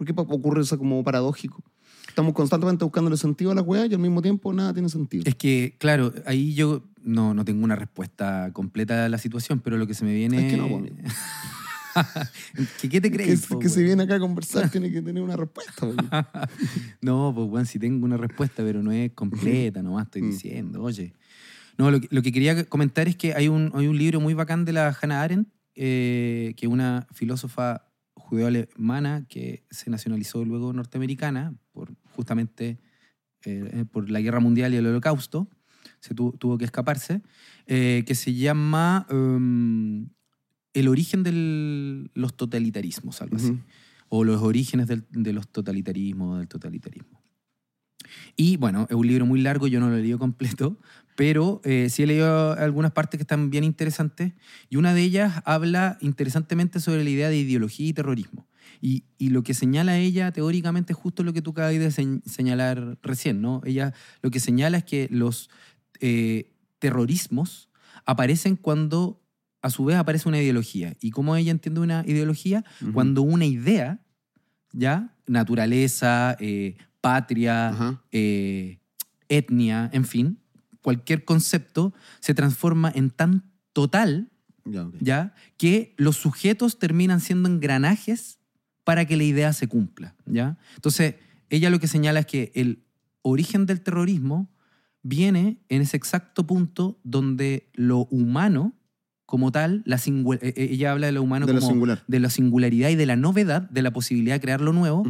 por 0.03 0.07
qué 0.07 0.15
pa- 0.15 0.23
ocurre 0.23 0.63
eso 0.63 0.77
como 0.79 1.03
paradójico? 1.05 1.63
Estamos 2.09 2.35
constantemente 2.35 2.85
buscándole 2.85 3.17
sentido 3.17 3.53
a 3.53 3.55
las 3.55 3.65
weas 3.65 3.89
y 3.91 3.95
al 3.95 4.01
mismo 4.01 4.21
tiempo 4.21 4.53
nada 4.53 4.73
tiene 4.73 4.89
sentido. 4.89 5.23
Es 5.27 5.35
que, 5.37 5.77
claro, 5.79 6.13
ahí 6.27 6.55
yo 6.55 6.83
no, 7.03 7.33
no 7.35 7.45
tengo 7.45 7.65
una 7.65 7.77
respuesta 7.77 8.51
completa 8.53 9.07
a 9.07 9.09
la 9.09 9.19
situación, 9.19 9.61
pero 9.61 9.77
lo 9.79 9.87
que 9.87 9.95
se 9.95 10.05
me 10.05 10.13
viene... 10.15 10.47
Es 10.47 10.51
que 10.51 10.57
no. 10.57 10.69
¿Qué, 12.81 12.89
qué 12.89 13.01
te 13.01 13.11
que, 13.11 13.17
crees? 13.17 13.47
po, 13.47 13.59
que 13.59 13.69
si 13.69 13.83
viene 13.83 14.03
acá 14.05 14.17
a 14.17 14.21
conversar 14.21 14.71
tiene 14.71 14.91
que 14.91 15.03
tener 15.03 15.23
una 15.23 15.37
respuesta. 15.37 15.87
no, 17.03 17.33
pues 17.35 17.49
bueno, 17.49 17.67
sí 17.67 17.79
tengo 17.79 18.05
una 18.05 18.17
respuesta, 18.17 18.63
pero 18.63 18.83
no 18.83 18.93
es 18.93 19.13
completa, 19.13 19.83
nomás 19.83 20.07
estoy 20.07 20.23
Mm. 20.23 20.31
diciendo, 20.31 20.83
oye. 20.83 21.13
No, 21.79 21.91
lo, 21.91 22.01
que- 22.01 22.09
lo 22.11 22.23
que 22.23 22.33
quería 22.33 22.65
comentar 22.65 23.09
es 23.09 23.17
que 23.17 23.35
hay 23.35 23.49
un, 23.49 23.71
hay 23.75 23.87
un 23.87 23.97
libro 23.97 24.21
muy 24.21 24.35
bacán 24.35 24.65
de 24.65 24.73
la 24.73 24.97
Hannah 25.01 25.23
Arendt, 25.23 25.49
eh, 25.75 26.55
que 26.57 26.67
es 26.67 26.73
una 26.73 27.07
filósofa 27.13 27.87
judeo-alemana 28.33 29.27
que 29.29 29.65
se 29.71 29.91
nacionalizó 29.91 30.43
luego 30.45 30.73
norteamericana 30.73 31.55
por 31.73 31.93
justamente 32.17 32.79
eh, 33.45 33.85
por 33.93 34.09
la 34.11 34.21
guerra 34.21 34.41
mundial 34.41 34.73
y 34.73 34.77
el 34.79 34.87
holocausto, 34.87 35.49
se 36.01 36.15
tu- 36.15 36.33
tuvo 36.39 36.57
que 36.59 36.65
escaparse, 36.65 37.21
eh, 37.67 38.05
que 38.07 38.15
se 38.15 38.33
llama 38.35 39.07
um, 39.11 40.09
El 40.73 40.89
origen 40.89 41.23
de 41.23 42.09
los 42.15 42.35
totalitarismos, 42.37 43.21
algo 43.21 43.37
así 43.37 43.51
Ujú. 43.51 43.61
o 44.09 44.25
los 44.25 44.41
orígenes 44.43 44.87
del- 44.87 45.05
de 45.11 45.33
los 45.33 45.49
totalitarismos, 45.49 46.39
del 46.39 46.49
totalitarismo. 46.49 47.21
Y 48.37 48.57
bueno, 48.57 48.87
es 48.89 48.97
un 48.97 49.07
libro 49.07 49.27
muy 49.27 49.41
largo, 49.41 49.67
yo 49.67 49.81
no 49.81 49.89
lo 49.89 49.97
he 49.97 50.01
leído 50.03 50.19
completo, 50.19 50.79
pero 51.17 51.61
eh, 51.65 51.89
sí 51.91 52.03
he 52.03 52.07
leído 52.07 52.53
algunas 52.53 52.93
partes 52.93 53.19
que 53.19 53.23
están 53.23 53.51
bien 53.51 53.65
interesantes 53.65 54.33
y 54.71 54.77
una 54.77 54.95
de 54.95 55.03
ellas 55.03 55.43
habla 55.45 55.99
interesantemente 56.01 56.81
sobre 56.81 57.05
la 57.05 57.11
idea 57.11 57.29
de 57.29 57.37
ideología 57.39 57.87
y 57.89 57.93
terrorismo. 57.93 58.47
Y, 58.81 59.05
y 59.19 59.29
lo 59.31 59.43
que 59.43 59.55
señala 59.55 59.99
ella 59.99 60.33
teóricamente 60.33 60.93
es 60.93 60.99
justo 60.99 61.23
lo 61.23 61.33
que 61.33 61.43
tú 61.43 61.51
acabas 61.51 61.73
de 61.73 61.89
señ- 61.89 62.23
señalar 62.25 62.99
recién, 63.03 63.41
¿no? 63.41 63.61
Ella 63.65 63.93
lo 64.23 64.31
que 64.31 64.41
señala 64.41 64.79
es 64.79 64.85
que 64.85 65.09
los 65.11 65.51
eh, 66.01 66.51
terrorismos 66.79 67.69
aparecen 68.07 68.57
cuando 68.57 69.23
a 69.61 69.71
su 69.71 69.85
vez 69.85 69.97
aparece 69.97 70.29
una 70.29 70.41
ideología. 70.41 70.97
¿Y 71.01 71.11
cómo 71.11 71.37
ella 71.37 71.53
entiende 71.53 71.81
una 71.81 72.03
ideología? 72.07 72.65
Ujú. 72.81 72.93
Cuando 72.93 73.23
una 73.23 73.45
idea, 73.45 74.01
¿ya? 74.73 75.15
Naturaleza, 75.29 76.37
eh, 76.41 76.77
patria, 77.03 78.01
eh, 78.13 78.79
etnia, 79.29 79.91
en 79.93 80.07
fin, 80.07 80.39
cualquier 80.81 81.27
concepto 81.27 81.93
se 82.21 82.33
transforma 82.33 82.91
en 82.95 83.11
tan 83.11 83.45
total, 83.75 84.31
Ya. 85.01 85.35
Que 85.57 85.93
los 85.99 86.17
sujetos 86.17 86.79
terminan 86.79 87.21
siendo 87.21 87.49
engranajes 87.49 88.39
para 88.85 89.05
que 89.07 89.17
la 89.17 89.25
idea 89.25 89.53
se 89.53 89.67
cumpla, 89.67 90.15
¿ya? 90.25 90.57
Entonces, 90.77 91.17
ella 91.51 91.69
lo 91.69 91.81
que 91.81 91.89
señala 91.89 92.21
es 92.21 92.27
que 92.27 92.53
el 92.55 92.85
origen 93.23 93.67
del 93.67 93.81
terrorismo 93.81 94.53
viene 95.03 95.59
en 95.69 95.83
ese 95.83 95.97
exacto 95.97 96.47
punto 96.47 97.01
donde 97.03 97.71
lo 97.75 98.07
humano 98.07 98.73
como 99.27 99.51
tal, 99.51 99.83
la 99.87 99.97
eh, 99.97 100.39
eh, 100.43 100.69
ella 100.73 100.93
habla 100.93 101.07
de 101.07 101.13
lo 101.13 101.23
humano 101.23 101.47
De 101.47 101.59
como 101.59 101.87
de 101.87 102.21
la 102.21 102.29
singularidad 102.29 102.91
y 102.91 102.97
de 102.97 103.07
la 103.07 103.17
novedad, 103.17 103.63
de 103.71 103.81
la 103.81 103.91
posibilidad 103.91 104.35
de 104.37 104.41
crear 104.41 104.61
lo 104.61 104.73
nuevo, 104.73 105.05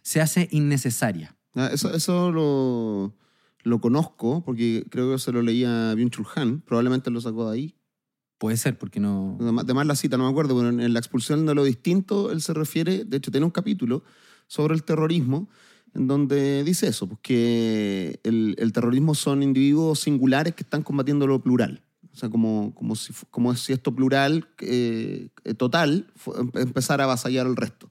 se 0.00 0.20
hace 0.22 0.48
innecesaria. 0.50 1.35
Ah, 1.56 1.70
Eso, 1.72 1.92
eso 1.92 2.30
lo, 2.30 3.14
lo 3.64 3.80
conozco 3.80 4.42
porque 4.44 4.86
creo 4.90 5.12
que 5.12 5.18
se 5.18 5.32
lo 5.32 5.42
leía 5.42 5.94
Byung-Chul 5.94 6.26
Han, 6.36 6.60
probablemente 6.60 7.10
lo 7.10 7.20
sacó 7.20 7.50
de 7.50 7.56
ahí. 7.56 7.74
Puede 8.38 8.58
ser, 8.58 8.78
porque 8.78 9.00
no... 9.00 9.38
Además 9.58 9.86
la 9.86 9.96
cita, 9.96 10.18
no 10.18 10.24
me 10.24 10.30
acuerdo, 10.30 10.54
pero 10.56 10.68
en, 10.68 10.92
la 10.92 10.98
expulsión 10.98 11.46
de 11.46 11.54
lo 11.54 11.64
distinto 11.64 12.30
él 12.30 12.42
se 12.42 12.52
refiere, 12.52 13.04
de 13.04 13.16
hecho 13.16 13.30
tiene 13.30 13.46
un 13.46 13.50
capítulo 13.50 14.04
sobre 14.46 14.74
el 14.74 14.84
terrorismo 14.84 15.48
en 15.94 16.06
donde 16.06 16.62
dice 16.62 16.88
eso, 16.88 17.08
pues 17.08 17.20
que 17.22 18.20
el, 18.22 18.54
el 18.58 18.72
terrorismo 18.72 19.14
son 19.14 19.42
individuos 19.42 20.00
singulares 20.00 20.54
que 20.54 20.62
están 20.62 20.82
combatiendo 20.82 21.26
lo 21.26 21.40
plural. 21.40 21.82
O 22.12 22.18
sea, 22.18 22.30
como, 22.30 22.74
como, 22.74 22.96
si, 22.96 23.12
como 23.30 23.54
si 23.54 23.72
esto 23.72 23.94
plural 23.94 24.48
eh, 24.60 25.28
total 25.58 26.06
em- 26.38 26.50
empezara 26.54 27.04
a 27.04 27.06
avasallar 27.06 27.46
al 27.46 27.56
resto. 27.56 27.90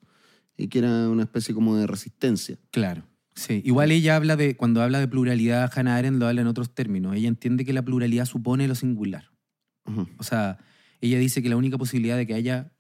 Y 0.57 0.67
que 0.67 0.79
era 0.79 1.09
una 1.09 1.23
especie 1.23 1.53
como 1.53 1.75
de 1.75 1.85
resistencia. 1.85 2.57
Claro. 2.71 3.03
Sí, 3.35 3.61
igual 3.65 3.91
ella 3.91 4.15
habla 4.15 4.37
de, 4.37 4.55
cuando 4.55 4.81
habla 4.81 4.99
de 4.99 5.07
pluralidad, 5.07 5.71
Hannah 5.75 5.97
Arendt 5.97 6.19
lo 6.19 6.27
habla 6.27 6.41
en 6.41 6.47
otros 6.47 6.73
términos. 6.73 7.15
Ella 7.15 7.27
entiende 7.27 7.65
que 7.65 7.73
la 7.73 7.83
pluralidad 7.83 8.25
supone 8.25 8.67
lo 8.67 8.75
singular. 8.75 9.31
O 10.17 10.23
sea, 10.23 10.57
ella 11.01 11.19
dice 11.19 11.43
que 11.43 11.49
la 11.49 11.57
única 11.57 11.77
posibilidad 11.77 12.17
de 12.17 12.25
que 12.25 12.33
haya 12.33 12.74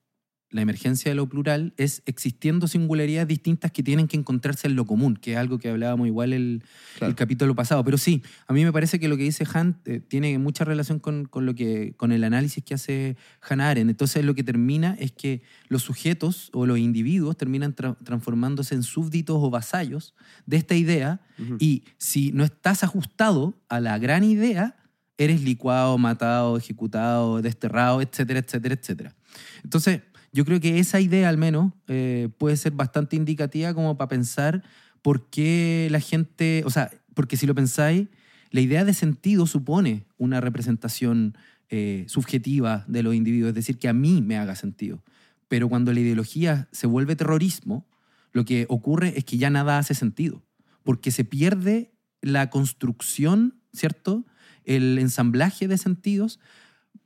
la 0.51 0.61
emergencia 0.61 1.11
de 1.11 1.15
lo 1.15 1.27
plural 1.27 1.73
es 1.75 2.01
existiendo 2.05 2.67
singularidades 2.67 3.27
distintas 3.27 3.71
que 3.71 3.83
tienen 3.83 4.07
que 4.07 4.15
encontrarse 4.15 4.67
en 4.67 4.75
lo 4.75 4.85
común, 4.85 5.17
que 5.17 5.33
es 5.33 5.37
algo 5.37 5.57
que 5.59 5.69
hablábamos 5.69 6.07
igual 6.07 6.31
el, 6.33 6.63
Claro. 6.97 7.09
el 7.09 7.15
capítulo 7.15 7.55
pasado. 7.55 7.83
Pero 7.83 7.97
sí, 7.97 8.23
a 8.47 8.53
mí 8.53 8.63
me 8.63 8.71
parece 8.71 8.99
que 8.99 9.07
lo 9.09 9.17
que 9.17 9.23
dice 9.23 9.43
Hunt 9.43 9.75
eh, 9.85 9.99
tiene 9.99 10.37
mucha 10.39 10.63
relación 10.63 10.99
con, 10.99 11.25
con 11.25 11.45
lo 11.45 11.55
que, 11.55 11.93
con 11.97 12.11
el 12.13 12.23
análisis 12.23 12.63
que 12.63 12.75
hace 12.75 13.17
Hannah 13.41 13.69
Arendt. 13.71 13.89
Entonces 13.89 14.23
lo 14.23 14.33
que 14.33 14.43
termina 14.43 14.95
es 14.99 15.11
que 15.11 15.41
los 15.67 15.81
sujetos 15.81 16.51
o 16.53 16.65
los 16.65 16.77
individuos 16.77 17.35
terminan 17.35 17.75
tra- 17.75 17.97
transformándose 18.03 18.75
en 18.75 18.83
súbditos 18.83 19.35
o 19.39 19.49
vasallos 19.49 20.13
de 20.45 20.57
esta 20.57 20.75
idea 20.75 21.19
Ujú. 21.37 21.57
y 21.59 21.83
si 21.97 22.31
no 22.31 22.45
estás 22.45 22.83
ajustado 22.83 23.55
a 23.67 23.81
la 23.81 23.97
gran 23.97 24.23
idea, 24.23 24.77
eres 25.17 25.41
licuado, 25.41 25.97
matado, 25.97 26.55
ejecutado, 26.57 27.41
desterrado, 27.41 28.01
etcétera, 28.01 28.39
etcétera, 28.39 28.75
etcétera. 28.75 29.15
Entonces, 29.63 30.01
yo 30.35 30.43
creo 30.43 30.59
que 30.59 30.79
esa 30.79 30.99
idea 30.99 31.29
al 31.29 31.37
menos 31.37 31.71
eh, 31.87 32.27
puede 32.37 32.57
ser 32.57 32.73
bastante 32.73 33.15
indicativa 33.15 33.73
como 33.73 33.95
para 33.95 34.09
pensar 34.09 34.63
por 35.01 35.29
qué 35.29 35.87
la 35.89 36.01
gente, 36.01 36.61
o 36.65 36.69
sea, 36.69 36.91
porque 37.13 37.37
si 37.37 37.47
lo 37.47 37.55
pensáis, 37.55 38.09
la 38.51 38.59
idea 38.59 38.83
de 38.83 38.93
sentido 38.93 39.47
supone 39.47 40.05
una 40.17 40.41
representación 40.41 41.37
eh, 41.69 42.03
subjetiva 42.09 42.83
de 42.89 43.01
los 43.01 43.15
individuos, 43.15 43.49
es 43.49 43.55
decir, 43.55 43.77
que 43.79 43.87
a 43.87 43.93
mí 43.93 44.21
me 44.21 44.35
haga 44.37 44.57
sentido. 44.57 45.01
Pero 45.47 45.69
cuando 45.69 45.93
la 45.93 46.01
ideología 46.01 46.67
se 46.73 46.85
vuelve 46.85 47.15
terrorismo, 47.15 47.87
lo 48.33 48.43
que 48.43 48.65
ocurre 48.67 49.17
es 49.17 49.23
que 49.23 49.37
ya 49.37 49.49
nada 49.49 49.77
hace 49.77 49.93
sentido, 49.93 50.43
porque 50.83 51.11
se 51.11 51.23
pierde 51.23 51.93
la 52.21 52.49
construcción, 52.49 53.55
¿cierto? 53.71 54.25
El 54.65 54.99
ensamblaje 54.99 55.69
de 55.69 55.77
sentidos, 55.77 56.41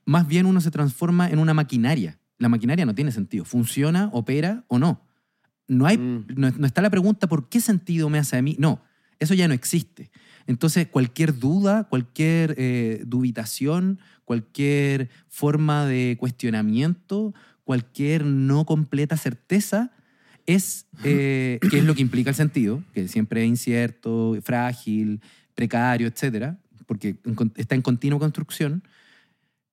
más 0.05 0.27
bien 0.27 0.47
uno 0.47 0.61
se 0.61 0.71
transforma 0.71 1.29
en 1.29 1.37
una 1.37 1.53
maquinaria. 1.53 2.18
La 2.39 2.49
maquinaria 2.49 2.85
no 2.85 2.95
tiene 2.95 3.11
sentido, 3.11 3.45
funciona, 3.45 4.09
opera 4.11 4.63
o 4.67 4.79
no. 4.79 5.05
No, 5.67 5.85
hay, 5.85 5.97
Mm. 5.99 6.25
no, 6.35 6.49
no 6.49 6.65
está 6.65 6.81
la 6.81 6.89
pregunta 6.89 7.27
por 7.27 7.47
qué 7.49 7.61
sentido 7.61 8.09
me 8.09 8.17
hace 8.17 8.37
a 8.37 8.41
mí. 8.41 8.55
No, 8.57 8.81
eso 9.19 9.35
ya 9.35 9.47
no 9.47 9.53
existe. 9.53 10.09
Entonces, 10.47 10.87
cualquier 10.87 11.37
duda, 11.37 11.83
cualquier 11.83 12.55
eh, 12.57 13.03
dubitación, 13.05 13.99
cualquier 14.25 15.09
forma 15.27 15.85
de 15.85 16.17
cuestionamiento, 16.19 17.35
cualquier 17.63 18.25
no 18.25 18.65
completa 18.65 19.15
certeza, 19.15 19.91
es, 20.47 20.87
eh, 21.03 21.59
que 21.69 21.77
es 21.77 21.83
lo 21.83 21.93
que 21.93 22.01
implica 22.01 22.31
el 22.31 22.35
sentido, 22.35 22.81
que 22.93 23.07
siempre 23.07 23.43
es 23.43 23.47
incierto, 23.49 24.35
frágil, 24.41 25.21
precario, 25.53 26.07
etcétera, 26.07 26.57
porque 26.87 27.17
está 27.55 27.75
en 27.75 27.83
continua 27.83 28.17
construcción, 28.17 28.81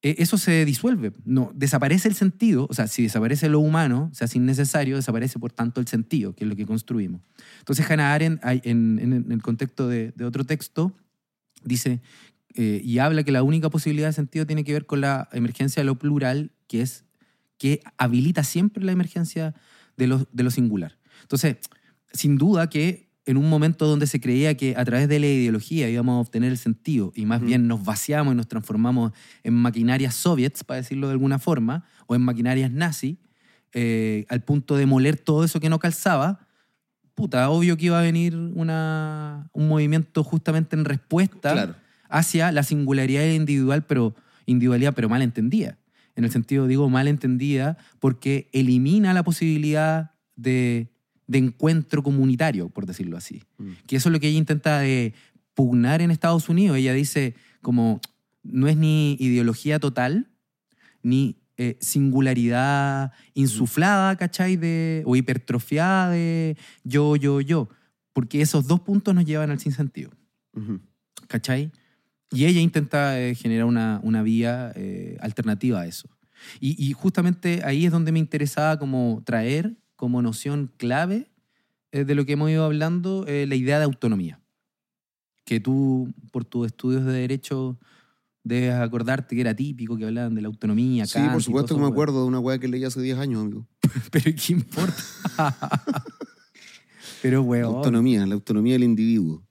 eso 0.03 0.39
se 0.39 0.65
disuelve. 0.65 1.13
No, 1.25 1.51
desaparece 1.55 2.09
el 2.09 2.15
sentido, 2.15 2.67
o 2.71 2.75
sea, 2.75 2.87
si 2.87 3.03
desaparece 3.03 3.49
lo 3.49 3.61
humano, 3.61 4.11
se 4.13 4.25
hace 4.25 4.39
innecesario, 4.39 4.97
desaparece 4.97 5.39
por 5.39 5.53
tanto 5.53 5.81
el 5.81 5.89
sentido, 5.89 6.35
que 6.35 6.45
es 6.45 6.49
lo 6.49 6.57
que 6.57 6.67
construimos. 6.67 7.23
Entonces 7.59 7.91
Hannah 7.91 8.15
Arendt, 8.15 8.41
en, 8.45 9.27
el 9.31 9.43
contexto 9.43 9.89
de, 9.89 10.13
de 10.15 10.25
otro 10.25 10.45
texto, 10.45 10.93
dice 11.65 12.01
eh, 12.57 12.81
y 12.83 12.99
habla 13.01 13.23
que 13.23 13.33
la 13.33 13.43
única 13.43 13.69
posibilidad 13.69 14.09
de 14.09 14.15
sentido 14.15 14.47
tiene 14.47 14.65
que 14.65 14.73
ver 14.73 14.87
con 14.87 15.03
la 15.03 15.29
emergencia 15.33 15.83
de 15.83 15.85
lo 15.85 15.99
plural, 15.99 16.53
que 16.69 16.81
es 16.81 17.05
que 17.59 17.83
habilita 17.99 18.45
siempre 18.45 18.83
la 18.83 18.93
emergencia 18.93 19.55
de 19.99 20.07
lo, 20.07 20.27
de 20.33 20.43
lo 20.43 20.51
singular. 20.51 20.99
Entonces, 21.21 21.59
sin 22.13 22.39
duda 22.39 22.71
que 22.71 23.06
en 23.27 23.37
un 23.37 23.49
momento 23.51 23.87
donde 23.87 24.07
se 24.07 24.21
creía 24.21 24.57
que 24.57 24.75
a 24.77 24.85
través 24.85 25.09
de 25.09 25.19
la 25.19 25.27
ideología 25.27 25.91
íbamos 25.91 26.17
a 26.17 26.21
obtener 26.21 26.53
el 26.53 26.59
sentido 26.59 27.13
y 27.15 27.27
más 27.27 27.41
bien 27.41 27.67
nos 27.67 27.85
vaciamos 27.85 28.33
y 28.33 28.37
nos 28.37 28.47
transformamos 28.47 29.13
en 29.43 29.53
maquinarias 29.55 30.15
soviets, 30.15 30.63
para 30.63 30.79
decirlo 30.79 31.09
de 31.09 31.13
alguna 31.15 31.39
forma, 31.41 31.85
o 32.07 32.15
en 32.15 32.23
maquinarias 32.23 32.71
nazi, 32.71 33.19
eh, 33.73 34.27
al 34.29 34.43
punto 34.43 34.77
de 34.77 34.87
moler 34.87 35.17
todo 35.19 35.43
eso 35.45 35.59
que 35.59 35.69
no 35.69 35.81
calzaba, 35.81 36.47
puta, 37.17 37.51
obvio 37.51 37.77
que 37.77 37.87
iba 37.87 37.99
a 37.99 38.03
venir 38.03 38.37
una, 38.37 39.51
un 39.53 39.69
movimiento 39.69 40.23
justamente 40.23 40.77
en 40.77 40.85
respuesta 40.85 41.53
Claro. 41.53 41.75
hacia 42.09 42.53
la 42.53 42.63
singularidad 42.63 43.25
individual, 43.25 43.85
pero 43.87 44.15
individualidad, 44.47 44.95
pero 44.95 45.09
mal 45.09 45.23
entendida. 45.23 45.79
En 46.15 46.25
el 46.25 46.31
sentido, 46.31 46.67
digo, 46.67 46.89
mal 46.89 47.09
entendida, 47.09 47.77
porque 47.99 48.49
elimina 48.53 49.13
la 49.13 49.25
posibilidad 49.25 50.13
de, 50.37 50.93
de 51.27 51.39
encuentro 51.39 52.03
comunitario, 52.03 52.69
por 52.69 52.87
decirlo 52.87 53.17
así. 53.17 53.43
Mm. 53.59 53.71
Que 53.87 53.97
eso 53.97 54.09
es 54.09 54.13
lo 54.13 54.21
que 54.21 54.29
ella 54.29 54.39
intenta 54.39 54.81
de 54.81 55.15
pugnar 55.55 56.03
en 56.03 56.11
Estados 56.11 56.49
Unidos. 56.49 56.77
Ella 56.77 56.93
dice 56.93 57.35
como 57.63 58.01
no 58.43 58.69
es 58.69 58.77
ni 58.77 59.17
ideología 59.19 59.81
total, 59.81 60.29
ni 61.03 61.37
eh, 61.57 61.77
singularidad 61.81 63.13
insuflada, 63.35 64.17
¿cachai? 64.17 64.57
De, 64.57 65.03
o 65.07 65.17
hipertrofiada 65.17 66.11
de 66.11 66.57
yo, 66.85 67.17
yo, 67.17 67.41
yo. 67.41 67.69
Porque 68.13 68.41
esos 68.41 68.67
dos 68.67 68.81
puntos 68.81 69.15
nos 69.15 69.25
llevan 69.25 69.51
al 69.51 69.59
sinsentido. 69.59 70.11
¿cachai? 71.29 71.71
Y 72.31 72.47
ella 72.47 72.61
intenta 72.61 73.21
eh, 73.21 73.35
generar 73.35 73.67
una, 73.67 74.01
una 74.03 74.23
vía 74.23 74.73
eh, 74.75 75.17
alternativa 75.21 75.81
a 75.81 75.87
eso. 75.87 76.09
Y, 76.61 76.83
y 76.83 76.93
justamente 76.93 77.63
ahí 77.65 77.87
es 77.87 77.93
donde 77.93 78.13
me 78.13 78.19
interesaba 78.19 78.79
como 78.79 79.23
traer 79.25 79.77
como 79.97 80.23
noción 80.23 80.71
clave 80.77 81.31
eh, 81.93 82.05
de 82.05 82.15
lo 82.15 82.25
que 82.27 82.33
hemos 82.35 82.51
ido 82.51 82.65
hablando 82.65 83.25
eh, 83.27 83.47
la 83.49 83.55
idea 83.55 83.79
de 83.79 83.85
autonomía. 83.85 84.41
Que 85.45 85.61
tú, 85.61 86.13
por 86.33 86.45
tus 86.45 86.67
estudios 86.67 87.05
de 87.05 87.13
derecho, 87.13 87.79
debes 88.45 88.75
acordarte 88.75 89.35
que 89.35 89.41
era 89.41 89.55
típico 89.55 89.97
que 89.97 90.05
hablaban 90.05 90.35
de 90.35 90.43
la 90.43 90.49
autonomía. 90.49 91.07
Sí, 91.07 91.15
Kant 91.15 91.33
por 91.33 91.41
y 91.41 91.45
supuesto 91.45 91.75
que 91.75 91.81
me 91.81 91.87
acuerdo 91.87 92.23
de 92.23 92.27
una 92.29 92.39
weá 92.41 92.59
que 92.59 92.69
leí 92.69 92.85
hace 92.85 93.01
10 93.01 93.19
años, 93.19 93.43
amigo. 93.43 93.67
Pero 94.11 94.25
¿qué 94.37 94.53
importa? 94.53 95.03
Pero, 97.23 97.39
La 97.41 97.47
weón. 97.47 97.75
autonomía, 97.77 98.27
la 98.27 98.35
autonomía 98.35 98.75
del 98.75 98.85
individuo. 98.85 99.43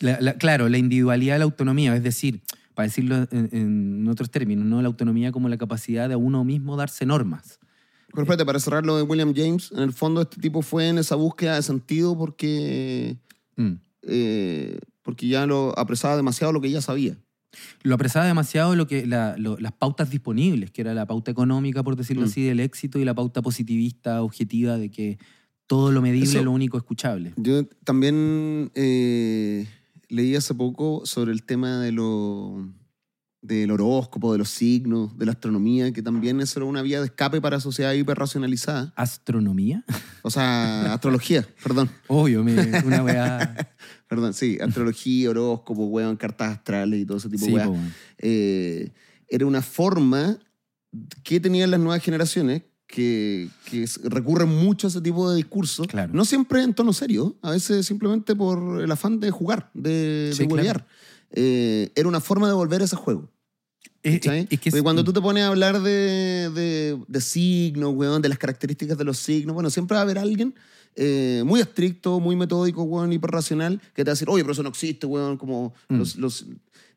La- 0.00 0.20
la- 0.20 0.34
claro, 0.34 0.68
la 0.68 0.78
individualidad 0.78 1.34
de 1.34 1.38
la 1.40 1.44
autonomía, 1.44 1.94
es 1.96 2.02
decir, 2.02 2.42
para 2.74 2.86
decirlo 2.86 3.26
en, 3.30 3.48
en 3.52 4.08
otros 4.08 4.30
términos, 4.30 4.64
¿no? 4.66 4.80
la 4.82 4.88
autonomía 4.88 5.32
como 5.32 5.48
la 5.48 5.56
capacidad 5.58 6.08
de 6.08 6.16
uno 6.16 6.44
mismo 6.44 6.76
darse 6.76 7.06
normas. 7.06 7.58
Pero 8.12 8.22
espérate, 8.22 8.44
para 8.46 8.58
cerrar 8.60 8.84
lo 8.86 8.96
de 8.96 9.02
William 9.02 9.32
James, 9.34 9.70
en 9.72 9.80
el 9.80 9.92
fondo 9.92 10.22
este 10.22 10.40
tipo 10.40 10.62
fue 10.62 10.88
en 10.88 10.98
esa 10.98 11.14
búsqueda 11.14 11.54
de 11.56 11.62
sentido 11.62 12.16
porque, 12.16 13.16
Mm. 13.56 13.72
eh, 14.02 14.78
porque 15.02 15.28
ya 15.28 15.46
lo 15.46 15.78
apresaba 15.78 16.16
demasiado 16.16 16.52
lo 16.52 16.60
que 16.60 16.70
ya 16.70 16.80
sabía. 16.80 17.16
Lo 17.82 17.94
apresaba 17.94 18.26
demasiado 18.26 18.76
lo 18.76 18.86
que, 18.86 19.06
la- 19.06 19.36
lo- 19.38 19.58
las 19.58 19.72
pautas 19.72 20.10
disponibles, 20.10 20.70
que 20.70 20.80
era 20.82 20.94
la 20.94 21.06
pauta 21.06 21.30
económica, 21.30 21.82
por 21.82 21.96
decirlo 21.96 22.22
Mm. 22.22 22.26
así, 22.28 22.42
del 22.44 22.60
éxito 22.60 22.98
y 22.98 23.04
la 23.04 23.14
pauta 23.14 23.42
positivista, 23.42 24.22
objetiva, 24.22 24.78
de 24.78 24.90
que 24.90 25.18
todo 25.66 25.92
lo 25.92 26.00
medible 26.00 26.24
Eso- 26.26 26.38
es 26.38 26.44
lo 26.44 26.52
único 26.52 26.76
escuchable. 26.78 27.32
Yo 27.36 27.66
también 27.84 28.70
eh, 28.74 29.66
leí 30.08 30.34
hace 30.34 30.54
poco 30.54 31.02
sobre 31.04 31.32
el 31.32 31.42
tema 31.42 31.80
de 31.80 31.92
lo, 31.92 32.68
del 33.40 33.70
horóscopo, 33.70 34.32
de 34.32 34.38
los 34.38 34.48
signos, 34.48 35.16
de 35.16 35.24
la 35.26 35.32
astronomía, 35.32 35.92
que 35.92 36.02
también 36.02 36.40
eso 36.40 36.58
era 36.58 36.66
una 36.66 36.82
vía 36.82 36.98
de 37.00 37.06
escape 37.06 37.40
para 37.40 37.60
sociedades 37.60 38.00
hiperracionalizadas. 38.00 38.92
¿Astronomía? 38.96 39.84
O 40.22 40.30
sea, 40.30 40.92
astrología, 40.92 41.46
perdón. 41.62 41.88
Obvio, 42.08 42.42
me- 42.42 42.82
una 42.84 43.02
weá. 43.04 43.54
Perdón, 44.08 44.32
sí, 44.32 44.56
astrología, 44.60 45.28
horóscopo, 45.30 45.84
weón, 45.86 46.16
cartas 46.16 46.52
astrales 46.56 46.98
y 47.00 47.04
todo 47.04 47.18
ese 47.18 47.28
tipo 47.28 47.44
Sí, 47.44 47.52
de 47.52 47.60
po, 47.64 47.70
weón. 47.72 47.92
eh, 48.16 48.90
era 49.28 49.44
una 49.44 49.60
forma 49.60 50.38
que 51.22 51.38
tenían 51.38 51.70
las 51.70 51.78
nuevas 51.78 52.02
generaciones 52.02 52.62
que, 52.86 53.50
que 53.66 53.84
recurren 54.04 54.48
mucho 54.48 54.86
a 54.86 54.88
ese 54.90 55.02
tipo 55.02 55.30
de 55.30 55.36
discursos. 55.36 55.86
Claro. 55.86 56.10
No 56.14 56.24
siempre 56.24 56.62
en 56.62 56.72
tono 56.72 56.94
serio, 56.94 57.36
a 57.42 57.50
veces 57.50 57.84
simplemente 57.84 58.34
por 58.34 58.80
el 58.80 58.90
afán 58.90 59.20
de 59.20 59.30
jugar, 59.30 59.70
de, 59.74 60.30
Sí, 60.32 60.44
de 60.46 60.48
claro. 60.48 60.86
Eh, 61.32 61.90
era 61.94 62.08
una 62.08 62.20
forma 62.20 62.48
de 62.48 62.54
volver 62.54 62.80
a 62.80 62.84
ese 62.84 62.96
juego. 62.96 63.28
Es- 64.02 64.24
es- 64.24 64.46
es 64.50 64.60
que 64.60 64.70
Porque 64.70 64.82
cuando 64.82 65.04
tú 65.04 65.12
te 65.12 65.20
pones 65.20 65.42
a 65.44 65.48
hablar 65.48 65.80
de, 65.82 66.50
de- 66.54 66.98
de 67.06 67.20
signos, 67.20 67.94
weón, 67.94 68.22
de 68.22 68.28
las 68.28 68.38
características 68.38 68.96
de 68.96 69.04
los 69.04 69.18
signos, 69.18 69.54
bueno, 69.54 69.70
siempre 69.70 69.94
va 69.96 70.00
a 70.00 70.02
haber 70.04 70.18
alguien 70.18 70.54
eh, 71.00 71.42
muy 71.46 71.60
estricto, 71.60 72.18
muy 72.18 72.34
metódico, 72.34 72.82
weón, 72.82 73.12
hiperracional, 73.12 73.80
que 73.94 74.02
te 74.02 74.10
va 74.10 74.12
a 74.12 74.14
decir, 74.14 74.28
oye, 74.28 74.42
pero 74.42 74.52
eso 74.52 74.64
no 74.64 74.68
existe, 74.70 75.06
weón, 75.06 75.36
como 75.36 75.72
Mm. 75.88 75.96
los, 75.98 76.16
los- 76.16 76.46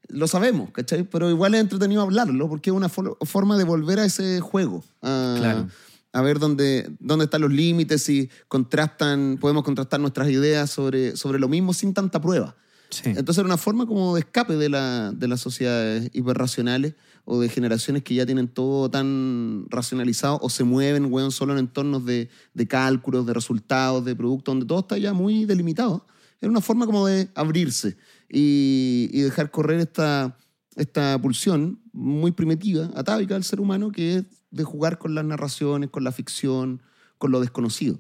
lo 0.08 0.28
sabemos, 0.28 0.72
¿cachai? 0.72 1.04
Pero 1.04 1.30
igual 1.30 1.54
es 1.54 1.62
entretenido 1.62 2.02
hablarlo, 2.02 2.50
porque 2.50 2.72
es 2.72 2.76
una 2.76 2.89
for- 2.89 3.15
forma 3.26 3.58
de 3.60 3.63
volver 3.63 4.00
a 4.00 4.06
ese 4.06 4.39
juego. 4.39 4.84
A, 5.04 5.36
Claro. 5.38 5.67
a 6.13 6.22
ver 6.24 6.39
dónde, 6.39 6.89
dónde 7.00 7.26
están 7.26 7.41
los 7.41 7.52
límites, 7.52 8.02
si 8.02 8.30
contrastan, 8.48 9.38
podemos 9.39 9.63
contrastar 9.63 10.00
nuestras 10.00 10.30
ideas 10.32 10.70
sobre, 10.72 11.15
sobre 11.15 11.38
lo 11.38 11.48
mismo 11.48 11.72
sin 11.74 11.94
tanta 11.94 12.20
prueba. 12.20 12.56
Sí. 12.91 13.10
Entonces 13.10 13.39
era 13.39 13.47
una 13.47 13.58
forma 13.58 13.86
como 13.86 14.13
de 14.15 14.21
escape 14.21 14.56
de, 14.56 14.69
la, 14.69 15.12
de 15.12 15.27
las 15.27 15.41
sociedades 15.41 16.10
hiperracionales 16.13 16.93
o 17.25 17.39
de 17.39 17.49
generaciones 17.49 18.04
que 18.04 18.15
ya 18.15 18.25
tienen 18.25 18.47
todo 18.47 18.89
tan 18.89 19.65
racionalizado 19.69 20.39
o 20.41 20.49
se 20.49 20.63
mueven, 20.63 21.12
weón, 21.12 21.32
solo 21.32 21.54
en 21.54 21.60
entornos 21.60 22.06
de, 22.06 22.30
de 22.54 22.67
cálculos, 22.67 23.25
de 23.25 23.34
resultados, 23.34 24.06
de 24.06 24.15
productos, 24.15 24.54
donde 24.54 24.65
todo 24.65 24.80
está 24.80 24.97
ya 24.97 25.13
muy 25.13 25.45
delimitado. 25.45 26.06
Era 26.39 26.49
una 26.49 26.62
forma 26.62 26.86
como 26.86 27.06
de 27.08 27.30
abrirse 27.36 27.97
y, 28.30 29.10
y 29.12 29.21
dejar 29.21 29.51
correr 29.51 29.80
esta, 29.80 30.38
esta 30.75 31.19
pulsión 31.21 31.80
muy 31.93 32.32
primitiva, 32.32 32.89
atávica 32.95 33.36
del 33.36 33.43
ser 33.43 33.60
humano, 33.60 33.91
que 33.91 34.17
es 34.17 34.25
de 34.49 34.63
jugar 34.63 34.97
con 34.97 35.15
las 35.15 35.25
narraciones, 35.25 35.89
con 35.89 36.04
la 36.04 36.12
ficción, 36.12 36.82
con 37.17 37.32
lo 37.32 37.39
desconocido. 37.39 37.99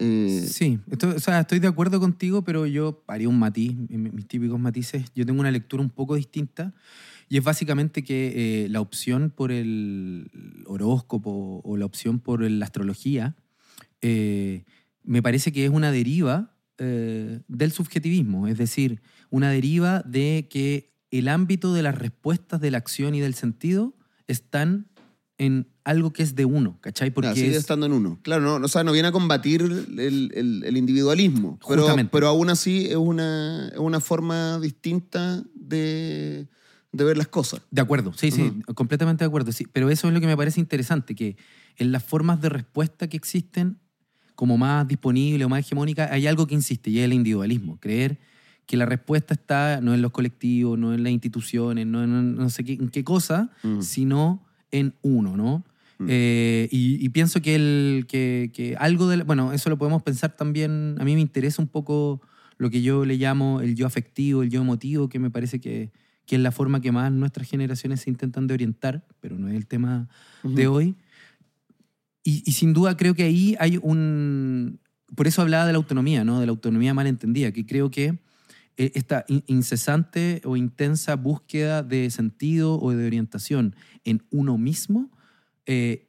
Eh, 0.00 0.46
Sí, 0.48 0.78
esto- 0.90 1.08
o 1.16 1.18
sea, 1.18 1.40
estoy 1.40 1.58
de 1.58 1.66
acuerdo 1.66 1.98
contigo, 1.98 2.42
pero 2.42 2.66
yo 2.66 3.02
haría 3.08 3.28
un 3.28 3.38
matiz, 3.38 3.74
mis 3.88 4.26
típicos 4.28 4.58
matices. 4.60 5.04
Yo 5.14 5.26
tengo 5.26 5.40
una 5.40 5.50
lectura 5.50 5.82
un 5.82 5.90
poco 5.90 6.14
distinta 6.14 6.72
y 7.28 7.36
es 7.36 7.42
básicamente 7.44 8.04
que 8.04 8.64
eh, 8.64 8.68
la 8.68 8.80
opción 8.80 9.30
por 9.34 9.50
el 9.50 10.30
horóscopo 10.66 11.60
o 11.64 11.76
la 11.76 11.84
opción 11.84 12.20
por 12.20 12.48
la 12.48 12.64
astrología 12.64 13.34
eh, 14.00 14.64
me 15.02 15.20
parece 15.22 15.50
que 15.52 15.64
es 15.64 15.70
una 15.70 15.90
deriva 15.90 16.54
eh, 16.78 17.40
del 17.48 17.72
subjetivismo, 17.72 18.46
es 18.46 18.56
decir, 18.56 19.00
una 19.30 19.50
deriva 19.50 20.02
de 20.06 20.46
que 20.48 20.92
el 21.10 21.26
ámbito 21.26 21.74
de 21.74 21.82
las 21.82 21.96
respuestas 21.98 22.60
de 22.60 22.70
la 22.70 22.78
acción 22.78 23.16
y 23.16 23.20
del 23.20 23.34
sentido 23.34 23.96
están 24.28 24.86
en 25.38 25.66
algo 25.88 26.12
que 26.12 26.22
es 26.22 26.34
de 26.34 26.44
uno, 26.44 26.76
¿cachai? 26.80 27.10
Porque 27.10 27.26
Claro, 27.28 27.36
sigue 27.36 27.50
es- 27.52 27.56
estando 27.58 27.86
en 27.86 27.92
uno. 27.92 28.18
Claro, 28.22 28.42
no, 28.58 28.64
o 28.64 28.68
sea, 28.68 28.84
no 28.84 28.92
viene 28.92 29.08
a 29.08 29.12
combatir 29.12 29.62
el, 29.62 30.30
el- 30.34 30.62
el 30.64 30.76
individualismo, 30.76 31.58
pero, 31.66 31.82
Justamente. 31.82 32.10
pero 32.12 32.28
aún 32.28 32.50
así 32.50 32.86
es 32.86 32.96
una, 32.96 33.68
es 33.68 33.78
una 33.78 34.00
forma 34.00 34.58
distinta 34.60 35.42
de, 35.54 36.46
de 36.92 37.04
ver 37.04 37.16
las 37.16 37.28
cosas. 37.28 37.62
De 37.70 37.80
acuerdo, 37.80 38.12
sí, 38.12 38.30
sí, 38.30 38.52
completamente 38.74 39.24
de 39.24 39.28
acuerdo. 39.28 39.50
Sí. 39.52 39.66
Pero 39.72 39.88
eso 39.90 40.08
es 40.08 40.14
lo 40.14 40.20
que 40.20 40.26
me 40.26 40.36
parece 40.36 40.60
interesante, 40.60 41.14
que 41.14 41.36
en 41.76 41.90
las 41.92 42.04
formas 42.04 42.40
de 42.40 42.48
respuesta 42.50 43.08
que 43.08 43.16
existen, 43.16 43.78
como 44.34 44.56
más 44.58 44.86
disponible 44.86 45.44
o 45.44 45.48
más 45.48 45.60
hegemónica, 45.60 46.08
hay 46.12 46.26
algo 46.26 46.46
que 46.46 46.54
insiste 46.54 46.90
y 46.90 46.98
es 46.98 47.04
el 47.06 47.12
individualismo. 47.12 47.78
Creer 47.80 48.18
que 48.66 48.76
la 48.76 48.84
respuesta 48.84 49.32
está 49.34 49.80
no 49.80 49.94
en 49.94 50.02
los 50.02 50.12
colectivos, 50.12 50.78
no 50.78 50.92
en 50.92 51.02
las 51.02 51.12
instituciones, 51.12 51.86
no 51.86 52.04
en 52.04 52.36
no 52.36 52.50
sé 52.50 52.62
qué, 52.64 52.74
en 52.74 52.90
qué 52.90 53.02
cosa, 53.02 53.50
sino 53.80 54.44
en 54.70 54.92
uno, 55.00 55.36
¿no? 55.36 55.64
Mm. 55.98 56.06
Eh, 56.08 56.68
y, 56.70 57.04
y 57.04 57.08
pienso 57.08 57.42
que, 57.42 57.54
el, 57.56 58.06
que, 58.08 58.50
que 58.54 58.76
algo 58.76 59.08
de... 59.08 59.22
Bueno, 59.24 59.52
eso 59.52 59.68
lo 59.68 59.78
podemos 59.78 60.02
pensar 60.02 60.36
también, 60.36 60.96
a 60.98 61.04
mí 61.04 61.14
me 61.14 61.20
interesa 61.20 61.60
un 61.60 61.68
poco 61.68 62.20
lo 62.56 62.70
que 62.70 62.82
yo 62.82 63.04
le 63.04 63.16
llamo 63.16 63.60
el 63.60 63.74
yo 63.74 63.86
afectivo, 63.86 64.42
el 64.42 64.50
yo 64.50 64.60
emotivo, 64.60 65.08
que 65.08 65.18
me 65.18 65.30
parece 65.30 65.60
que, 65.60 65.90
que 66.26 66.36
es 66.36 66.42
la 66.42 66.52
forma 66.52 66.80
que 66.80 66.92
más 66.92 67.10
nuestras 67.12 67.48
generaciones 67.48 68.00
se 68.00 68.10
intentan 68.10 68.46
de 68.46 68.54
orientar, 68.54 69.06
pero 69.20 69.38
no 69.38 69.48
es 69.48 69.54
el 69.54 69.66
tema 69.66 70.08
de 70.42 70.66
hoy. 70.66 70.96
Y, 72.24 72.42
y 72.44 72.52
sin 72.52 72.72
duda 72.74 72.96
creo 72.96 73.14
que 73.14 73.22
ahí 73.24 73.56
hay 73.58 73.78
un... 73.80 74.80
Por 75.16 75.26
eso 75.26 75.40
hablaba 75.40 75.66
de 75.66 75.72
la 75.72 75.78
autonomía, 75.78 76.22
¿no? 76.22 76.38
De 76.38 76.46
la 76.46 76.50
autonomía 76.50 76.92
malentendida, 76.94 77.50
que 77.50 77.64
creo 77.64 77.90
que 77.90 78.18
eh, 78.76 78.92
esta 78.94 79.24
in- 79.28 79.42
incesante 79.46 80.42
o 80.44 80.56
intensa 80.56 81.16
búsqueda 81.16 81.82
de 81.82 82.10
sentido 82.10 82.78
o 82.78 82.92
de 82.92 83.06
orientación 83.06 83.74
en 84.04 84.22
uno 84.30 84.58
mismo, 84.58 85.10
eh, 85.68 86.08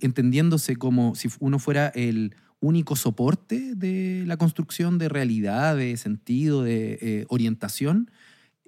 entendiéndose 0.00 0.76
como 0.76 1.14
si 1.14 1.28
uno 1.40 1.58
fuera 1.58 1.88
el 1.88 2.34
único 2.60 2.96
soporte 2.96 3.74
de 3.74 4.24
la 4.26 4.36
construcción 4.38 4.98
de 4.98 5.08
realidad, 5.10 5.76
de 5.76 5.96
sentido, 5.98 6.62
de 6.62 6.98
eh, 7.02 7.26
orientación, 7.28 8.10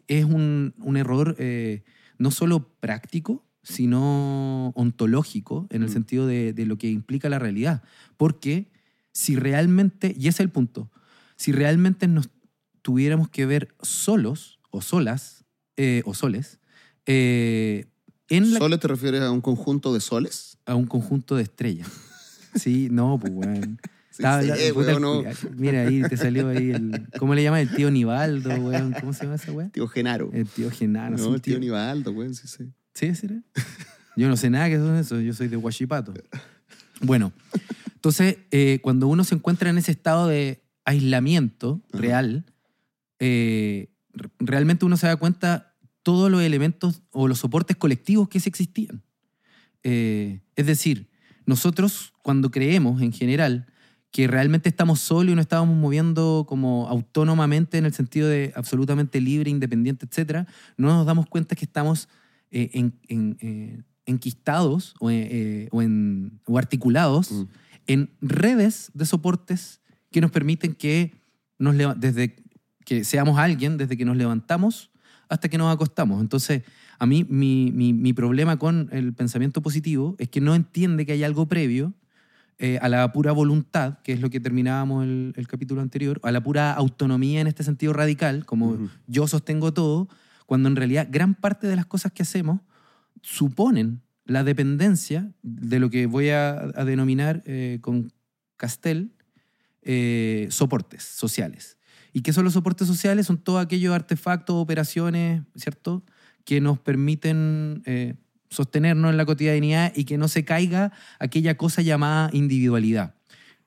es 0.09 0.25
un, 0.25 0.75
un 0.79 0.97
error 0.99 1.37
eh, 1.39 1.85
no 2.19 2.31
solo 2.31 2.69
práctico, 2.81 3.47
sino 3.63 4.71
ontológico, 4.75 5.69
en 5.71 5.83
el 5.83 5.89
Mm. 5.89 5.93
sentido 5.93 6.27
de, 6.27 6.53
de 6.53 6.67
lo 6.67 6.77
que 6.77 6.91
implica 6.91 7.29
la 7.29 7.39
realidad. 7.39 7.83
Porque 8.17 8.71
si 9.13 9.37
realmente, 9.37 10.15
y 10.19 10.29
ese 10.29 10.29
es 10.29 10.41
el 10.41 10.51
punto, 10.51 10.91
si 11.37 11.53
realmente 11.53 12.09
nos 12.09 12.29
tuviéramos 12.83 13.29
que 13.29 13.47
ver 13.47 13.75
solos 13.83 14.59
o 14.71 14.81
solas, 14.83 15.45
eh, 15.77 16.03
o 16.05 16.15
soles, 16.15 16.59
en 18.37 18.53
la- 18.53 18.59
¿Soles 18.59 18.81
te 18.81 18.89
refieres 18.89 19.21
a 19.23 19.31
un 19.31 19.41
conjunto 19.41 19.93
de 19.95 20.01
soles? 20.01 20.57
a 20.67 20.75
un 20.77 20.87
conjunto 20.87 21.35
de 21.37 21.43
estrellas. 21.43 21.89
Sí, 22.55 22.89
no, 22.91 23.19
pues, 23.21 23.33
weón. 23.35 23.79
Sí, 24.15 24.23
weón, 24.77 25.01
no. 25.01 25.23
Mira, 25.57 25.89
ahí 25.89 26.03
te 26.03 26.19
salió 26.19 26.49
ahí 26.49 26.71
el. 26.71 27.09
¿Cómo 27.19 27.35
le 27.35 27.43
llaman? 27.43 27.61
El 27.61 27.75
tío 27.75 27.91
Nivaldo, 27.91 28.51
weón. 28.57 28.95
¿Cómo 29.01 29.15
se 29.15 29.25
llama 29.25 29.37
ese 29.37 29.51
weón? 29.51 29.71
Tío 29.71 29.89
Genaro. 29.89 30.29
El 30.35 30.47
tío 30.47 30.71
Genaro. 30.71 31.17
no, 31.17 31.35
el 31.35 31.41
tío 31.41 31.55
tío- 31.55 31.59
Nivaldo, 31.61 32.11
weón, 32.13 32.35
sí, 32.35 32.47
sí. 32.47 32.71
¿Sí, 32.93 33.15
será? 33.15 33.41
Yo 34.15 34.29
no 34.29 34.37
sé 34.37 34.51
nada 34.51 34.69
que 34.69 34.77
son 34.77 34.97
eso, 34.97 35.19
yo 35.19 35.33
soy 35.33 35.49
de 35.49 35.57
Huachipato. 35.57 36.13
Bueno, 37.01 37.33
entonces, 37.95 38.37
eh, 38.51 38.81
cuando 38.83 39.09
uno 39.09 39.25
se 39.25 39.35
encuentra 39.35 39.71
en 39.71 39.79
ese 39.79 39.93
estado 39.93 40.29
de 40.29 40.63
aislamiento 40.85 41.81
Ajá. 41.91 42.03
real, 42.03 42.45
eh, 43.19 43.89
re- 44.13 44.29
realmente 44.41 44.85
uno 44.85 44.99
se 44.99 45.07
da 45.07 45.17
cuenta 45.17 45.72
todos 46.03 46.31
los 46.31 46.43
elementos 46.43 47.03
o 47.11 47.29
los 47.29 47.39
soportes 47.39 47.77
colectivos 47.77 48.29
que 48.29 48.39
existían. 48.39 49.03
Eh, 49.83 50.41
es 50.57 50.67
decir, 50.67 51.09
nosotros 51.47 52.13
cuando 52.23 52.51
creemos 52.51 53.03
en 53.03 53.13
general 53.13 53.67
que 54.11 54.27
realmente 54.29 54.69
estamos 54.69 55.01
solos 55.01 55.33
y 55.33 55.35
no 55.35 55.41
estábamos 55.41 55.77
moviendo 55.77 56.45
como 56.49 56.87
autónomamente 56.89 57.79
en 57.79 57.87
el 57.87 57.95
sentido 57.95 58.29
de 58.29 58.53
absolutamente 58.55 59.21
libre, 59.21 59.51
independiente, 59.51 60.07
etc., 60.07 60.47
no 60.77 60.89
nos 60.89 61.07
damos 61.07 61.27
cuenta 61.27 61.57
que 61.57 61.65
estamos 61.65 62.09
eh, 62.55 62.71
en- 62.75 62.95
en, 63.09 63.39
eh, 63.41 63.83
enquistados 64.05 64.95
o, 65.01 65.07
o 65.07 65.11
en- 65.83 66.41
o 66.45 66.59
articulados 66.59 67.33
Mm. 67.33 67.43
en 67.87 68.11
redes 68.21 68.91
de 68.93 69.07
soportes 69.07 69.81
que 70.11 70.21
nos 70.21 70.31
permiten 70.31 70.75
que 70.75 71.15
nos 71.59 71.75
desde 71.99 72.37
que 72.85 73.05
seamos 73.05 73.39
alguien, 73.39 73.79
desde 73.79 73.97
que 73.97 74.05
nos 74.05 74.17
levantamos 74.19 74.91
hasta 75.33 75.49
que 75.49 75.59
nos 75.59 75.73
acostamos. 75.75 76.21
Entonces, 76.21 76.63
a 76.99 77.07
mí 77.07 77.25
mi, 77.29 77.71
mi- 77.73 77.93
mi 77.93 78.13
problema 78.13 78.59
con 78.59 78.89
el 78.93 79.13
pensamiento 79.15 79.63
positivo 79.63 80.15
es 80.19 80.29
que 80.29 80.41
no 80.41 80.55
entiende 80.55 81.05
que 81.07 81.13
hay 81.13 81.25
algo 81.25 81.47
previo 81.47 81.95
eh, 82.59 82.79
a 82.83 82.89
la 82.89 83.11
pura 83.13 83.33
voluntad, 83.33 83.99
que 84.05 84.13
es 84.13 84.21
lo 84.21 84.29
que 84.31 84.39
terminábamos 84.41 85.05
el, 85.05 85.33
el 85.37 85.49
capítulo 85.49 85.81
anterior, 85.81 86.21
a 86.23 86.31
la 86.31 86.43
pura 86.43 86.73
autonomía 86.73 87.41
en 87.41 87.47
este 87.47 87.65
sentido 87.65 87.93
radical, 87.93 88.45
como 88.45 88.77
yo 89.07 89.27
sostengo 89.27 89.73
todo, 89.73 90.09
cuando 90.47 90.69
en 90.69 90.77
realidad 90.77 91.09
gran 91.11 91.35
parte 91.35 91.67
de 91.67 91.77
las 91.77 91.87
cosas 91.87 92.13
que 92.13 92.23
hacemos 92.23 92.61
suponen 93.23 94.03
la 94.27 94.45
dependencia 94.45 95.33
de 95.43 95.79
lo 95.81 95.89
que 95.91 96.07
voy 96.07 96.29
a, 96.29 96.51
a 96.77 96.85
denominar 96.85 97.43
eh, 97.47 97.79
con 97.81 98.13
Castel 98.57 99.13
eh, 99.83 100.47
soportes 100.51 101.03
sociales. 101.03 101.79
¿Y 102.13 102.21
qué 102.23 102.33
son 102.33 102.45
los 102.45 102.53
soportes 102.53 102.87
sociales? 102.87 103.27
Son 103.27 103.39
todos 103.39 103.63
aquellos 103.65 103.95
artefactos, 103.95 104.57
operaciones, 104.57 105.43
¿cierto? 105.57 106.05
Que 106.45 106.61
nos 106.61 106.79
permiten 106.79 107.83
eh, 107.87 108.15
sostenernos 108.51 109.11
en 109.11 109.17
la 109.17 109.25
cotidianidad 109.25 109.93
y 109.97 110.05
que 110.05 110.19
no 110.19 110.29
se 110.29 110.45
caiga 110.45 110.93
aquella 111.19 111.57
cosa 111.57 111.81
llamada 111.83 112.29
individualidad. 112.33 113.15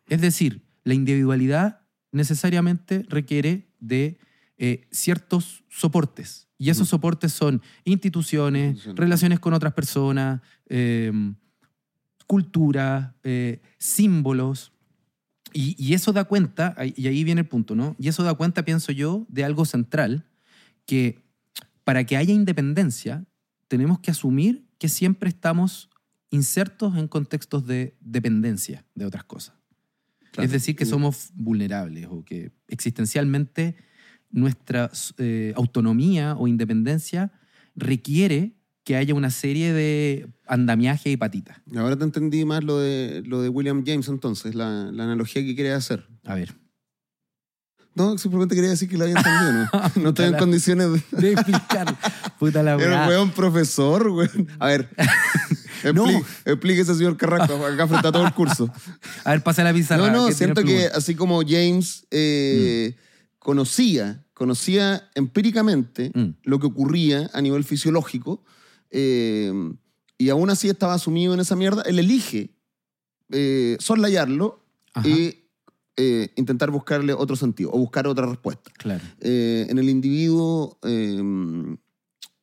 Es 0.08 0.22
decir, 0.22 0.62
la 0.84 0.94
individualidad 0.94 1.82
necesariamente 2.12 3.04
requiere 3.10 3.68
de 3.80 4.20
eh, 4.58 4.88
ciertos 4.92 5.64
soportes. 5.70 6.48
Y 6.58 6.70
esos 6.70 6.88
Mm. 6.88 6.92
soportes 6.92 7.34
son 7.34 7.62
instituciones, 7.84 8.86
relaciones 8.96 9.40
con 9.42 9.54
otras 9.54 9.74
personas, 9.74 10.40
eh, 10.70 11.12
cultura, 12.28 13.16
símbolos. 13.78 14.72
Y, 15.58 15.76
y 15.80 15.94
eso 15.94 16.12
da 16.12 16.26
cuenta, 16.26 16.76
y 16.98 17.08
ahí 17.08 17.24
viene 17.24 17.42
el 17.42 17.48
punto, 17.48 17.76
¿no? 17.76 17.96
Y 17.98 18.10
eso 18.10 18.24
da 18.24 18.34
cuenta, 18.34 18.66
pienso 18.66 18.92
yo, 18.92 19.26
de 19.30 19.46
algo 19.46 19.64
central, 19.64 20.26
que 20.86 21.24
para 21.86 22.04
que 22.04 22.18
haya 22.18 22.34
independencia, 22.34 23.26
tenemos 23.70 24.00
que 24.00 24.12
asumir 24.12 24.68
que 24.78 24.90
siempre 24.90 25.30
estamos 25.30 25.90
insertos 26.30 26.98
en 26.98 27.08
contextos 27.08 27.66
de 27.66 27.96
dependencia 28.02 28.86
de 28.96 29.06
otras 29.06 29.24
cosas. 29.24 29.56
Claro. 30.32 30.46
Es 30.46 30.52
decir, 30.52 30.76
que 30.76 30.86
somos 30.86 31.30
vulnerables 31.34 32.08
o 32.10 32.26
que 32.26 32.52
existencialmente 32.68 33.78
nuestra 34.32 34.92
eh, 35.18 35.54
autonomía 35.56 36.36
o 36.36 36.48
independencia 36.50 37.32
requiere 37.76 38.58
que 38.86 38.96
haya 38.96 39.14
una 39.14 39.32
serie 39.32 39.74
de 39.74 40.28
andamiaje 40.48 41.10
y 41.10 41.18
patitas. 41.18 41.58
Ahora 41.76 41.98
te 41.98 42.04
entendí 42.06 42.46
más 42.46 42.64
lo 42.64 42.80
de, 42.80 43.24
lo 43.26 43.42
de 43.42 43.50
William 43.50 43.84
James 43.86 44.08
entonces, 44.08 44.56
la, 44.56 44.90
la 44.94 45.04
analogía 45.04 45.44
que 45.44 45.56
quieres 45.56 45.74
hacer. 45.74 46.08
A 46.24 46.36
ver. 46.36 46.56
No, 47.96 48.18
simplemente 48.18 48.56
quería 48.56 48.70
decir 48.72 48.90
que 48.90 48.98
lo 48.98 49.06
había 49.06 49.16
entendido, 49.18 49.54
¿no? 49.54 49.70
No 50.04 50.10
estoy 50.10 50.26
en 50.26 50.32
la- 50.34 50.38
condiciones 50.38 50.88
de... 50.92 51.02
De 51.22 51.32
explicar. 51.32 51.96
Puta 52.38 52.62
la 52.62 52.74
Era 52.80 52.86
weá. 52.90 53.02
un 53.04 53.08
weón 53.10 53.32
profesor, 53.32 54.08
weón. 54.10 54.48
A 54.60 54.68
ver, 54.68 54.90
No. 55.94 56.06
explíquese, 56.46 56.94
señor 56.96 57.16
Carrasco, 57.16 57.64
acá 57.66 57.88
frente 57.88 58.08
a 58.08 58.12
todo 58.12 58.26
el 58.26 58.34
curso. 58.34 58.70
A 59.24 59.32
ver, 59.32 59.44
pasa 59.44 59.64
la 59.64 59.74
pizarra. 59.74 60.08
No, 60.08 60.12
no, 60.24 60.28
¿qué 60.28 60.34
tiene 60.36 60.54
siento 60.56 60.64
que 60.64 60.88
así 60.88 61.16
como 61.16 61.42
James 61.48 62.06
eh, 62.12 62.96
conocía, 63.40 64.26
conocía 64.34 65.10
empíricamente 65.16 66.12
Mm. 66.14 66.30
lo 66.44 66.60
que 66.60 66.68
ocurría 66.68 67.30
a 67.34 67.42
nivel 67.42 67.64
fisiológico 67.64 68.44
eh, 68.92 69.52
y 70.18 70.30
aún 70.30 70.50
así 70.50 70.70
estaba 70.70 70.94
asumido 70.94 71.34
en 71.34 71.40
esa 71.40 71.56
mierda, 71.56 71.82
él 71.84 72.00
elige 72.00 72.56
eh, 73.32 73.76
soslayarlo 73.80 74.64
Ajá, 74.94 75.08
y 75.08 75.42
eh, 75.98 76.30
intentar 76.36 76.72
buscarle 76.72 77.14
otro 77.14 77.36
sentido 77.36 77.72
o 77.74 77.78
buscar 77.80 78.08
otra 78.08 78.26
respuesta. 78.26 78.72
claro. 78.78 79.04
Eh, 79.22 79.66
en 79.70 79.78
el 79.80 79.90
individuo, 79.90 80.78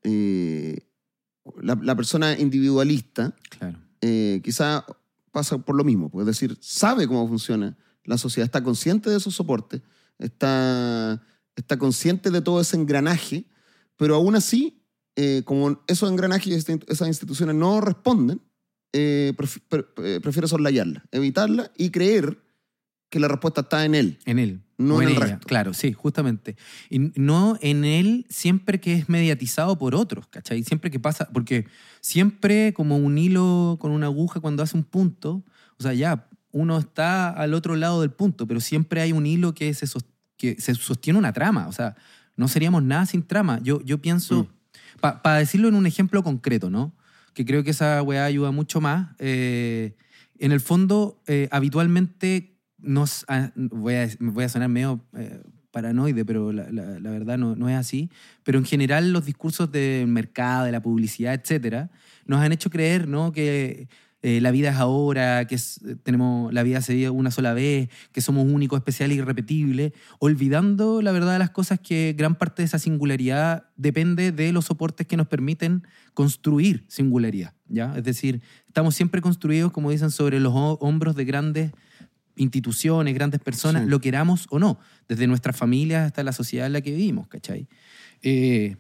eh, 0.03 0.79
la, 1.61 1.79
la 1.83 1.95
persona 1.97 2.39
individualista 2.39 3.35
Claro. 3.51 3.79
quizá 4.43 4.85
pasa 5.31 5.59
por 5.59 5.77
lo 5.77 5.85
mismo, 5.85 6.11
pues, 6.11 6.23
es 6.23 6.27
decir, 6.27 6.59
sabe 6.61 7.07
cómo 7.07 7.27
funciona 7.29 7.77
la 8.05 8.19
sociedad, 8.19 8.45
está 8.45 8.63
consciente 8.63 9.09
de 9.11 9.17
esos 9.17 9.35
soportes, 9.35 9.81
está, 10.19 11.23
está 11.57 11.79
consciente 11.79 12.31
de 12.31 12.43
todo 12.43 12.61
ese 12.61 12.77
engranaje, 12.77 13.45
pero 13.97 14.15
aún 14.17 14.35
así, 14.35 14.82
eh, 15.17 15.43
como 15.45 15.83
esos 15.87 16.11
engranajes 16.11 16.47
y 16.47 16.55
este- 16.55 16.81
esas 16.89 17.09
instituciones 17.09 17.55
no 17.55 17.81
responden, 17.81 18.41
eh, 18.93 19.33
pref- 19.37 19.61
pre- 19.69 20.21
prefiere 20.21 20.49
soslayarla, 20.49 21.05
evitarla 21.13 21.71
y 21.77 21.91
creer 21.91 22.39
que 23.11 23.21
la 23.21 23.29
respuesta 23.29 23.63
está 23.63 23.85
en 23.85 23.95
él. 23.95 24.19
En 24.25 24.39
él. 24.39 24.63
No 24.79 24.97
o 24.97 25.03
en 25.03 25.09
el 25.09 25.17
ella. 25.17 25.27
resto. 25.27 25.47
Claro, 25.47 25.75
sí, 25.75 25.93
justamente. 25.93 26.57
Y 26.91 26.99
no 27.15 27.59
en 27.61 27.85
él 27.85 28.27
siempre 28.31 28.81
que 28.81 28.95
es 28.95 29.09
mediatizado 29.09 29.77
por 29.79 29.95
otros, 29.95 30.27
¿cachai? 30.29 30.63
Siempre 30.65 30.91
que 30.91 30.99
pasa, 30.99 31.29
porque 31.33 31.67
siempre 32.01 32.73
como 32.73 32.97
un 32.97 33.17
hilo 33.19 33.77
con 33.81 33.93
una 33.93 34.07
aguja 34.07 34.41
cuando 34.41 34.63
hace 34.63 34.77
un 34.77 34.85
punto, 34.85 35.45
o 35.79 35.83
sea, 35.83 35.93
ya, 35.95 36.29
uno 36.53 36.79
está 36.79 37.31
al 37.31 37.55
otro 37.55 37.77
lado 37.77 38.01
del 38.01 38.11
punto, 38.11 38.47
pero 38.47 38.61
siempre 38.61 39.01
hay 39.01 39.13
un 39.13 39.25
hilo 39.27 39.55
que 39.55 39.73
se, 39.75 39.87
sos- 39.87 40.05
que 40.37 40.61
se 40.61 40.75
sostiene 40.75 41.19
una 41.19 41.33
trama, 41.33 41.69
o 41.69 41.73
sea, 41.73 41.97
no 42.37 42.49
seríamos 42.49 42.83
nada 42.83 43.07
sin 43.07 43.23
trama. 43.23 43.61
Yo, 43.63 43.81
yo 43.83 43.99
pienso, 44.03 44.49
para 45.03 45.39
decirlo 45.39 45.69
en 45.69 45.75
un 45.75 45.87
ejemplo 45.87 46.23
concreto, 46.23 46.71
¿no? 46.71 46.95
Que 47.35 47.45
creo 47.45 47.63
que 47.65 47.71
esa 47.71 48.03
weá 48.03 48.25
ayuda 48.25 48.51
mucho 48.53 48.81
más. 48.81 49.11
eh, 49.19 49.97
en 50.39 50.51
el 50.53 50.61
fondo, 50.61 51.23
eh, 51.27 51.49
habitualmente 51.53 52.57
nos... 52.79 53.25
ah, 53.29 53.51
voy, 53.55 53.95
a, 53.95 54.09
voy 54.21 54.45
a 54.45 54.49
sonar 54.49 54.69
medio 54.71 55.05
eh, 55.17 55.41
paranoide, 55.71 56.25
pero 56.25 56.53
la, 56.53 56.71
la- 56.73 56.99
la 56.99 57.11
verdad 57.11 57.39
no, 57.39 57.55
no 57.57 57.69
es 57.69 57.77
así. 57.77 58.11
Pero 58.43 58.59
en 58.59 58.65
general 58.65 59.13
los 59.13 59.25
discursos 59.25 59.71
del 59.71 60.07
mercado, 60.09 60.65
de 60.65 60.73
la 60.73 60.83
publicidad, 60.83 61.35
etcétera, 61.35 61.91
nos 62.27 62.41
han 62.41 62.53
hecho 62.53 62.71
creer 62.71 63.07
¿no? 63.09 63.33
que 63.33 63.89
eh, 64.23 64.41
la 64.41 64.51
vida 64.53 64.71
es 64.71 64.77
ahora, 64.77 65.47
que 65.47 65.57
es- 65.57 65.81
tenemos 66.05 66.53
la 66.53 66.63
vida 66.63 66.81
se 66.81 66.95
vive 66.95 67.11
una 67.11 67.31
sola 67.31 67.55
vez, 67.55 67.89
que 68.13 68.21
somos 68.21 68.47
únicos, 68.47 68.79
especiales 68.79 69.17
y 69.17 69.21
irrepetibles, 69.21 69.93
olvidando 70.21 71.03
la 71.03 71.11
verdad 71.13 71.33
de 71.33 71.39
las 71.41 71.51
cosas 71.51 71.81
que 71.81 72.15
gran 72.17 72.37
parte 72.37 72.63
de 72.63 72.67
esa 72.67 72.79
singularidad 72.79 73.65
depende 73.77 74.31
de 74.33 74.53
los 74.53 74.67
soportes 74.67 75.07
que 75.07 75.17
nos 75.17 75.27
permiten 75.27 75.83
construir 76.15 76.85
singularidad. 76.89 77.55
¿ya? 77.69 77.95
Es 77.97 78.05
decir, 78.05 78.41
estamos 78.67 78.95
siempre 78.95 79.21
construidos, 79.21 79.73
como 79.73 79.91
dicen, 79.91 80.11
sobre 80.11 80.39
los 80.41 80.53
ho- 80.55 80.79
hombros 80.81 81.17
de 81.17 81.25
grandes 81.25 81.73
instituciones, 82.37 83.15
grandes 83.15 83.41
personas, 83.41 83.83
Sí. 83.85 83.89
lo 83.91 84.01
queramos 84.01 84.47
o 84.51 84.59
no, 84.59 84.79
desde 85.09 85.27
nuestras 85.27 85.57
familias 85.57 86.07
hasta 86.07 86.23
la 86.23 86.33
sociedad 86.33 86.67
en 86.67 86.73
la 86.73 86.81
que 86.81 86.91
vivimos, 86.91 87.29
¿cachai? 87.29 87.69
Eh, 88.23 88.77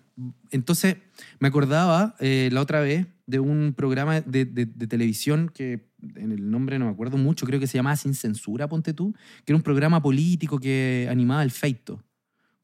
entonces, 0.51 0.97
me 1.41 1.49
acordaba 1.49 2.15
eh, 2.21 2.49
la 2.53 2.61
otra 2.61 2.81
vez 2.81 3.07
de 3.27 3.39
un 3.41 3.73
programa 3.77 4.21
de, 4.21 4.45
de- 4.45 4.67
de 4.67 4.87
televisión 4.87 5.51
que 5.55 5.89
en 6.17 6.33
el 6.33 6.51
nombre 6.51 6.79
no 6.79 6.87
me 6.87 6.91
acuerdo 6.91 7.17
mucho, 7.17 7.47
creo 7.47 7.61
que 7.61 7.67
se 7.67 7.79
llamaba 7.79 7.97
Sin 7.97 8.15
Censura, 8.15 8.69
ponte 8.69 8.93
tú, 8.93 9.13
que 9.45 9.53
era 9.53 9.57
un 9.57 9.63
programa 9.63 10.03
político 10.03 10.59
que 10.59 11.07
animaba 11.11 11.43
el 11.43 11.51
Feito. 11.51 12.03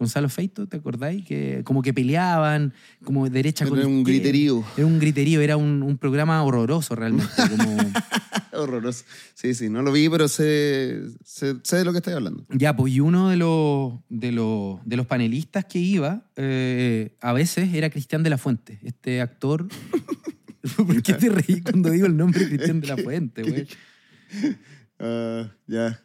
Gonzalo 0.00 0.28
Feito, 0.28 0.66
¿te 0.68 0.76
acordáis? 0.76 1.24
Que 1.24 1.62
como 1.64 1.82
que 1.82 1.92
peleaban, 1.92 2.72
como 3.02 3.28
derecha 3.28 3.66
con 3.66 3.78
Era 3.78 3.88
un 3.88 4.04
griterío 4.04 4.62
Era 4.76 4.86
un 4.86 4.98
griterío, 5.00 5.40
era 5.40 5.56
un, 5.56 5.82
un 5.82 5.98
programa 5.98 6.40
horroroso 6.44 6.94
realmente. 6.94 7.32
Como, 7.50 7.76
horroroso. 8.62 9.04
Sí, 9.34 9.54
sí, 9.54 9.68
no 9.68 9.82
lo 9.82 9.92
vi, 9.92 10.08
pero 10.08 10.28
sé, 10.28 11.02
sé, 11.24 11.56
sé 11.62 11.76
de 11.76 11.84
lo 11.84 11.92
que 11.92 11.98
estoy 11.98 12.14
hablando. 12.14 12.46
Ya, 12.50 12.76
pues 12.76 12.92
y 12.92 13.00
uno 13.00 13.28
de 13.28 13.36
los, 13.36 13.94
de 14.08 14.32
los, 14.32 14.80
de 14.84 14.96
los 14.96 15.06
panelistas 15.06 15.64
que 15.64 15.78
iba, 15.78 16.22
eh, 16.36 17.16
a 17.20 17.32
veces 17.32 17.72
era 17.74 17.90
Cristian 17.90 18.22
de 18.22 18.30
la 18.30 18.38
Fuente, 18.38 18.78
este 18.82 19.20
actor. 19.20 19.68
¿Por 20.76 21.02
qué 21.02 21.14
te 21.14 21.28
reí 21.28 21.62
cuando 21.62 21.90
digo 21.90 22.06
el 22.06 22.16
nombre 22.16 22.40
de 22.40 22.48
Cristian 22.48 22.80
de 22.80 22.86
la 22.88 22.96
Fuente, 22.96 23.42
güey? 23.42 23.66
Ah, 25.00 25.52
ya. 25.68 26.02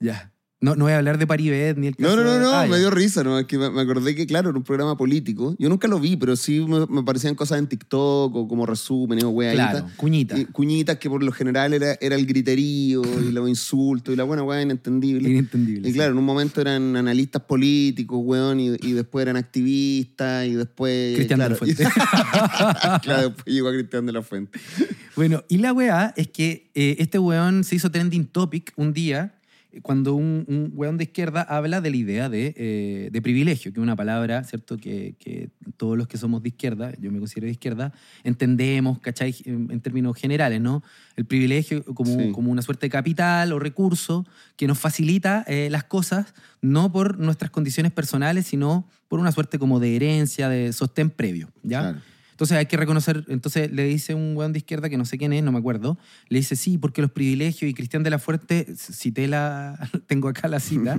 Ya. 0.00 0.33
No, 0.64 0.76
no 0.76 0.84
voy 0.84 0.92
a 0.94 0.96
hablar 0.98 1.18
de 1.18 1.26
Paribet 1.26 1.76
ni 1.76 1.88
el 1.88 1.94
No, 1.98 2.08
caso 2.08 2.16
no, 2.16 2.24
no, 2.24 2.32
de- 2.32 2.40
no, 2.40 2.52
Ah, 2.54 2.66
me 2.66 2.78
dio 2.78 2.90
risa, 2.90 3.22
¿no? 3.22 3.38
Es 3.38 3.44
que 3.44 3.58
me 3.58 3.80
acordé 3.82 4.14
que, 4.14 4.26
claro, 4.26 4.48
era 4.48 4.56
un 4.58 4.64
programa 4.64 4.96
político. 4.96 5.54
Yo 5.58 5.68
nunca 5.68 5.88
lo 5.88 6.00
vi, 6.00 6.16
pero 6.16 6.36
sí 6.36 6.60
me, 6.60 6.86
me 6.86 7.02
parecían 7.02 7.34
cosas 7.34 7.58
en 7.58 7.66
TikTok 7.66 8.34
o 8.34 8.48
como 8.48 8.64
resúmenes 8.64 9.24
o 9.24 9.28
weaditas. 9.28 9.70
Claro, 9.70 9.86
cuñita. 9.96 10.38
Y 10.38 10.46
cuñitas 10.46 10.96
que 10.98 11.10
por 11.10 11.22
lo 11.22 11.32
general 11.32 11.74
era, 11.74 11.98
era 12.00 12.16
el 12.16 12.24
griterío 12.24 13.02
y 13.20 13.30
los 13.32 13.46
insultos 13.48 14.14
y 14.14 14.16
la 14.16 14.24
buena 14.24 14.42
weá 14.42 14.62
inentendible. 14.62 15.28
Inentendible. 15.28 15.86
Y 15.88 15.92
claro, 15.92 16.12
en 16.12 16.18
un 16.18 16.24
momento 16.24 16.60
eran 16.62 16.96
analistas 16.96 17.42
políticos, 17.42 18.18
weón, 18.22 18.58
y, 18.60 18.68
y 18.80 18.92
después 18.92 19.22
eran 19.22 19.36
activistas, 19.36 20.46
y 20.46 20.54
después. 20.54 21.16
Cristian 21.16 21.40
de 21.40 21.48
la 21.50 21.54
Fuente. 21.56 21.84
claro, 23.02 23.28
después 23.28 23.44
llegó 23.46 23.68
a 23.68 23.72
Cristian 23.72 24.06
de 24.06 24.12
la 24.12 24.22
Fuente. 24.22 24.58
Bueno, 25.16 25.44
y 25.48 25.58
la 25.58 25.72
weá 25.72 26.12
es 26.16 26.28
que 26.28 26.70
eh, 26.74 26.96
este 26.98 27.18
weón 27.18 27.64
se 27.64 27.76
hizo 27.76 27.90
trending 27.90 28.26
topic 28.26 28.72
un 28.76 28.92
día 28.92 29.34
cuando 29.82 30.14
un, 30.14 30.44
un 30.48 30.70
weón 30.74 30.96
de 30.96 31.04
izquierda 31.04 31.42
habla 31.42 31.80
de 31.80 31.90
la 31.90 31.96
idea 31.96 32.28
de, 32.28 32.54
eh, 32.56 33.08
de 33.12 33.22
privilegio, 33.22 33.72
que 33.72 33.80
es 33.80 33.82
una 33.82 33.96
palabra, 33.96 34.44
¿cierto? 34.44 34.76
Que, 34.76 35.16
que 35.18 35.50
todos 35.76 35.96
los 35.98 36.06
que 36.08 36.16
somos 36.18 36.42
de 36.42 36.48
izquierda, 36.48 36.92
yo 37.00 37.10
me 37.10 37.18
considero 37.18 37.46
de 37.46 37.52
izquierda, 37.52 37.92
entendemos, 38.22 38.98
¿cachai? 39.00 39.34
En, 39.44 39.70
en 39.70 39.80
términos 39.80 40.16
generales, 40.16 40.60
¿no? 40.60 40.82
El 41.16 41.24
privilegio 41.24 41.84
como, 41.84 42.18
Sí. 42.18 42.32
como 42.32 42.50
una 42.50 42.62
suerte 42.62 42.86
de 42.86 42.90
capital 42.90 43.52
o 43.52 43.58
recurso 43.58 44.26
que 44.56 44.66
nos 44.66 44.78
facilita 44.78 45.44
eh, 45.46 45.68
las 45.70 45.84
cosas, 45.84 46.34
no 46.62 46.90
por 46.92 47.18
nuestras 47.18 47.50
condiciones 47.50 47.92
personales, 47.92 48.46
sino 48.46 48.88
por 49.08 49.20
una 49.20 49.32
suerte 49.32 49.58
como 49.58 49.80
de 49.80 49.96
herencia, 49.96 50.48
de 50.48 50.72
sostén 50.72 51.10
previo, 51.10 51.50
¿ya? 51.62 51.80
Claro. 51.80 52.00
Entonces 52.34 52.58
hay 52.58 52.66
que 52.66 52.76
reconocer, 52.76 53.24
entonces 53.28 53.70
le 53.70 53.84
dice 53.84 54.12
un 54.12 54.36
weón 54.36 54.52
de 54.52 54.58
izquierda 54.58 54.88
que 54.88 54.98
no 54.98 55.04
sé 55.04 55.18
quién 55.18 55.32
es, 55.32 55.44
no 55.44 55.52
me 55.52 55.58
acuerdo, 55.58 55.96
le 56.28 56.38
dice 56.40 56.56
sí, 56.56 56.78
porque 56.78 57.00
los 57.00 57.12
privilegios 57.12 57.70
y 57.70 57.74
Cristian 57.74 58.02
de 58.02 58.10
la 58.10 58.18
Fuerte, 58.18 58.66
cité 58.76 59.28
la, 59.28 59.88
tengo 60.08 60.28
acá 60.28 60.48
la 60.48 60.58
cita, 60.58 60.98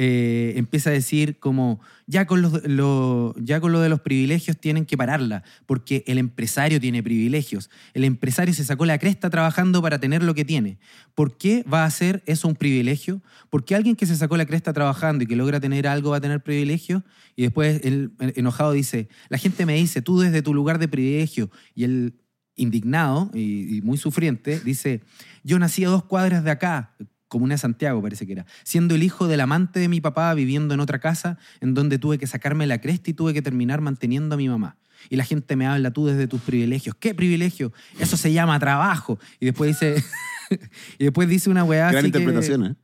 eh, 0.00 0.52
empieza 0.54 0.90
a 0.90 0.92
decir 0.92 1.40
como, 1.40 1.80
ya 2.06 2.24
con, 2.24 2.40
los, 2.40 2.64
lo, 2.68 3.34
ya 3.36 3.60
con 3.60 3.72
lo 3.72 3.80
de 3.80 3.88
los 3.88 3.98
privilegios 3.98 4.56
tienen 4.56 4.86
que 4.86 4.96
pararla, 4.96 5.42
porque 5.66 6.04
el 6.06 6.18
empresario 6.18 6.80
tiene 6.80 7.02
privilegios, 7.02 7.68
el 7.94 8.04
empresario 8.04 8.54
se 8.54 8.62
sacó 8.62 8.86
la 8.86 8.98
cresta 8.98 9.28
trabajando 9.28 9.82
para 9.82 9.98
tener 9.98 10.22
lo 10.22 10.34
que 10.34 10.44
tiene. 10.44 10.78
¿Por 11.16 11.36
qué 11.36 11.64
va 11.64 11.84
a 11.84 11.90
ser 11.90 12.22
eso 12.26 12.46
un 12.46 12.54
privilegio? 12.54 13.22
Porque 13.50 13.74
alguien 13.74 13.96
que 13.96 14.06
se 14.06 14.14
sacó 14.14 14.36
la 14.36 14.46
cresta 14.46 14.72
trabajando 14.72 15.24
y 15.24 15.26
que 15.26 15.34
logra 15.34 15.58
tener 15.58 15.88
algo 15.88 16.10
va 16.10 16.18
a 16.18 16.20
tener 16.20 16.44
privilegios 16.44 17.02
y 17.34 17.42
después 17.42 17.80
eh, 17.82 18.08
enojado 18.36 18.70
dice, 18.70 19.08
la 19.30 19.38
gente 19.38 19.66
me 19.66 19.74
dice, 19.74 20.00
tú 20.00 20.20
desde 20.20 20.42
tu 20.42 20.54
lugar 20.54 20.78
de 20.78 20.86
privilegio 20.86 21.50
y 21.74 21.82
él 21.82 22.20
indignado 22.54 23.32
y, 23.34 23.78
y 23.78 23.80
muy 23.80 23.98
sufriente 23.98 24.60
dice, 24.60 25.00
yo 25.42 25.58
nací 25.58 25.84
a 25.84 25.88
dos 25.88 26.04
cuadras 26.04 26.44
de 26.44 26.52
acá, 26.52 26.94
Comuna 27.28 27.54
de 27.54 27.58
Santiago 27.58 28.00
parece 28.02 28.26
que 28.26 28.32
era, 28.32 28.46
siendo 28.64 28.94
el 28.94 29.02
hijo 29.02 29.28
del 29.28 29.40
amante 29.40 29.80
de 29.80 29.88
mi 29.88 30.00
papá 30.00 30.32
viviendo 30.34 30.74
en 30.74 30.80
otra 30.80 30.98
casa 30.98 31.38
en 31.60 31.74
donde 31.74 31.98
tuve 31.98 32.18
que 32.18 32.26
sacarme 32.26 32.66
la 32.66 32.80
cresta 32.80 33.10
y 33.10 33.14
tuve 33.14 33.34
que 33.34 33.42
terminar 33.42 33.80
manteniendo 33.80 34.34
a 34.34 34.38
mi 34.38 34.48
mamá. 34.48 34.76
Y 35.10 35.16
la 35.16 35.24
gente 35.24 35.54
me 35.54 35.66
habla 35.66 35.92
tú 35.92 36.06
desde 36.06 36.26
tus 36.26 36.40
privilegios. 36.40 36.96
¿Qué 36.98 37.14
privilegio? 37.14 37.72
Eso 38.00 38.16
se 38.16 38.32
llama 38.32 38.58
trabajo. 38.58 39.18
Y 39.38 39.46
después 39.46 39.68
dice, 39.78 40.02
y 40.98 41.04
después 41.04 41.28
dice 41.28 41.50
una 41.50 41.62
weá 41.64 41.90
Gran 41.92 42.04
así 42.04 42.10
que- 42.12 42.18
interpretación, 42.18 42.64
¿eh? 42.66 42.74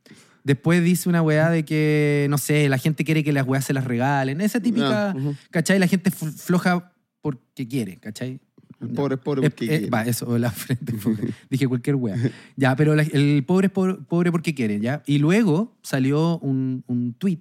Después 0.44 0.84
dice 0.84 1.08
una 1.08 1.22
weá 1.22 1.48
de 1.48 1.64
que, 1.64 2.26
no 2.28 2.36
sé, 2.36 2.68
la 2.68 2.76
gente 2.76 3.02
quiere 3.04 3.24
que 3.24 3.32
las 3.32 3.46
weas 3.46 3.64
se 3.64 3.72
las 3.72 3.84
regalen. 3.84 4.42
Esa 4.42 4.60
típica, 4.60 5.10
Ah, 5.10 5.14
ujú. 5.16 5.34
¿cachai? 5.50 5.78
La 5.78 5.86
gente 5.86 6.10
fl- 6.10 6.32
floja 6.36 6.92
porque 7.22 7.66
quiere, 7.66 7.96
¿cachai? 7.96 8.40
El 8.88 8.94
pobre 8.94 9.14
es 9.16 9.20
pobre 9.20 9.42
porque 9.42 9.66
quiere. 9.66 9.90
va, 9.90 10.02
eso, 10.02 10.38
la 10.38 10.50
frente. 10.50 10.92
pobre. 10.94 11.28
Dije 11.50 11.66
cualquier 11.68 11.96
wea. 11.96 12.16
Ya, 12.56 12.74
pero 12.76 12.94
la- 12.94 13.02
el 13.02 13.42
pobre 13.46 13.66
es 13.66 13.72
pobre, 13.72 13.94
pobre 13.94 14.30
porque 14.32 14.54
quiere, 14.54 14.80
¿ya? 14.80 15.02
Y 15.06 15.18
luego 15.18 15.76
salió 15.82 16.38
un, 16.38 16.84
un 16.86 17.14
tweet 17.14 17.40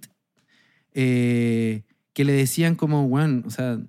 eh, 0.93 1.83
que 2.13 2.23
le 2.25 2.33
decían 2.33 2.75
como, 2.75 3.05
weón, 3.05 3.43
o 3.45 3.49
sea, 3.49 3.79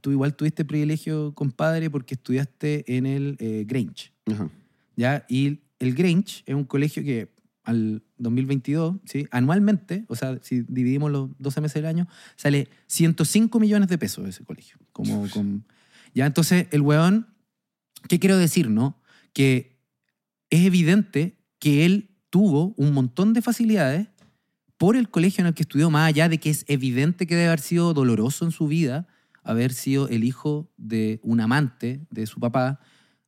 tú 0.00 0.10
igual 0.12 0.34
tuviste 0.34 0.64
privilegio, 0.64 1.32
compadre, 1.34 1.90
porque 1.90 2.14
estudiaste 2.14 2.96
en 2.96 3.06
el 3.06 3.36
eh, 3.40 3.64
Grange. 3.66 4.12
Ajá. 4.30 4.48
¿ya? 4.96 5.24
Y 5.28 5.60
el 5.78 5.94
Grange 5.94 6.42
es 6.46 6.54
un 6.54 6.64
colegio 6.64 7.02
que 7.02 7.28
al 7.64 8.02
2022, 8.18 8.96
¿sí? 9.04 9.26
anualmente, 9.30 10.04
o 10.08 10.16
sea, 10.16 10.38
si 10.42 10.62
dividimos 10.62 11.10
los 11.12 11.30
12 11.38 11.60
meses 11.60 11.74
del 11.76 11.86
año, 11.86 12.08
sale 12.36 12.68
105 12.88 13.60
millones 13.60 13.88
de 13.88 13.98
pesos 13.98 14.28
ese 14.28 14.44
colegio. 14.44 14.78
Como, 14.92 15.28
con- 15.30 15.64
ya, 16.14 16.26
entonces, 16.26 16.66
el 16.70 16.80
weón, 16.80 17.34
¿qué 18.08 18.18
quiero 18.18 18.36
decir, 18.36 18.68
no? 18.68 19.00
Que 19.32 19.78
es 20.50 20.66
evidente 20.66 21.38
que 21.58 21.84
él 21.86 22.10
tuvo 22.30 22.74
un 22.76 22.92
montón 22.92 23.32
de 23.32 23.42
facilidades 23.42 24.08
por 24.76 24.96
el 24.96 25.08
colegio 25.08 25.42
en 25.42 25.48
el 25.48 25.54
que 25.54 25.62
estudió, 25.62 25.90
más 25.90 26.08
allá 26.08 26.28
de 26.28 26.38
que 26.38 26.50
es 26.50 26.64
evidente 26.68 27.26
que 27.26 27.36
debe 27.36 27.48
haber 27.48 27.60
sido 27.60 27.94
doloroso 27.94 28.44
en 28.44 28.50
su 28.50 28.66
vida 28.66 29.06
haber 29.44 29.72
sido 29.72 30.08
el 30.08 30.24
hijo 30.24 30.70
de 30.76 31.20
un 31.22 31.40
amante 31.40 32.06
de 32.10 32.26
su 32.26 32.40
papá, 32.40 32.80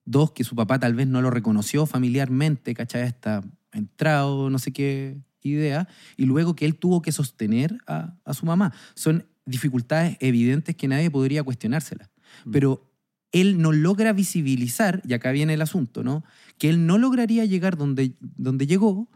Dos, 0.07 0.33
que 0.33 0.45
su 0.45 0.55
papá 0.55 0.79
tal 0.79 0.93
vez 0.93 1.07
no 1.07 1.23
lo 1.23 1.31
reconoció 1.31 1.87
familiarmente, 1.87 2.75
¿cachai? 2.75 3.05
Está 3.05 3.43
entrado, 3.73 4.51
no 4.51 4.59
sé 4.59 4.71
qué 4.71 5.17
idea. 5.41 5.89
Y 6.19 6.27
luego 6.27 6.55
que 6.55 6.67
él 6.67 6.77
tuvo 6.77 7.01
que 7.01 7.11
sostener 7.11 7.79
a, 7.87 8.15
a 8.23 8.35
su 8.35 8.45
mamá. 8.45 8.75
Son 8.95 9.27
dificultades 9.47 10.19
evidentes 10.21 10.77
que 10.77 10.89
nadie 10.89 11.11
podría 11.11 11.43
cuestionárselas. 11.43 12.11
Mm. 12.45 12.51
Pero 12.51 12.91
él 13.33 13.61
no 13.61 13.73
logra 13.73 14.13
visibilizar, 14.13 15.03
y 15.07 15.13
acá 15.13 15.33
viene 15.33 15.55
el 15.55 15.63
asunto, 15.63 16.05
¿no? 16.05 16.25
Que 16.59 16.69
él 16.71 16.87
no 16.87 16.99
lograría 16.99 17.45
llegar 17.45 17.77
donde, 17.77 18.13
donde 18.21 18.67
llegó 18.67 19.09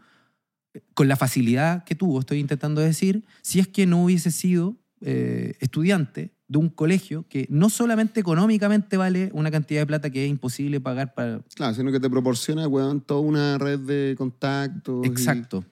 eh, 0.73 0.81
con 0.93 1.07
la 1.07 1.15
facilidad 1.15 1.83
que 1.85 1.95
tuvo, 1.95 2.19
estoy 2.19 2.39
intentando 2.39 2.81
decir, 2.81 3.23
si 3.41 3.59
es 3.59 3.67
que 3.67 3.85
no 3.85 4.03
hubiese 4.03 4.31
sido 4.31 4.75
eh, 5.01 5.55
estudiante 5.61 6.31
de 6.49 6.57
un 6.57 6.69
colegio 6.69 7.25
que 7.29 7.45
no 7.49 7.69
solamente 7.69 8.19
económicamente 8.19 8.97
vale 8.97 9.29
una 9.33 9.51
cantidad 9.51 9.81
de 9.81 9.85
plata 9.87 10.09
que 10.09 10.25
es 10.25 10.29
imposible 10.29 10.81
pagar 10.81 11.13
para... 11.13 11.39
Claro, 11.55 11.75
sino 11.75 11.91
que 11.91 11.99
te 11.99 12.09
proporciona, 12.09 12.67
weón, 12.67 12.99
toda 13.01 13.21
una 13.21 13.57
red 13.57 13.79
de 13.79 14.15
contactos. 14.17 15.05
y- 15.05 15.07
Exacto. 15.07 15.63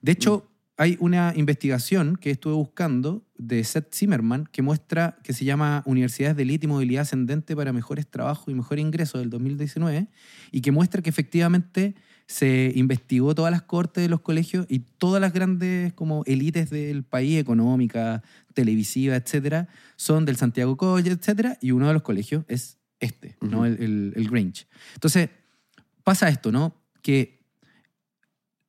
De 0.00 0.10
hecho, 0.12 0.48
hay 0.82 0.96
una 1.00 1.32
investigación 1.36 2.16
que 2.16 2.30
estuve 2.30 2.54
buscando 2.54 3.24
de 3.38 3.62
Seth 3.62 3.94
Zimmerman 3.94 4.48
que 4.50 4.62
muestra 4.62 5.16
que 5.22 5.32
se 5.32 5.44
llama 5.44 5.82
Universidades 5.86 6.36
de 6.36 6.42
Elite 6.42 6.66
y 6.66 6.68
Movilidad 6.68 7.02
Ascendente 7.02 7.54
para 7.54 7.72
Mejores 7.72 8.06
Trabajos 8.08 8.48
y 8.48 8.54
Mejor 8.54 8.78
Ingreso 8.80 9.18
del 9.18 9.30
2019 9.30 10.08
y 10.50 10.60
que 10.60 10.72
muestra 10.72 11.00
que 11.02 11.10
efectivamente 11.10 11.94
se 12.26 12.72
investigó 12.74 13.34
todas 13.34 13.50
las 13.52 13.62
cortes 13.62 14.02
de 14.02 14.08
los 14.08 14.20
colegios 14.22 14.66
y 14.68 14.80
todas 14.80 15.20
las 15.20 15.32
grandes 15.32 15.92
como 15.92 16.22
élites 16.26 16.70
del 16.70 17.04
país, 17.04 17.38
económica, 17.38 18.22
televisiva, 18.54 19.14
etcétera, 19.16 19.68
son 19.96 20.24
del 20.24 20.36
Santiago 20.36 20.76
College, 20.76 21.10
etcétera, 21.10 21.58
y 21.60 21.70
uno 21.72 21.86
de 21.88 21.94
los 21.94 22.02
colegios 22.02 22.44
es 22.48 22.78
este, 23.00 23.36
¿no? 23.40 23.66
El, 23.66 23.82
el- 23.82 24.12
el 24.16 24.28
Grange. 24.30 24.66
Entonces, 24.94 25.28
pasa 26.04 26.28
esto, 26.28 26.50
¿no? 26.52 26.74
Que 27.02 27.41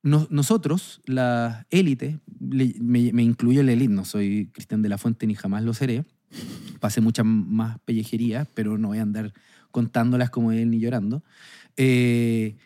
nos- 0.04 0.30
nosotros, 0.30 1.00
le- 2.38 2.76
me, 2.80 3.12
me 3.12 3.22
incluyo 3.24 3.60
en 3.60 3.66
la 3.66 3.72
élite, 3.72 3.92
no 3.92 4.04
soy 4.04 4.50
Cristian 4.52 4.82
de 4.82 4.88
la 4.88 4.98
Fuente 4.98 5.26
ni 5.26 5.34
jamás 5.34 5.64
lo 5.64 5.74
seré, 5.74 6.04
pasé 6.80 7.00
muchas 7.00 7.26
más 7.26 7.78
pellejerías, 7.84 8.46
pero 8.54 8.78
no 8.78 8.88
voy 8.88 8.98
a 8.98 9.02
andar 9.02 9.32
contándolas 9.72 10.30
como 10.30 10.52
él 10.52 10.70
ni 10.70 10.78
llorando. 10.78 11.24
Eh, 11.76 12.56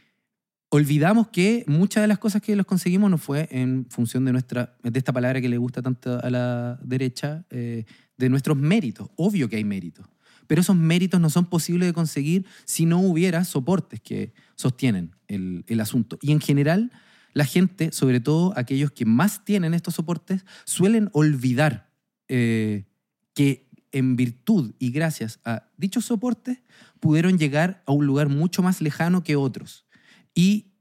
olvidamos 0.71 1.29
que 1.29 1.65
muchas 1.67 2.03
de 2.03 2.09
las 2.09 2.19
cosas 2.19 2.43
que 2.43 2.55
los 2.57 2.67
conseguimos 2.67 3.11
no 3.11 3.17
fue 3.19 3.49
en 3.51 3.87
función 3.89 4.25
de 4.25 4.33
nuestra, 4.33 4.77
de 4.83 4.99
esta 4.99 5.13
palabra 5.13 5.41
que 5.41 5.49
le 5.49 5.57
gusta 5.59 5.81
tanto 5.81 6.23
a 6.23 6.31
la 6.31 6.79
derecha, 6.83 7.47
eh, 7.51 7.85
de 8.19 8.29
nuestros 8.29 8.57
méritos. 8.59 9.09
Obvio 9.17 9.49
que 9.49 9.57
hay 9.57 9.65
méritos, 9.65 10.07
pero 10.47 10.61
esos 10.61 10.77
méritos 10.77 11.21
no 11.21 11.31
son 11.31 11.47
posibles 11.47 11.89
de 11.89 11.93
conseguir 11.95 12.45
si 12.65 12.85
no 12.85 13.01
hubiera 13.01 13.45
soportes 13.45 14.01
que 14.01 14.33
sostienen 14.57 15.13
el, 15.29 15.65
el 15.69 15.81
asunto. 15.81 16.19
Y 16.21 16.33
en 16.33 16.41
general, 16.41 16.91
la 17.39 17.45
gente, 17.45 17.93
sobre 17.93 18.19
todo 18.19 18.53
aquellos 18.57 18.91
que 18.91 19.05
más 19.05 19.45
tienen 19.45 19.73
estos 19.73 19.95
soportes, 19.95 20.45
suelen 20.65 21.09
olvidar 21.13 21.89
eh, 22.27 22.89
que 23.33 23.71
en 23.93 24.17
virtud 24.17 24.75
y 24.81 24.91
gracias 24.91 25.39
a 25.45 25.69
dichos 25.77 26.07
soportes 26.07 26.59
pudieron 26.99 27.39
llegar 27.39 27.85
a 27.87 27.93
un 27.93 28.07
lugar 28.07 28.29
mucho 28.29 28.61
más 28.61 28.81
lejano 28.81 29.23
que 29.23 29.37
otros. 29.37 29.87
¿Y 30.35 30.73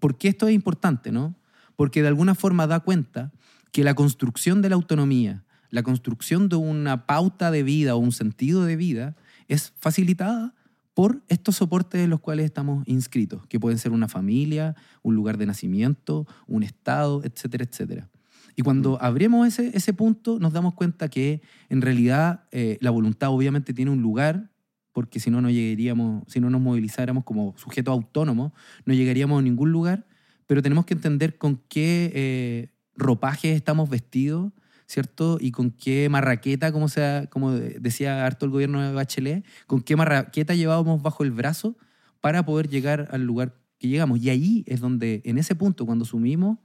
por 0.00 0.18
qué 0.18 0.28
esto 0.28 0.48
es 0.48 0.54
importante? 0.54 1.12
¿no? 1.12 1.34
Porque 1.76 2.02
de 2.02 2.08
alguna 2.08 2.34
forma 2.34 2.66
da 2.66 2.80
cuenta 2.80 3.32
que 3.72 3.82
la 3.82 3.94
construcción 3.94 4.60
de 4.60 4.68
la 4.68 4.74
autonomía, 4.74 5.46
la 5.70 5.82
construcción 5.82 6.50
de 6.50 6.56
una 6.56 7.06
pauta 7.06 7.50
de 7.50 7.62
vida 7.62 7.94
o 7.94 7.98
un 7.98 8.12
sentido 8.12 8.66
de 8.66 8.76
vida 8.76 9.16
es 9.48 9.72
facilitada 9.78 10.54
por 10.94 11.22
estos 11.28 11.56
soportes 11.56 12.02
en 12.02 12.10
los 12.10 12.20
cuales 12.20 12.44
estamos 12.44 12.86
inscritos, 12.86 13.46
que 13.46 13.58
pueden 13.58 13.78
ser 13.78 13.92
una 13.92 14.08
familia, 14.08 14.76
un 15.02 15.14
lugar 15.14 15.38
de 15.38 15.46
nacimiento, 15.46 16.26
un 16.46 16.62
estado, 16.62 17.22
etcétera, 17.24 17.64
etcétera. 17.64 18.10
Y 18.56 18.62
cuando 18.62 19.00
abrimos 19.00 19.46
ese, 19.48 19.74
ese 19.74 19.94
punto, 19.94 20.38
nos 20.38 20.52
damos 20.52 20.74
cuenta 20.74 21.08
que 21.08 21.40
en 21.70 21.80
realidad 21.80 22.44
eh, 22.50 22.76
la 22.80 22.90
voluntad 22.90 23.30
obviamente 23.30 23.72
tiene 23.72 23.90
un 23.90 24.02
lugar, 24.02 24.50
porque 24.92 25.20
si 25.20 25.30
no, 25.30 25.40
no 25.40 25.48
llegaríamos, 25.48 26.24
si 26.28 26.38
no 26.40 26.50
nos 26.50 26.60
movilizáramos 26.60 27.24
como 27.24 27.54
sujetos 27.56 27.92
autónomos, 27.92 28.52
no 28.84 28.92
llegaríamos 28.92 29.38
a 29.38 29.42
ningún 29.42 29.72
lugar, 29.72 30.06
pero 30.46 30.60
tenemos 30.60 30.84
que 30.84 30.92
entender 30.92 31.38
con 31.38 31.62
qué 31.68 32.12
eh, 32.14 32.68
ropajes 32.94 33.56
estamos 33.56 33.88
vestidos, 33.88 34.52
¿cierto? 34.86 35.38
Y 35.40 35.50
con 35.52 35.70
qué 35.70 36.08
marraqueta, 36.08 36.72
como, 36.72 36.88
sea, 36.88 37.26
como 37.30 37.52
decía 37.52 38.26
harto 38.26 38.44
el 38.46 38.50
gobierno 38.52 38.80
de 38.82 38.92
Bachelet, 38.92 39.44
con 39.66 39.80
qué 39.82 39.96
marraqueta 39.96 40.54
llevábamos 40.54 41.02
bajo 41.02 41.22
el 41.24 41.30
brazo 41.30 41.76
para 42.20 42.44
poder 42.44 42.68
llegar 42.68 43.08
al 43.10 43.22
lugar 43.22 43.54
que 43.78 43.88
llegamos. 43.88 44.20
Y 44.20 44.30
ahí 44.30 44.64
es 44.66 44.80
donde, 44.80 45.22
en 45.24 45.38
ese 45.38 45.54
punto, 45.54 45.86
cuando 45.86 46.04
asumimos 46.04 46.58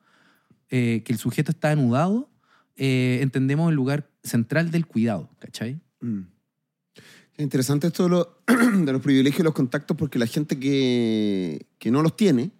eh, 0.69 1.01
que 1.05 1.13
el 1.13 1.19
sujeto 1.19 1.51
está 1.51 1.71
anudado, 1.71 2.29
eh, 2.75 3.19
entendemos 3.21 3.69
el 3.69 3.75
lugar 3.75 4.09
central 4.23 4.69
del 4.71 4.85
cuidado, 4.85 5.29
¿cachai? 5.39 5.79
Mm. 6.01 6.21
Es 7.35 7.43
interesante 7.43 7.87
esto 7.87 8.03
de, 8.03 8.09
lo- 8.09 8.41
de 8.85 8.91
los 8.91 9.01
privilegios 9.01 9.39
y 9.39 9.43
los 9.43 9.53
contactos 9.53 9.95
porque 9.97 10.19
la 10.19 10.27
gente 10.27 10.59
que, 10.59 11.65
que 11.79 11.91
no 11.91 12.01
los 12.01 12.15
tiene 12.15 12.51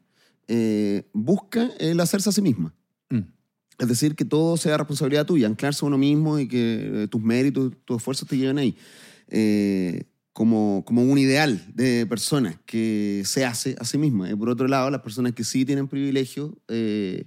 eh, 0.47 1.03
busca 1.13 1.69
el 1.79 1.99
hacerse 1.99 2.29
a 2.29 2.31
sí 2.31 2.41
misma. 2.41 2.73
Mm. 3.09 3.21
Es 3.79 3.87
decir, 3.87 4.15
que 4.15 4.25
todo 4.25 4.57
sea 4.57 4.77
responsabilidad 4.77 5.25
tuya, 5.25 5.47
anclarse 5.47 5.85
a 5.85 5.87
uno 5.87 5.97
mismo 5.97 6.39
y 6.39 6.47
que 6.47 7.03
eh, 7.03 7.07
tus 7.07 7.21
méritos, 7.21 7.73
tus 7.85 7.97
esfuerzos 7.97 8.27
te 8.27 8.37
lleven 8.37 8.57
ahí. 8.57 8.75
Eh, 9.29 10.03
como, 10.33 10.83
como 10.85 11.01
un 11.01 11.17
ideal 11.17 11.65
de 11.73 12.05
persona 12.05 12.61
que 12.67 13.23
se 13.25 13.43
hace 13.43 13.75
a 13.79 13.85
sí 13.85 13.97
misma. 13.97 14.29
Y 14.29 14.35
por 14.35 14.49
otro 14.49 14.67
lado, 14.67 14.91
las 14.91 15.01
personas 15.01 15.33
que 15.33 15.43
sí 15.43 15.65
tienen 15.65 15.87
privilegios, 15.87 16.51
eh, 16.67 17.25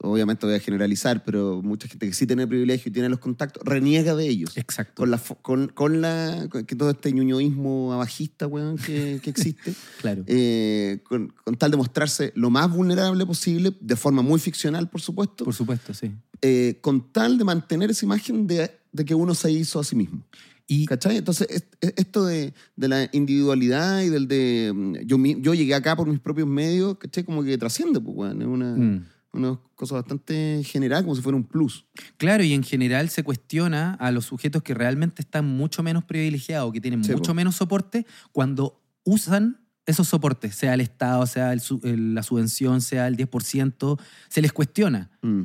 obviamente 0.00 0.46
voy 0.46 0.54
a 0.54 0.60
generalizar, 0.60 1.24
pero 1.24 1.60
mucha 1.62 1.88
gente 1.88 2.06
que 2.06 2.12
sí 2.14 2.26
tiene 2.26 2.46
privilegio 2.46 2.90
y 2.90 2.92
tiene 2.92 3.08
los 3.08 3.18
contactos, 3.18 3.62
reniega 3.64 4.14
de 4.14 4.28
ellos. 4.28 4.56
Exacto. 4.56 4.94
Con 5.02 5.10
la, 5.10 5.18
con, 5.42 5.68
con 5.68 6.00
la 6.00 6.46
con 6.50 6.64
que 6.64 6.76
todo 6.76 6.90
este 6.90 7.12
ñuñoísmo 7.12 7.92
abajista, 7.92 8.46
weón, 8.46 8.76
que, 8.76 9.20
que 9.22 9.30
existe, 9.30 9.74
Claro. 10.00 10.24
eh, 10.26 11.00
con, 11.04 11.32
con 11.44 11.56
tal 11.56 11.70
de 11.70 11.76
mostrarse 11.76 12.32
lo 12.36 12.50
más 12.50 12.70
vulnerable 12.72 13.26
posible, 13.26 13.72
de 13.80 13.96
forma 13.96 14.22
muy 14.22 14.38
ficcional, 14.40 14.88
por 14.88 15.00
supuesto, 15.00 15.44
Por 15.44 15.54
supuesto, 15.54 15.92
sí. 15.94 16.12
eh, 16.42 16.78
con 16.80 17.12
tal 17.12 17.36
de 17.38 17.44
mantener 17.44 17.90
esa 17.90 18.04
imagen 18.06 18.46
de, 18.46 18.70
de 18.92 19.04
que 19.04 19.14
uno 19.14 19.34
se 19.34 19.50
hizo 19.50 19.80
a 19.80 19.84
sí 19.84 19.96
mismo. 19.96 20.24
Y 20.70 20.84
¿Cachai? 20.84 21.16
Entonces, 21.16 21.46
es- 21.50 21.64
es- 21.80 21.94
esto 21.96 22.26
de, 22.26 22.52
de 22.76 22.88
la 22.88 23.08
individualidad 23.12 24.02
y 24.02 24.10
del 24.10 24.28
de. 24.28 24.70
mm, 24.74 24.94
Yo, 25.06 25.16
yo 25.40 25.54
llegué 25.54 25.74
acá 25.74 25.96
por 25.96 26.06
mis 26.06 26.20
propios 26.20 26.46
medios, 26.46 26.98
¿cachai? 26.98 27.24
Como 27.24 27.42
que 27.42 27.56
trasciende, 27.56 28.00
pues, 28.00 28.14
weón. 28.14 28.42
Es 28.42 28.46
una, 28.48 28.76
Mm. 28.76 29.04
Una 29.32 29.58
cosa 29.74 29.94
bastante 29.96 30.62
general, 30.64 31.02
como 31.04 31.14
si 31.14 31.22
fuera 31.22 31.36
un 31.36 31.44
plus. 31.44 31.86
Claro, 32.16 32.42
y 32.44 32.52
en 32.54 32.62
general 32.62 33.08
se 33.10 33.22
cuestiona 33.22 33.94
a 33.94 34.10
los 34.10 34.24
sujetos 34.26 34.62
que 34.62 34.74
realmente 34.74 35.22
están 35.22 35.44
mucho 35.46 35.82
menos 35.82 36.04
privilegiados, 36.04 36.72
que 36.72 36.80
tienen 36.80 37.04
Sí, 37.04 37.12
mucho 37.12 37.32
po. 37.32 37.34
menos 37.34 37.56
soporte, 37.56 38.06
cuando 38.32 38.82
usan 39.04 39.60
esos 39.86 40.08
soportes, 40.08 40.54
sea 40.54 40.74
el 40.74 40.80
Estado, 40.80 41.24
sea 41.26 41.52
el 41.52 41.60
su- 41.60 41.80
el- 41.84 42.14
la 42.14 42.22
subvención, 42.22 42.80
sea 42.80 43.06
el 43.08 43.16
10%, 43.16 43.98
se 44.28 44.42
les 44.42 44.52
cuestiona. 44.52 45.10
Mm. 45.22 45.42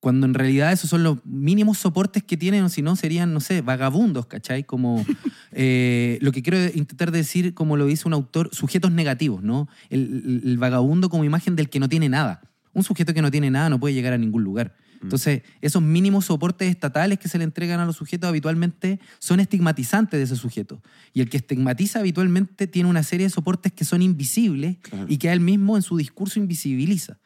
Cuando 0.00 0.26
en 0.26 0.34
realidad 0.34 0.70
esos 0.72 0.90
son 0.90 1.02
los 1.02 1.24
mínimos 1.24 1.78
soportes 1.78 2.22
que 2.22 2.36
tienen, 2.36 2.62
o 2.64 2.68
si 2.68 2.82
no, 2.82 2.94
serían, 2.94 3.32
no 3.32 3.40
sé, 3.40 3.62
vagabundos, 3.62 4.26
¿cachai? 4.26 4.64
Como 4.64 4.96
eh, 5.52 6.18
lo 6.20 6.30
que 6.32 6.42
quiero 6.42 6.58
intentar 6.74 7.10
decir, 7.10 7.54
como 7.54 7.76
lo 7.78 7.86
dice 7.86 8.06
un 8.06 8.12
autor, 8.14 8.50
sujetos 8.52 8.92
negativos, 8.92 9.42
¿no? 9.42 9.66
El 9.90 10.56
vagabundo 10.58 11.08
como 11.08 11.24
imagen 11.24 11.56
del 11.56 11.70
que 11.70 11.80
no 11.80 11.88
tiene 11.88 12.08
nada. 12.10 12.42
Un 12.74 12.84
sujeto 12.84 13.14
que 13.14 13.22
no 13.22 13.30
tiene 13.30 13.50
nada 13.50 13.70
no 13.70 13.80
puede 13.80 13.94
llegar 13.94 14.12
a 14.12 14.18
ningún 14.18 14.44
lugar. 14.44 14.76
Entonces, 15.02 15.42
esos 15.60 15.82
mínimos 15.82 16.24
soportes 16.26 16.70
estatales 16.70 17.18
que 17.18 17.28
se 17.28 17.36
le 17.36 17.44
entregan 17.44 17.78
a 17.78 17.84
los 17.84 17.96
sujetos 17.96 18.26
habitualmente 18.26 19.00
son 19.18 19.38
estigmatizantes 19.38 20.18
de 20.18 20.24
ese 20.24 20.36
sujeto. 20.36 20.82
Y 21.12 21.20
el 21.20 21.28
que 21.28 21.36
estigmatiza 21.36 21.98
habitualmente 21.98 22.66
tiene 22.66 22.88
una 22.88 23.02
serie 23.02 23.26
de 23.26 23.30
soportes 23.30 23.72
que 23.72 23.84
son 23.84 24.00
invisibles 24.00 24.78
Claro. 24.80 25.04
y 25.08 25.18
que 25.18 25.30
él 25.30 25.40
mismo 25.40 25.76
en 25.76 25.82
su 25.82 25.98
discurso 25.98 26.38
invisibiliza. 26.40 27.18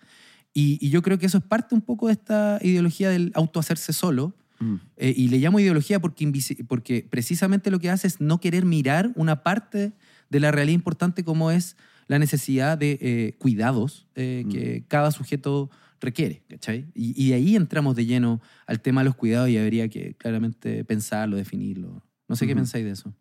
Y, 0.53 0.85
y 0.85 0.91
yo 0.91 1.03
creo 1.03 1.19
que 1.21 1.27
eso 1.27 1.39
es 1.39 1.45
parte 1.45 1.75
un 1.77 1.83
poco 1.83 2.09
de 2.09 2.15
esta 2.15 2.59
ideología 2.63 3.11
del 3.11 3.31
autohacerse 3.35 3.93
solo. 3.93 4.35
Mm. 4.59 4.75
Eh, 4.97 5.15
y 5.17 5.29
le 5.29 5.39
llamo 5.39 5.61
ideología 5.61 6.01
porque, 6.01 6.33
porque 6.67 7.07
precisamente 7.09 7.71
lo 7.71 7.79
que 7.79 7.91
hace 7.91 8.09
es 8.09 8.21
no 8.21 8.41
querer 8.41 8.65
mirar 8.65 9.13
una 9.15 9.45
parte 9.45 9.93
de 10.31 10.41
la 10.41 10.51
realidad 10.51 10.75
importante 10.75 11.23
como 11.23 11.53
es 11.53 11.77
la 12.09 12.19
necesidad 12.19 12.77
de 12.77 12.99
eh, 13.01 13.35
cuidados 13.39 14.09
eh, 14.17 14.45
que 14.51 14.85
cada 14.89 15.11
sujeto 15.13 15.71
requiere. 16.01 16.43
¿cachai? 16.49 16.87
Y, 16.95 17.15
y 17.23 17.29
de 17.29 17.35
ahí 17.35 17.55
entramos 17.57 17.95
de 17.97 18.07
lleno 18.07 18.41
al 18.67 18.81
tema 18.81 19.03
de 19.03 19.07
los 19.07 19.15
cuidados 19.15 19.49
y 19.51 19.57
habría 19.59 19.89
que 19.89 20.15
claramente 20.15 20.85
pensarlo, 20.85 21.37
definirlo. 21.37 22.03
No 22.29 22.35
sé 22.37 22.47
qué 22.47 22.55
pensáis 22.55 22.85
de 22.85 22.91
eso. 22.93 23.15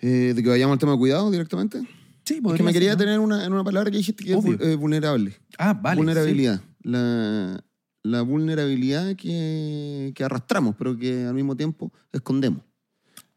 Eh, 0.00 0.32
¿De 0.34 0.42
que 0.42 0.48
vayamos 0.48 0.74
al 0.74 0.78
tema 0.78 0.92
de 0.92 0.98
cuidado 0.98 1.30
directamente? 1.30 1.78
Sí, 2.24 2.34
Es 2.34 2.36
que 2.36 2.42
podría 2.42 2.64
me 2.64 2.72
ser, 2.72 2.80
quería 2.80 2.92
¿no? 2.92 2.98
tener 2.98 3.18
una, 3.20 3.44
en 3.44 3.52
una 3.52 3.64
palabra 3.64 3.90
que 3.90 3.96
dijiste 3.96 4.24
que 4.24 4.32
es 4.32 4.36
Obvio. 4.36 4.60
eh, 4.60 4.76
vulnerable. 4.76 5.34
Ah, 5.58 5.72
vale. 5.74 5.96
vulnerabilidad. 5.96 6.60
La, 6.82 7.64
la 8.02 8.22
vulnerabilidad 8.22 9.16
que, 9.16 10.12
que 10.14 10.24
arrastramos, 10.24 10.74
pero 10.76 10.96
que 10.96 11.24
al 11.24 11.34
mismo 11.34 11.56
tiempo 11.56 11.92
escondemos. 12.12 12.62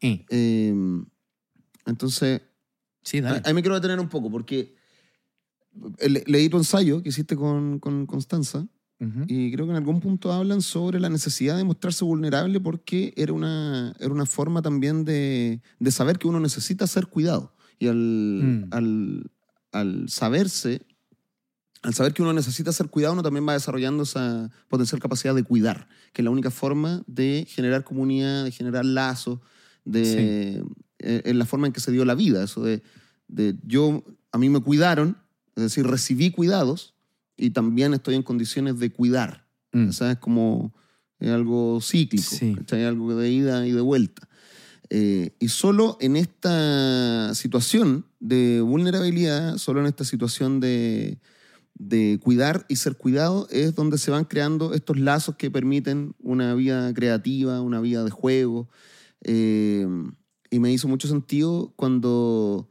Eh, 0.00 0.24
Eh, 0.30 0.74
entonces, 1.86 2.40
sí, 3.02 3.20
dale. 3.20 3.42
ahí 3.44 3.54
me 3.54 3.62
quiero 3.62 3.74
detener 3.74 4.00
un 4.00 4.08
poco, 4.08 4.30
porque 4.30 4.74
le- 6.06 6.24
leí 6.26 6.48
tu 6.48 6.56
ensayo 6.58 7.02
que 7.02 7.08
hiciste 7.10 7.36
con, 7.36 7.78
con 7.78 8.06
Constanza, 8.06 8.66
Ujú. 9.00 9.24
y 9.26 9.50
creo 9.52 9.64
que 9.66 9.72
en 9.72 9.76
algún 9.78 10.00
punto 10.00 10.32
hablan 10.32 10.62
sobre 10.62 11.00
la 11.00 11.08
necesidad 11.08 11.56
de 11.56 11.64
mostrarse 11.64 12.04
vulnerable 12.04 12.60
porque 12.60 13.12
era 13.16 13.32
una, 13.32 13.94
era 13.98 14.12
una 14.12 14.26
forma 14.26 14.62
también 14.62 15.04
de, 15.04 15.60
de 15.80 15.90
saber 15.90 16.18
que 16.18 16.28
uno 16.28 16.38
necesita 16.38 16.86
ser 16.86 17.06
cuidado. 17.08 17.52
Y 17.80 17.88
al, 17.88 17.96
Mm. 17.96 18.64
al, 18.70 19.30
al 19.72 20.08
saberse, 20.08 20.82
al 21.82 21.94
saber 21.94 22.12
que 22.14 22.22
uno 22.22 22.32
necesita 22.32 22.70
ser 22.70 22.90
cuidado, 22.90 23.14
uno 23.14 23.24
también 23.24 23.48
va 23.48 23.54
desarrollando 23.54 24.04
esa 24.04 24.50
potencial 24.68 25.00
capacidad 25.00 25.34
de 25.34 25.42
cuidar, 25.42 25.88
que 26.12 26.22
es 26.22 26.24
la 26.24 26.30
única 26.30 26.52
forma 26.52 27.02
de 27.08 27.44
generar 27.48 27.82
comunidad, 27.82 28.44
de 28.44 28.52
generar 28.52 28.84
lazos, 28.84 29.40
de, 29.84 30.02
eh, 30.58 30.62
en 31.02 31.38
la 31.38 31.46
forma 31.46 31.66
en 31.66 31.72
que 31.72 31.80
se 31.80 31.92
dio 31.92 32.04
la 32.04 32.14
vida. 32.14 32.44
Eso 32.44 32.62
de, 32.62 32.82
de 33.28 33.56
yo, 33.66 34.04
a 34.30 34.38
mí 34.38 34.48
me 34.48 34.60
cuidaron, 34.60 35.16
es 35.56 35.64
decir, 35.64 35.86
recibí 35.86 36.30
cuidados 36.30 36.94
y 37.36 37.50
también 37.50 37.94
estoy 37.94 38.14
en 38.14 38.22
condiciones 38.22 38.78
de 38.78 38.90
cuidar. 38.90 39.46
Mm. 39.72 39.88
O 39.88 39.92
sea, 39.92 40.12
es 40.12 40.18
como 40.18 40.72
es 41.18 41.30
algo 41.30 41.80
cíclico, 41.80 42.34
Sí. 42.36 42.54
¿cachai? 42.56 42.84
algo 42.84 43.14
de 43.14 43.30
ida 43.30 43.66
y 43.66 43.72
de 43.72 43.80
vuelta. 43.80 44.28
Eh, 44.90 45.34
y 45.38 45.48
solo 45.48 45.96
en 46.00 46.16
esta 46.16 47.34
situación 47.34 48.06
de 48.20 48.60
vulnerabilidad, 48.60 49.56
solo 49.56 49.80
en 49.80 49.86
esta 49.86 50.04
situación 50.04 50.60
de, 50.60 51.18
de 51.74 52.18
cuidar 52.22 52.66
y 52.68 52.76
ser 52.76 52.96
cuidado, 52.96 53.46
es 53.50 53.74
donde 53.74 53.98
se 53.98 54.10
van 54.10 54.24
creando 54.24 54.74
estos 54.74 54.98
lazos 54.98 55.36
que 55.36 55.50
permiten 55.50 56.14
una 56.18 56.54
vida 56.54 56.92
creativa, 56.92 57.60
una 57.62 57.80
vida 57.80 58.04
de 58.04 58.10
juego. 58.10 58.68
Eh, 59.22 59.86
y 60.52 60.60
me 60.60 60.70
hizo 60.72 60.86
mucho 60.86 61.08
sentido 61.08 61.72
cuando, 61.76 62.68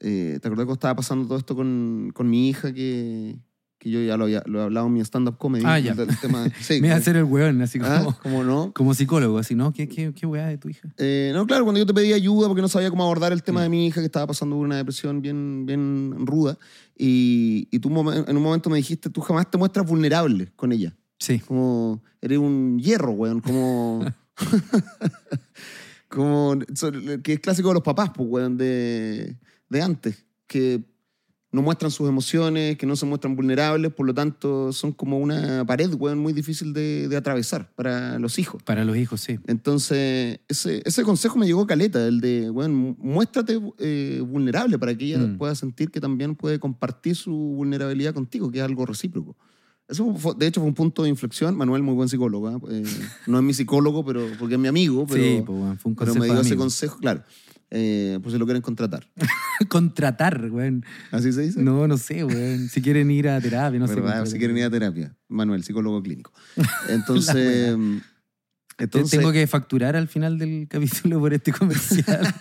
eh, 0.00 0.38
¿te 0.42 0.48
acuerdas 0.48 0.64
cuando 0.66 0.74
estaba 0.74 0.96
pasando 0.96 1.26
todo 1.26 1.38
esto 1.38 1.54
con, 1.56 2.10
con 2.14 2.28
mi 2.28 2.48
hija 2.48 2.72
que, 2.74 3.38
que 3.78 3.88
yo 3.90 4.02
ya 4.02 4.16
lo, 4.16 4.24
había, 4.24 4.42
lo 4.46 4.60
he 4.60 4.64
hablado 4.64 4.88
en 4.88 4.94
mi 4.94 5.00
stand-up 5.00 5.38
comedy? 5.38 5.64
Ah, 5.66 5.78
ya. 5.78 5.94
del 5.94 6.08
tema, 6.18 6.46
sí, 6.60 6.80
Me 6.80 6.88
iba 6.88 6.96
a 6.96 6.98
como- 6.98 7.02
hacer 7.02 7.16
el 7.16 7.24
weón, 7.24 7.62
así 7.62 7.78
como, 7.78 7.90
¿Ah? 7.92 8.18
¿Cómo 8.22 8.42
no? 8.44 8.72
como 8.74 8.94
psicólogo, 8.94 9.38
así, 9.38 9.54
¿no? 9.54 9.72
¿Qué, 9.72 9.88
qué, 9.88 10.12
qué 10.12 10.26
weá 10.26 10.46
de 10.48 10.58
tu 10.58 10.68
hija? 10.68 10.88
Eh, 10.98 11.30
no, 11.34 11.46
claro, 11.46 11.64
cuando 11.64 11.78
yo 11.78 11.86
te 11.86 11.94
pedí 11.94 12.12
ayuda 12.12 12.48
porque 12.48 12.62
no 12.62 12.68
sabía 12.68 12.90
cómo 12.90 13.04
abordar 13.04 13.32
el 13.32 13.42
tema 13.42 13.60
Mm. 13.60 13.62
de 13.62 13.68
mi 13.68 13.86
hija 13.86 14.00
que 14.00 14.06
estaba 14.06 14.26
pasando 14.26 14.56
por 14.56 14.66
una 14.66 14.76
depresión 14.76 15.22
bien, 15.22 15.64
bien 15.66 16.14
ruda 16.26 16.58
y, 16.98 17.68
y 17.70 17.78
tú 17.78 17.88
en 18.10 18.36
un 18.36 18.42
momento 18.42 18.68
me 18.70 18.76
dijiste, 18.78 19.08
tú 19.08 19.20
jamás 19.20 19.50
te 19.50 19.56
muestras 19.56 19.86
vulnerable 19.86 20.50
con 20.56 20.72
ella. 20.72 20.96
Sí. 21.18 21.38
Como 21.38 22.02
eres 22.20 22.38
un 22.38 22.78
hierro, 22.78 23.12
weón, 23.12 23.40
como... 23.40 24.04
como 26.10 26.58
que 27.22 27.32
es 27.34 27.40
clásico 27.40 27.68
de 27.68 27.74
los 27.74 27.82
papás, 27.82 28.10
pues, 28.14 28.28
weón, 28.28 28.58
de, 28.58 29.36
de 29.70 29.80
antes, 29.82 30.26
que 30.46 30.82
no 31.52 31.62
muestran 31.62 31.90
sus 31.90 32.08
emociones, 32.08 32.76
que 32.76 32.86
no 32.86 32.94
se 32.94 33.06
muestran 33.06 33.34
vulnerables, 33.34 33.92
por 33.92 34.06
lo 34.06 34.14
tanto 34.14 34.72
son 34.72 34.92
como 34.92 35.18
una 35.18 35.64
pared, 35.64 35.92
weón, 35.94 36.18
muy 36.18 36.32
difícil 36.32 36.72
de, 36.72 37.08
de 37.08 37.16
atravesar 37.16 37.72
para 37.74 38.20
los 38.20 38.38
hijos. 38.38 38.62
Para 38.62 38.84
los 38.84 38.96
hijos, 38.96 39.20
sí. 39.20 39.38
Entonces, 39.48 40.38
ese, 40.48 40.80
ese 40.84 41.02
consejo 41.02 41.38
me 41.38 41.46
llegó 41.46 41.66
caleta, 41.66 42.06
el 42.06 42.20
de, 42.20 42.50
bueno, 42.50 42.94
muéstrate 42.98 43.60
eh, 43.78 44.22
vulnerable 44.24 44.78
para 44.78 44.94
que 44.96 45.06
ella 45.06 45.18
Mm. 45.18 45.38
pueda 45.38 45.54
sentir 45.56 45.90
que 45.90 46.00
también 46.00 46.36
puede 46.36 46.60
compartir 46.60 47.16
su 47.16 47.32
vulnerabilidad 47.32 48.14
contigo, 48.14 48.50
que 48.52 48.58
es 48.58 48.64
algo 48.64 48.86
recíproco. 48.86 49.36
Eso, 49.90 50.14
fue- 50.14 50.34
de 50.36 50.46
hecho, 50.46 50.60
fue 50.60 50.68
un 50.68 50.74
punto 50.74 51.02
de 51.02 51.08
inflexión. 51.08 51.56
Manuel, 51.56 51.82
muy 51.82 51.94
buen 51.94 52.08
psicólogo. 52.08 52.48
¿ah? 52.48 52.58
Eh, 52.70 52.84
no 53.26 53.38
es 53.38 53.44
mi 53.44 53.52
psicólogo, 53.52 54.04
pero, 54.04 54.24
porque 54.38 54.54
es 54.54 54.60
mi 54.60 54.68
amigo, 54.68 55.06
pero, 55.06 55.22
sí, 55.22 55.42
pues, 55.44 55.80
fue 55.80 55.90
un 55.90 55.96
pero 55.96 56.12
consejo 56.12 56.18
me 56.20 56.26
dio 56.26 56.40
ese 56.40 56.48
amigo. 56.50 56.62
consejo, 56.62 56.98
claro. 56.98 57.22
Eh, 57.72 58.18
por 58.22 58.32
si 58.32 58.38
lo 58.38 58.46
quieren 58.46 58.62
contratar. 58.62 59.06
Contratar, 59.68 60.50
weón. 60.50 60.84
¿Así 61.12 61.32
se 61.32 61.42
dice? 61.42 61.62
No, 61.62 61.86
no 61.86 61.98
sé, 61.98 62.24
weón. 62.24 62.68
Si 62.68 62.82
quieren 62.82 63.10
ir 63.10 63.28
a 63.28 63.40
terapia, 63.40 63.78
no 63.78 63.86
sé. 63.86 63.94
Si 64.26 64.38
quieren 64.38 64.56
ir 64.58 64.64
a 64.64 64.70
terapia. 64.70 65.16
Manuel, 65.28 65.62
psicólogo 65.62 66.02
clínico. 66.02 66.32
Entonces, 66.88 67.76
entonces 68.78 69.10
Tengo 69.18 69.30
que 69.30 69.46
facturar 69.46 69.94
al 69.94 70.08
final 70.08 70.38
del 70.38 70.66
capítulo 70.70 71.20
por 71.20 71.32
este 71.34 71.52
comercial. 71.52 72.34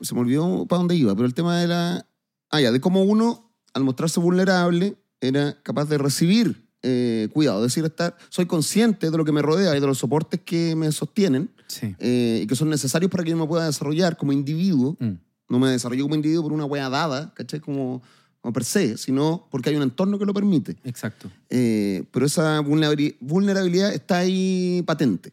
se 0.00 0.14
me 0.14 0.20
olvidó 0.20 0.66
para 0.66 0.78
dónde 0.78 0.94
iba, 0.96 1.14
pero 1.14 1.26
el 1.26 1.34
tema 1.34 1.58
de 1.58 1.66
la. 1.66 2.06
Ah, 2.50 2.60
ya, 2.60 2.70
de 2.72 2.80
cómo 2.80 3.02
uno, 3.02 3.52
al 3.74 3.82
mostrarse 3.84 4.20
vulnerable, 4.20 4.96
era 5.20 5.60
capaz 5.62 5.86
de 5.86 5.98
recibir 5.98 6.66
eh, 6.82 7.28
cuidado, 7.32 7.64
es 7.64 7.72
decir, 7.72 7.84
estar, 7.84 8.16
soy 8.28 8.46
consciente 8.46 9.10
de 9.10 9.16
lo 9.16 9.24
que 9.24 9.32
me 9.32 9.42
rodea 9.42 9.76
y 9.76 9.80
de 9.80 9.86
los 9.86 9.98
soportes 9.98 10.40
que 10.44 10.76
me 10.76 10.92
sostienen 10.92 11.50
Sí. 11.66 11.96
eh, 11.98 12.40
y 12.44 12.46
que 12.46 12.54
son 12.54 12.70
necesarios 12.70 13.10
para 13.10 13.24
que 13.24 13.30
yo 13.30 13.36
me 13.36 13.46
pueda 13.46 13.66
desarrollar 13.66 14.16
como 14.16 14.32
individuo. 14.32 14.96
Mm. 15.00 15.14
No 15.48 15.58
me 15.58 15.68
desarrollo 15.70 16.04
como 16.04 16.14
individuo 16.14 16.44
por 16.44 16.52
una 16.52 16.64
wea 16.64 16.88
dada, 16.88 17.32
¿cachai? 17.34 17.58
Como, 17.60 18.02
como 18.40 18.52
per 18.52 18.64
se, 18.64 18.96
sino 18.98 19.48
porque 19.50 19.70
hay 19.70 19.76
un 19.76 19.82
entorno 19.82 20.16
que 20.18 20.26
lo 20.26 20.32
permite. 20.34 20.76
Exacto. 20.84 21.28
Eh, 21.50 22.04
pero 22.12 22.26
esa 22.26 22.60
vulnerabili- 22.60 23.16
vulnerabilidad 23.20 23.92
está 23.92 24.18
ahí 24.18 24.82
patente. 24.86 25.32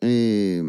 Eh, 0.00 0.64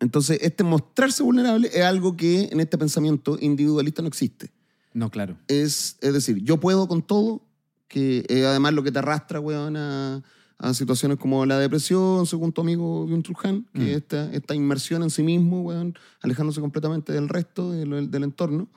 entonces, 0.00 0.38
este 0.40 0.64
mostrarse 0.64 1.22
vulnerable 1.22 1.68
es 1.72 1.82
algo 1.84 2.16
que 2.16 2.48
en 2.50 2.60
este 2.60 2.78
pensamiento 2.78 3.36
individualista 3.40 4.00
no 4.00 4.08
existe. 4.08 4.50
No, 4.92 5.10
claro. 5.10 5.36
Es, 5.48 5.96
es 6.00 6.12
decir, 6.12 6.38
yo 6.42 6.58
puedo 6.58 6.88
con 6.88 7.02
todo, 7.02 7.42
que 7.88 8.24
es 8.28 8.44
además 8.44 8.72
lo 8.74 8.82
que 8.82 8.92
te 8.92 8.98
arrastra, 8.98 9.40
weón, 9.40 9.76
a, 9.76 10.22
a 10.58 10.74
situaciones 10.74 11.16
como 11.18 11.46
la 11.46 11.58
depresión, 11.58 12.26
según 12.26 12.52
tu 12.52 12.60
amigo 12.60 13.06
Chul 13.22 13.36
Han, 13.44 13.62
que 13.72 13.78
Mm. 13.80 13.82
es 13.88 13.96
esta, 13.98 14.32
esta 14.32 14.54
inmersión 14.54 15.02
en 15.02 15.10
sí 15.10 15.22
mismo, 15.22 15.62
weón, 15.62 15.94
alejándose 16.22 16.60
completamente 16.60 17.12
del 17.12 17.28
resto, 17.28 17.70
del, 17.72 18.10
del 18.10 18.24
entorno. 18.24 18.68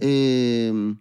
Eh, 0.00 0.94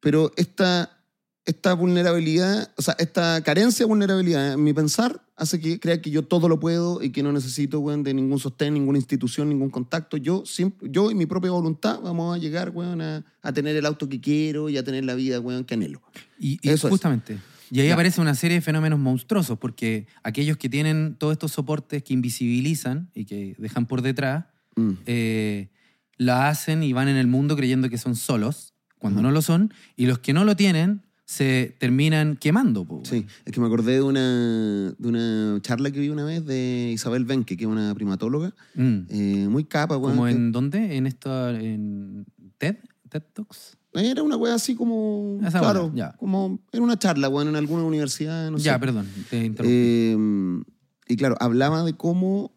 pero 0.00 0.32
esta, 0.36 1.01
esta 1.44 1.72
vulnerabilidad, 1.74 2.70
o 2.76 2.82
sea, 2.82 2.94
esta 2.98 3.42
carencia 3.42 3.84
de 3.84 3.88
vulnerabilidad 3.88 4.52
en 4.52 4.62
mi 4.62 4.72
pensar 4.72 5.20
hace 5.36 5.58
que 5.58 5.80
crea 5.80 6.00
que 6.00 6.10
yo 6.10 6.22
todo 6.22 6.48
lo 6.48 6.60
puedo 6.60 7.02
y 7.02 7.10
que 7.10 7.22
no 7.24 7.32
necesito 7.32 7.80
weón, 7.80 8.04
de 8.04 8.14
ningún 8.14 8.38
sostén, 8.38 8.74
ninguna 8.74 8.98
institución, 8.98 9.48
ningún 9.48 9.70
contacto. 9.70 10.16
Yo, 10.16 10.44
yo 10.82 11.10
y 11.10 11.14
mi 11.16 11.26
propia 11.26 11.50
voluntad 11.50 12.00
vamos 12.00 12.36
a 12.36 12.38
llegar 12.38 12.70
weón, 12.70 13.00
a, 13.00 13.24
a 13.42 13.52
tener 13.52 13.74
el 13.74 13.86
auto 13.86 14.08
que 14.08 14.20
quiero 14.20 14.68
y 14.68 14.76
a 14.76 14.84
tener 14.84 15.04
la 15.04 15.14
vida 15.14 15.40
weón, 15.40 15.64
que 15.64 15.74
anhelo. 15.74 16.00
Y, 16.38 16.60
y 16.62 16.68
Eso 16.70 16.86
es. 16.86 16.90
justamente. 16.92 17.38
Y 17.72 17.80
ahí 17.80 17.88
Ya. 17.88 17.94
aparece 17.94 18.20
una 18.20 18.34
serie 18.36 18.58
de 18.58 18.60
fenómenos 18.60 19.00
monstruosos, 19.00 19.58
porque 19.58 20.06
aquellos 20.22 20.58
que 20.58 20.68
tienen 20.68 21.16
todos 21.18 21.32
estos 21.32 21.50
soportes 21.52 22.02
que 22.04 22.12
invisibilizan 22.14 23.10
y 23.14 23.24
que 23.24 23.56
dejan 23.58 23.86
por 23.86 24.02
detrás, 24.02 24.44
Mm. 24.76 24.92
eh, 25.06 25.68
la 26.16 26.48
hacen 26.48 26.82
y 26.82 26.92
van 26.94 27.08
en 27.08 27.16
el 27.16 27.26
mundo 27.26 27.56
creyendo 27.56 27.90
que 27.90 27.98
son 27.98 28.14
solos, 28.16 28.72
cuando 28.98 29.18
Ujú. 29.20 29.26
no 29.26 29.32
lo 29.32 29.42
son, 29.42 29.74
y 29.96 30.06
los 30.06 30.20
que 30.20 30.32
no 30.32 30.44
lo 30.44 30.54
tienen 30.56 31.02
se 31.32 31.74
terminan 31.78 32.36
quemando. 32.36 32.84
po, 32.84 33.00
Sí, 33.04 33.24
es 33.46 33.52
que 33.52 33.58
me 33.60 33.66
acordé 33.66 33.94
de 33.94 34.02
una, 34.02 34.92
de 34.98 35.08
una 35.08 35.58
charla 35.62 35.90
que 35.90 35.98
vi 36.00 36.10
una 36.10 36.24
vez 36.24 36.44
de 36.44 36.90
Isabel 36.92 37.24
Benke, 37.24 37.56
que 37.56 37.64
es 37.64 37.70
una 37.70 37.94
primatóloga, 37.94 38.54
Mm. 38.74 38.98
eh, 39.08 39.46
muy 39.48 39.64
capa, 39.64 39.96
weón, 39.96 40.16
¿Como 40.16 40.26
que- 40.26 40.32
en 40.32 40.52
dónde? 40.52 40.96
¿En 40.96 41.06
esto? 41.06 41.48
¿En 41.50 42.26
TED? 42.58 42.76
¿TED 43.08 43.22
Talks? 43.32 43.78
Era 43.94 44.22
una 44.22 44.36
wea 44.36 44.54
así 44.54 44.74
como. 44.74 45.38
Esa 45.42 45.60
claro, 45.60 45.90
ya. 45.94 46.12
como. 46.18 46.60
Era 46.70 46.82
una 46.82 46.98
charla, 46.98 47.28
weón, 47.30 47.48
en 47.48 47.56
alguna 47.56 47.82
universidad, 47.84 48.50
no 48.50 48.58
ya, 48.58 48.74
sé. 48.74 48.78
perdón, 48.80 49.06
te 49.30 49.44
interrumpí. 49.44 49.74
Eh, 49.74 50.62
y 51.08 51.16
claro, 51.16 51.36
hablaba 51.40 51.82
de 51.84 51.94
cómo 51.94 52.52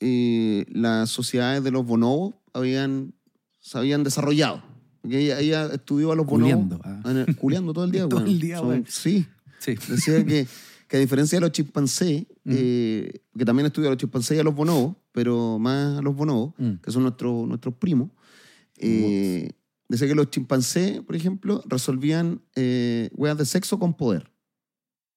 eh, 0.00 0.64
las 0.70 1.10
sociedades 1.10 1.62
de 1.64 1.70
los 1.70 1.86
bonobos 1.86 2.34
habían, 2.52 3.14
se 3.60 3.78
habían 3.78 4.02
desarrollado. 4.04 4.62
Porque 5.06 5.20
ella, 5.20 5.40
ella 5.40 5.66
estudió 5.74 6.12
a 6.12 6.16
los 6.16 6.26
bonobos. 6.26 6.52
Culeando, 6.52 6.80
ah. 6.84 7.10
en 7.10 7.16
el- 7.18 7.36
culeando 7.36 7.72
todo 7.72 7.84
el 7.84 7.90
día, 7.92 8.02
Todo 8.08 8.20
weón. 8.20 8.30
el 8.30 8.40
día, 8.40 8.58
Son- 8.58 8.68
weón. 8.68 8.84
Sí. 8.88 9.26
sí. 9.58 9.74
Decía 9.88 10.24
que, 10.24 10.46
que 10.88 10.96
a 10.96 11.00
diferencia 11.00 11.36
de 11.36 11.40
los 11.40 11.52
chimpancés, 11.52 12.26
Mm. 12.44 12.52
eh, 12.54 13.12
que 13.36 13.44
también 13.44 13.66
estudia 13.66 13.88
a 13.88 13.90
los 13.92 13.98
chimpancés 13.98 14.36
y 14.36 14.40
a 14.40 14.44
los 14.44 14.54
bonobos, 14.54 14.94
pero 15.12 15.58
más 15.58 15.98
a 15.98 16.02
los 16.02 16.14
bonobos, 16.14 16.54
Mm. 16.58 16.74
que 16.82 16.90
son 16.92 17.02
nuestros 17.02 17.46
nuestros 17.48 17.74
primos, 17.74 18.10
eh, 18.78 19.50
decía 19.88 20.06
que 20.08 20.14
los 20.14 20.30
chimpancés, 20.30 21.00
por 21.00 21.16
ejemplo, 21.16 21.62
resolvían 21.66 22.42
eh, 22.54 23.10
weas 23.14 23.36
de 23.38 23.46
sexo 23.46 23.78
con 23.78 23.94
poder. 23.94 24.30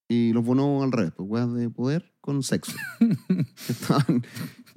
Y 0.08 0.32
los 0.32 0.44
bonobos 0.44 0.82
al 0.84 0.90
revés, 0.92 1.12
pues 1.16 1.28
weas 1.28 1.52
de 1.54 1.70
poder 1.70 2.12
con 2.20 2.42
sexo. 2.42 2.72
Estaban- 3.68 4.24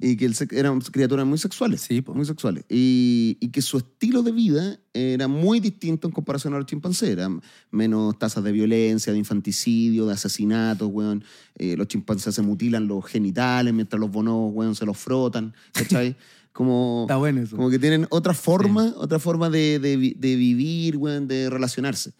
y 0.00 0.16
que 0.16 0.28
sex- 0.32 0.52
eran 0.56 0.80
criaturas 0.80 1.26
muy 1.26 1.38
sexuales. 1.38 1.80
Sí, 1.82 2.02
po. 2.02 2.14
Muy 2.14 2.24
sexuales. 2.24 2.64
Y, 2.68 3.36
y 3.40 3.48
que 3.48 3.62
su 3.62 3.78
estilo 3.78 4.22
de 4.22 4.32
vida 4.32 4.78
era 4.92 5.28
muy 5.28 5.60
distinto 5.60 6.06
en 6.08 6.12
comparación 6.12 6.54
a 6.54 6.58
los 6.58 6.66
chimpancés. 6.66 7.10
Eran 7.10 7.40
menos 7.70 8.18
tasas 8.18 8.42
de 8.44 8.52
violencia, 8.52 9.12
de 9.12 9.18
infanticidio, 9.18 10.06
de 10.06 10.14
asesinatos, 10.14 10.88
weón. 10.92 11.24
Eh, 11.56 11.76
los 11.76 11.88
chimpancés 11.88 12.34
se 12.34 12.42
mutilan 12.42 12.86
los 12.88 13.04
genitales 13.06 13.72
mientras 13.74 13.98
los 14.00 14.10
bonobos, 14.10 14.52
weón, 14.54 14.74
se 14.74 14.84
los 14.86 14.96
frotan. 14.98 15.54
¿Cachai? 15.72 16.16
Como, 16.54 17.02
Está 17.08 17.16
bueno 17.16 17.40
eso. 17.40 17.56
como 17.56 17.68
que 17.68 17.80
tienen 17.80 18.06
otra 18.10 18.32
forma, 18.32 18.94
otra 18.96 19.18
forma 19.18 19.50
de, 19.50 19.80
de 19.80 20.14
de 20.16 20.36
vivir, 20.36 20.96
weón, 20.96 21.26
de 21.26 21.50
relacionarse. 21.50 22.12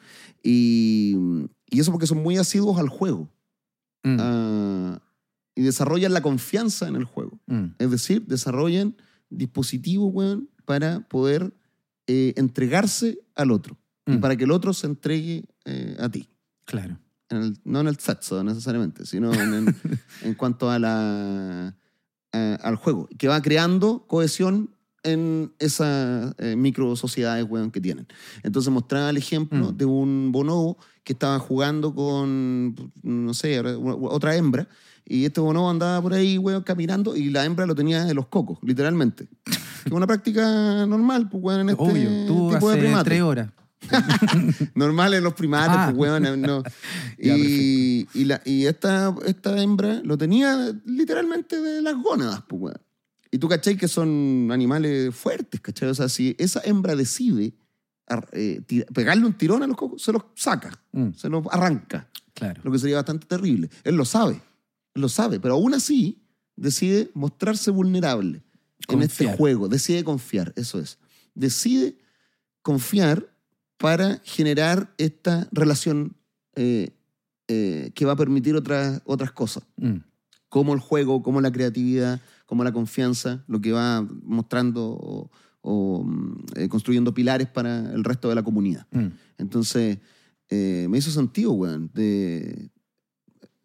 Y, 0.43 1.15
y 1.71 1.79
eso 1.79 1.93
porque 1.93 2.09
son 2.09 2.21
muy 2.21 2.37
asiduos 2.37 2.79
al 2.79 2.89
juego. 2.89 3.29
Mm, 4.03 4.17
ah, 4.19 4.99
y 5.55 5.63
desarrollan 5.63 6.13
la 6.13 6.21
confianza 6.23 6.89
en 6.89 6.97
el 6.97 7.05
juego. 7.05 7.41
mm. 7.47 7.65
Es 7.79 7.91
decir, 7.91 8.27
desarrollan 8.27 8.97
dispositivos, 9.31 10.11
weón, 10.13 10.49
para 10.65 11.01
poder 11.09 11.53
eh, 12.07 12.35
entregarse 12.37 13.19
al 13.35 13.51
otro. 13.51 13.79
Y 14.07 14.13
Mm. 14.13 14.21
para 14.21 14.37
que 14.37 14.45
el 14.45 14.51
otro 14.51 14.73
se 14.75 14.87
entregue 14.87 15.45
eh, 15.65 15.97
a 15.99 16.09
ti. 16.11 16.29
Claro. 16.67 16.99
En 17.31 17.39
el- 17.39 17.59
no 17.65 17.81
en 17.81 17.87
el 17.89 17.97
sexo 17.99 18.45
necesariamente, 18.45 19.07
sino 19.07 19.33
en, 19.33 19.55
en- 19.55 19.77
en 20.23 20.35
cuanto 20.35 20.71
a 20.71 20.79
la, 20.79 21.75
a- 22.33 22.55
al 22.63 22.77
juego. 22.77 23.09
Que 23.19 23.29
va 23.29 23.41
creando 23.41 24.07
cohesión 24.07 24.71
en 25.03 25.53
esas 25.59 26.35
eh, 26.39 26.57
micro 26.57 26.95
sociedades 26.97 27.47
weón, 27.49 27.71
que 27.71 27.81
tienen. 27.81 28.07
Entonces 28.43 28.71
mostraba 28.73 29.09
el 29.11 29.17
ejemplo 29.17 29.73
Mm. 29.73 29.77
de 29.77 29.85
un 29.87 30.33
bonobo 30.33 30.77
que 31.03 31.13
estaba 31.15 31.39
jugando 31.39 31.95
con, 31.95 32.75
no 33.03 33.35
sé, 33.35 33.61
otra 33.61 34.37
hembra. 34.37 34.69
Y 35.07 35.25
este 35.27 35.41
bonobo 35.41 35.69
andaba 35.71 36.01
por 36.01 36.15
ahí, 36.15 36.39
weón, 36.39 36.63
caminando 36.63 37.15
y 37.17 37.29
la 37.31 37.45
hembra 37.45 37.67
lo 37.67 37.75
tenía 37.75 38.05
de 38.05 38.15
los 38.15 38.27
cocos, 38.29 38.59
literalmente. 38.63 39.29
Que 39.45 39.53
es 39.87 39.93
una 39.93 40.07
práctica 40.07 40.87
normal, 40.87 41.29
pues, 41.29 41.43
weón, 41.45 41.61
en 41.61 41.69
este 41.71 41.83
Obvio, 41.83 42.09
tú 42.27 42.51
tipo 42.55 42.69
de 42.69 42.73
hace 42.75 42.81
primates. 42.83 43.05
tres 43.05 43.23
horas. 43.23 43.51
Normal 44.75 45.15
en 45.15 45.25
los 45.25 45.35
primates, 45.35 45.77
Ah. 45.79 45.93
pues, 45.95 45.97
weón, 45.99 46.41
no. 46.41 46.63
Ya, 47.19 47.37
y 47.37 48.07
y, 48.15 48.25
la, 48.25 48.41
y 48.45 48.67
esta, 48.67 49.15
esta 49.27 49.61
hembra 49.63 50.01
lo 50.05 50.17
tenía 50.19 50.73
literalmente 50.87 51.61
de 51.61 51.83
las 51.83 51.95
gónadas, 51.97 52.43
pues, 52.49 52.63
weón. 52.63 52.79
Y 53.31 53.39
tú, 53.39 53.49
¿cachai? 53.49 53.77
Que 53.77 53.89
son 53.89 54.49
animales 54.53 55.15
fuertes, 55.15 55.61
¿cachai? 55.61 55.89
O 55.89 55.95
sea, 55.95 56.09
si 56.09 56.37
esa 56.39 56.61
hembra 56.65 56.95
decide 56.97 57.53
ar- 58.07 58.29
eh, 58.33 58.63
tira- 58.67 58.87
pegarle 58.95 59.27
un 59.27 59.33
tirón 59.35 59.63
a 59.63 59.67
los 59.67 59.77
cocos, 59.77 60.03
se 60.03 60.13
los 60.13 60.23
saca, 60.37 60.71
Mm, 60.93 61.11
se 61.17 61.29
los 61.29 61.45
arranca, 61.51 62.09
claro. 62.33 62.61
lo 62.65 62.71
que 62.71 62.79
sería 62.79 62.97
bastante 62.97 63.27
terrible. 63.27 63.69
Él 63.83 63.97
lo 63.97 64.05
sabe, 64.05 64.41
lo 64.95 65.09
sabe, 65.09 65.41
pero 65.41 65.55
aún 65.55 65.75
así 65.75 66.23
decide 66.57 67.11
mostrarse 67.15 67.71
vulnerable 67.71 68.43
en 68.89 69.03
este 69.03 69.27
juego, 69.37 69.69
decide 69.69 70.05
confiar, 70.05 70.53
eso 70.57 70.79
es. 70.79 70.99
Decide 71.35 71.99
confiar 72.63 73.35
para 73.77 74.21
generar 74.25 74.95
esta 74.99 75.49
relación 75.53 76.17
eh, 76.55 76.91
eh, 77.49 77.91
que 77.95 78.05
va 78.05 78.13
a 78.13 78.17
permitir 78.17 78.57
otras, 78.57 79.03
otras 79.05 79.33
cosas, 79.33 79.65
Mm, 79.77 79.97
como 80.49 80.73
el 80.73 80.81
juego, 80.81 81.23
como 81.23 81.41
la 81.41 81.51
creatividad, 81.51 82.21
como 82.47 82.63
la 82.63 82.73
confianza, 82.73 83.45
lo 83.49 83.61
que 83.61 83.73
va 83.73 84.07
mostrando 84.23 84.87
o, 84.87 85.31
o, 85.61 86.05
mm, 86.05 86.45
eh, 86.57 86.69
construyendo 86.69 87.13
pilares 87.13 87.49
para 87.49 87.93
el 87.93 88.05
resto 88.05 88.29
de 88.29 88.37
la 88.37 88.43
comunidad. 88.43 88.87
mm. 88.93 89.09
Entonces, 89.39 89.99
me 90.51 90.97
hizo 90.97 91.11
sentido, 91.11 91.53
weón. 91.53 91.91
De... 91.93 92.71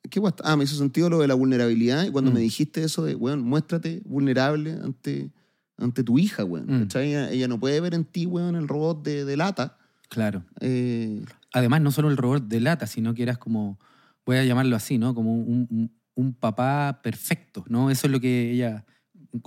¿Qué 0.10 0.20
guasta? 0.20 0.43
Ah, 0.45 0.55
me 0.57 0.64
hizo 0.64 0.76
sentido 0.76 1.10
lo 1.10 1.20
de 1.20 1.28
la 1.28 1.34
vulnerabilidad. 1.36 2.03
Y 2.05 2.12
cuando 2.12 2.32
Mm. 2.32 2.34
me 2.36 2.39
dijiste 2.41 2.84
eso 2.84 3.03
de, 3.03 3.16
weón, 3.16 3.41
muéstrate 3.41 4.01
vulnerable 4.05 4.74
ante, 4.74 5.30
ante 5.78 6.03
tu 6.03 6.20
hija, 6.20 6.43
weón. 6.43 6.66
Mm. 6.68 6.97
Ella, 6.97 7.32
ella 7.32 7.47
no 7.47 7.60
puede 7.60 7.80
ver 7.82 7.93
en 7.93 8.05
ti, 8.05 8.26
weón, 8.26 8.55
el 8.55 8.68
robot 8.68 9.03
de, 9.03 9.26
de 9.26 9.38
lata. 9.38 9.78
Claro. 10.10 10.43
Eh, 10.62 11.24
Además, 11.53 11.82
no 11.82 11.91
solo 11.91 12.10
el 12.10 12.18
robot 12.18 12.47
de 12.47 12.60
lata, 12.60 12.86
sino 12.88 13.14
que 13.16 13.24
eras 13.24 13.38
como, 13.39 13.80
voy 14.26 14.38
a 14.38 14.43
llamarlo 14.45 14.76
así, 14.76 14.97
¿no? 14.99 15.16
Como 15.16 15.34
un, 15.34 15.68
un- 15.70 15.91
un 16.16 16.34
papá 16.34 16.99
perfecto, 17.01 17.64
¿no? 17.70 17.89
Eso 17.89 18.05
es 18.07 18.12
lo 18.12 18.20
que 18.20 18.51
ella 18.51 18.86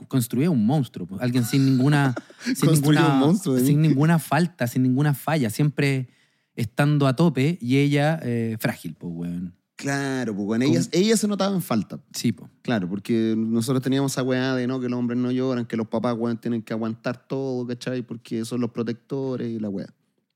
construía, 0.09 0.51
un 0.51 0.65
monstruo. 0.65 1.07
pues. 1.07 1.21
Alguien 1.21 1.45
sin 1.45 1.65
ninguna, 1.67 2.15
sin 2.57 2.71
ninguna, 2.73 3.13
un 3.15 3.19
monstruo 3.21 3.57
mí. 3.57 3.61
sin 3.67 3.83
ninguna 3.83 4.19
falta, 4.19 4.67
sin 4.67 4.83
ninguna 4.83 5.13
falla, 5.15 5.51
siempre 5.51 6.09
estando 6.57 7.07
a 7.07 7.15
tope 7.15 7.59
y 7.61 7.77
ella 7.79 8.19
eh, 8.23 8.57
frágil, 8.59 8.95
pues, 8.99 9.13
weón. 9.15 9.55
Claro, 9.83 10.35
pues, 10.35 10.47
weón. 10.49 10.63
Ella, 10.63 10.81
ella 10.93 11.17
se 11.17 11.29
notaba 11.29 11.55
en 11.55 11.63
falta. 11.63 12.01
Sí, 12.15 12.33
pues. 12.33 12.51
Claro, 12.63 12.89
porque 12.89 13.35
nosotros 13.37 13.83
teníamos 13.83 14.13
esa 14.13 14.23
weá 14.23 14.55
de 14.55 14.67
no, 14.67 14.81
que 14.81 14.89
los 14.89 14.99
hombres 14.99 15.19
no 15.19 15.31
lloran, 15.31 15.67
que 15.67 15.77
los 15.77 15.89
papás, 15.89 16.15
weón, 16.17 16.41
tienen 16.41 16.63
que 16.63 16.73
aguantar 16.73 17.27
todo, 17.27 17.67
¿cachai? 17.67 18.03
Porque 18.03 18.45
son 18.45 18.61
los 18.61 18.71
protectores 18.71 19.49
y 19.49 19.59
la 19.59 19.69
weá. 19.69 19.93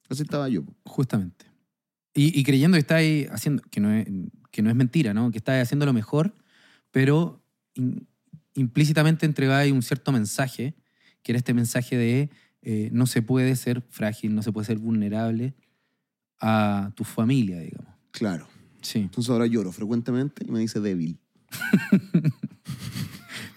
Así 0.08 0.22
estaba 0.22 0.48
yo. 0.48 0.62
pues. 0.64 0.76
Justamente. 0.84 1.46
Y, 2.14 2.38
y 2.38 2.44
creyendo 2.44 2.76
que 2.76 2.80
estáis 2.80 3.28
haciendo, 3.30 3.62
que 3.70 3.80
no, 3.80 3.92
es, 3.92 4.06
que 4.50 4.62
no 4.62 4.70
es 4.70 4.76
mentira, 4.76 5.12
¿no? 5.14 5.30
Que 5.30 5.38
estáis 5.38 5.62
haciendo 5.62 5.84
lo 5.86 5.92
mejor, 5.92 6.34
pero 6.90 7.42
in- 7.74 8.06
implícitamente 8.54 9.26
entregáis 9.26 9.72
un 9.72 9.82
cierto 9.82 10.12
mensaje, 10.12 10.74
que 11.22 11.32
era 11.32 11.38
este 11.38 11.52
mensaje 11.54 11.96
de 11.96 12.30
eh, 12.62 12.88
no 12.92 13.06
se 13.06 13.20
puede 13.22 13.54
ser 13.56 13.82
frágil, 13.90 14.34
no 14.34 14.42
se 14.42 14.50
puede 14.52 14.66
ser 14.66 14.78
vulnerable, 14.78 15.54
a 16.40 16.90
tu 16.94 17.04
familia, 17.04 17.60
digamos. 17.60 17.92
Claro. 18.10 18.46
Sí. 18.86 19.00
Entonces 19.00 19.30
ahora 19.30 19.46
lloro 19.46 19.72
frecuentemente 19.72 20.44
y 20.46 20.50
me 20.52 20.60
dice 20.60 20.78
débil. 20.80 21.18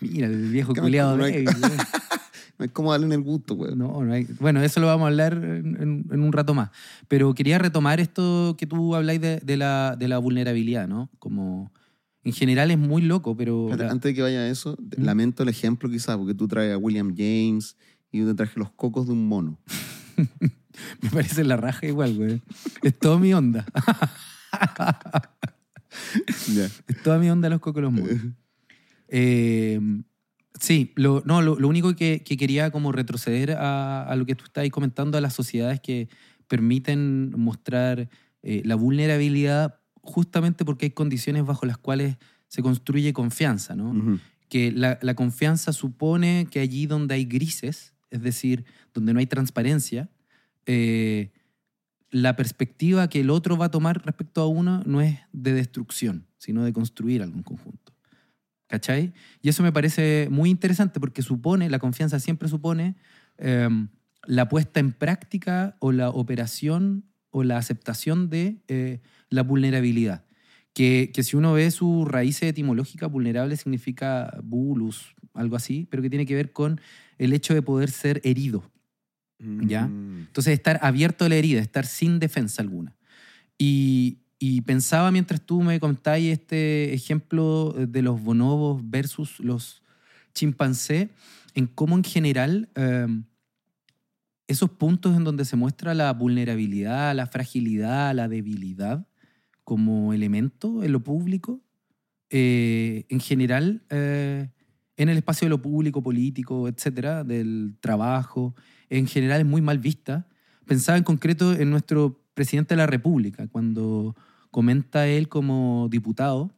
Mira, 0.02 0.26
el 0.28 0.50
viejo 0.50 0.74
culiado 0.74 1.24
hay- 1.24 1.32
débil. 1.46 1.50
No 2.58 2.66
es 2.66 2.72
como 2.72 2.92
darle 2.92 3.06
en 3.06 3.14
el 3.14 3.22
gusto, 3.22 3.56
güey. 3.56 3.74
No, 3.74 4.04
no 4.04 4.12
hay- 4.12 4.28
Bueno, 4.38 4.62
eso 4.62 4.82
lo 4.82 4.88
vamos 4.88 5.06
a 5.06 5.08
hablar 5.08 5.34
en, 5.34 6.06
un 6.12 6.34
rato 6.34 6.54
más. 6.54 6.72
Pero 7.08 7.34
quería 7.34 7.58
retomar 7.58 8.02
esto 8.02 8.56
que 8.58 8.66
tú 8.68 8.96
habláis 8.96 9.22
de, 9.22 9.38
de 9.40 9.56
la, 9.56 9.96
de 9.98 10.10
la 10.10 10.18
vulnerabilidad, 10.18 10.86
¿no? 10.86 11.10
Como 11.20 11.72
en 12.26 12.34
general 12.34 12.70
es 12.70 12.78
muy 12.78 13.02
loco, 13.02 13.38
pero... 13.38 13.70
La- 13.78 13.90
Antes 13.90 14.10
de 14.10 14.14
que 14.16 14.22
vaya 14.24 14.40
a 14.40 14.50
eso, 14.50 14.76
¿Mm? 14.98 15.04
lamento 15.06 15.44
el 15.44 15.48
ejemplo 15.50 15.90
quizás, 15.90 16.18
porque 16.18 16.34
tú 16.34 16.50
traes 16.50 16.74
a 16.74 16.78
William 16.78 17.16
James 17.16 17.78
y 18.12 18.20
yo 18.20 18.26
te 18.28 18.34
traje 18.34 18.60
los 18.60 18.72
cocos 18.72 19.06
de 19.08 19.14
un 19.14 19.26
mono. 19.30 19.58
Me 21.02 21.10
parece 21.12 21.46
la 21.46 21.56
raja 21.56 21.86
igual, 21.86 22.16
güey. 22.16 22.42
Es 22.84 23.00
toda 23.00 23.20
mi 23.20 23.34
onda. 23.34 23.66
Toda 27.04 27.20
mi 27.20 27.30
onda 27.30 27.50
los 27.50 27.60
cocos 27.60 27.82
los 27.82 27.91
monos. 27.91 28.12
Eh, 29.12 29.80
sí, 30.60 30.93
lo, 30.95 31.24
no, 31.26 31.41
lo, 31.41 31.58
lo 31.58 31.68
único 31.68 31.95
que, 31.95 32.22
que 32.24 32.38
quería 32.38 32.70
como 32.70 32.91
retroceder 32.91 33.54
a, 33.54 34.04
a 34.04 34.16
lo 34.16 34.28
que 34.28 34.36
tú 34.36 34.43
estabas 34.43 34.70
comentando, 34.70 35.18
a 35.18 35.22
las 35.22 35.34
sociedades 35.34 35.80
que 35.80 36.10
permiten 36.47 37.34
mostrar 37.36 38.08
eh, 38.43 38.62
la 38.66 38.76
vulnerabilidad 38.76 39.80
justamente 40.02 40.66
porque 40.66 40.88
hay 40.88 40.91
condiciones 40.91 41.45
bajo 41.45 41.66
las 41.66 41.78
cuales 41.78 42.18
se 42.47 42.62
construye 42.62 43.14
confianza, 43.14 43.76
¿no? 43.76 44.20
Que 44.47 44.72
la, 44.72 44.97
la 45.02 45.14
confianza 45.14 45.72
supone 45.72 46.47
que 46.50 46.60
allí 46.60 46.88
donde 46.88 47.16
hay 47.16 47.26
grises, 47.26 47.93
es 48.10 48.22
decir, 48.22 48.66
donde 48.93 49.14
no 49.14 49.20
hay 49.20 49.28
transparencia, 49.28 50.10
eh, 50.66 51.32
la 52.12 52.36
perspectiva 52.36 53.07
que 53.07 53.22
el 53.22 53.30
otro 53.30 53.57
va 53.57 53.66
a 53.66 53.72
tomar 53.72 54.03
respecto 54.05 54.41
a 54.41 54.47
uno 54.47 54.82
no 54.86 55.01
es 55.01 55.20
de 55.32 55.53
destrucción, 55.53 56.26
sino 56.38 56.64
de 56.64 56.74
construir 56.74 57.22
algo 57.22 57.38
en 57.38 57.43
conjunto. 57.43 57.93
¿Cachai? 58.68 59.14
Y 59.41 59.49
eso 59.49 59.64
me 59.64 59.72
parece 59.72 60.28
muy 60.30 60.49
interesante 60.49 60.99
porque 60.99 61.24
supone, 61.24 61.70
la 61.70 61.80
confianza 61.80 62.20
siempre 62.20 62.47
supone 62.47 62.95
eh, 63.38 63.68
la 64.26 64.47
puesta 64.47 64.80
en 64.80 64.91
práctica 64.91 65.76
o 65.80 65.91
la 65.91 66.10
operación 66.10 67.05
o 67.32 67.43
la 67.43 67.57
aceptación 67.57 68.30
de 68.30 68.62
eh, 68.68 69.01
la 69.30 69.43
vulnerabilidad. 69.43 70.26
Que, 70.74 71.12
que 71.14 71.24
si 71.24 71.36
uno 71.36 71.53
ve 71.53 71.72
su 71.72 72.05
raíz 72.05 72.41
etimológica, 72.43 73.07
vulnerable 73.07 73.57
significa 73.57 74.38
bulus, 74.43 75.16
algo 75.34 75.55
así, 75.55 75.88
pero 75.89 76.03
que 76.03 76.10
tiene 76.10 76.28
que 76.28 76.36
ver 76.36 76.51
con 76.51 76.80
el 77.18 77.34
hecho 77.34 77.53
de 77.53 77.62
poder 77.62 77.89
ser 77.89 78.22
herido. 78.24 78.64
¿Ya? 79.40 79.88
Mm. 79.88 80.28
Entonces, 80.28 80.54
estar 80.54 80.80
abierto 80.82 81.26
a 81.26 81.30
la 81.30 81.36
herida, 81.36 81.62
estar 81.62 81.86
sin 81.86 82.20
defensa 82.20 82.62
alguna. 82.62 82.96
Y, 83.58 84.20
y 84.40 84.62
pensaba 84.62 85.12
mientras 85.12 85.42
tú 85.42 85.62
me 85.62 85.80
contabas 85.80 86.22
este 86.22 86.94
ejemplo 86.94 87.74
de 87.78 88.02
los 88.02 88.22
bonobos 88.22 88.82
versus 88.84 89.40
los 89.40 89.84
chimpancés, 90.34 91.10
en 91.54 91.68
cómo 91.68 91.96
en 91.98 92.04
general 92.04 92.70
eh, 92.76 93.08
esos 94.48 94.70
puntos 94.72 95.16
en 95.16 95.24
donde 95.24 95.46
se 95.46 95.58
muestra 95.58 95.94
la 95.94 96.12
vulnerabilidad, 96.14 97.14
la 97.16 97.28
fragilidad, 97.28 98.16
la 98.16 98.28
debilidad 98.28 99.06
como 99.64 100.14
elemento 100.14 100.84
en 100.84 100.94
lo 100.94 101.02
público, 101.02 101.62
eh, 102.30 103.06
en 103.10 103.20
general, 103.20 103.84
eh, 103.90 104.50
en 104.98 105.10
el 105.10 105.18
espacio 105.18 105.46
de 105.46 105.50
lo 105.50 105.62
público, 105.62 106.02
político, 106.02 106.68
etcétera, 106.68 107.24
del 107.24 107.76
trabajo, 107.80 108.56
en 108.90 109.08
general 109.08 109.42
es 109.42 109.46
muy 109.46 109.62
mal 109.62 109.80
vista. 109.80 110.28
Pensaba 110.66 110.98
en 110.98 111.04
concreto 111.04 111.54
en 111.54 111.70
nuestro 111.70 112.22
presidente 112.34 112.76
de 112.76 112.78
la 112.78 112.88
República, 112.88 113.48
cuando 113.48 114.16
comenta 114.52 115.08
él 115.08 115.28
como 115.30 115.88
diputado 115.90 116.52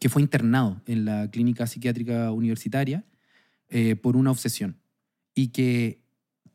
que 0.00 0.08
fue 0.08 0.22
internado 0.22 0.80
en 0.86 1.04
la 1.04 1.30
clínica 1.30 1.66
psiquiátrica 1.66 2.30
universitaria 2.32 3.04
eh, 3.68 3.96
por 3.96 4.16
una 4.16 4.30
obsesión 4.30 4.80
y 5.34 5.48
que 5.48 6.02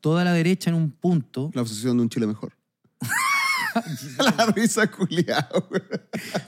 toda 0.00 0.24
la 0.24 0.32
derecha 0.32 0.70
en 0.70 0.76
un 0.76 0.90
punto, 0.90 1.50
La 1.54 1.62
obsesión 1.62 1.96
de 1.96 2.02
un 2.02 2.08
Chile 2.08 2.26
mejor. 2.26 2.56
la 4.36 4.46
risa 4.46 4.90
culiao, 4.90 5.68
güey. 5.68 5.82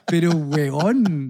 pero 0.07 0.31
weón, 0.31 1.29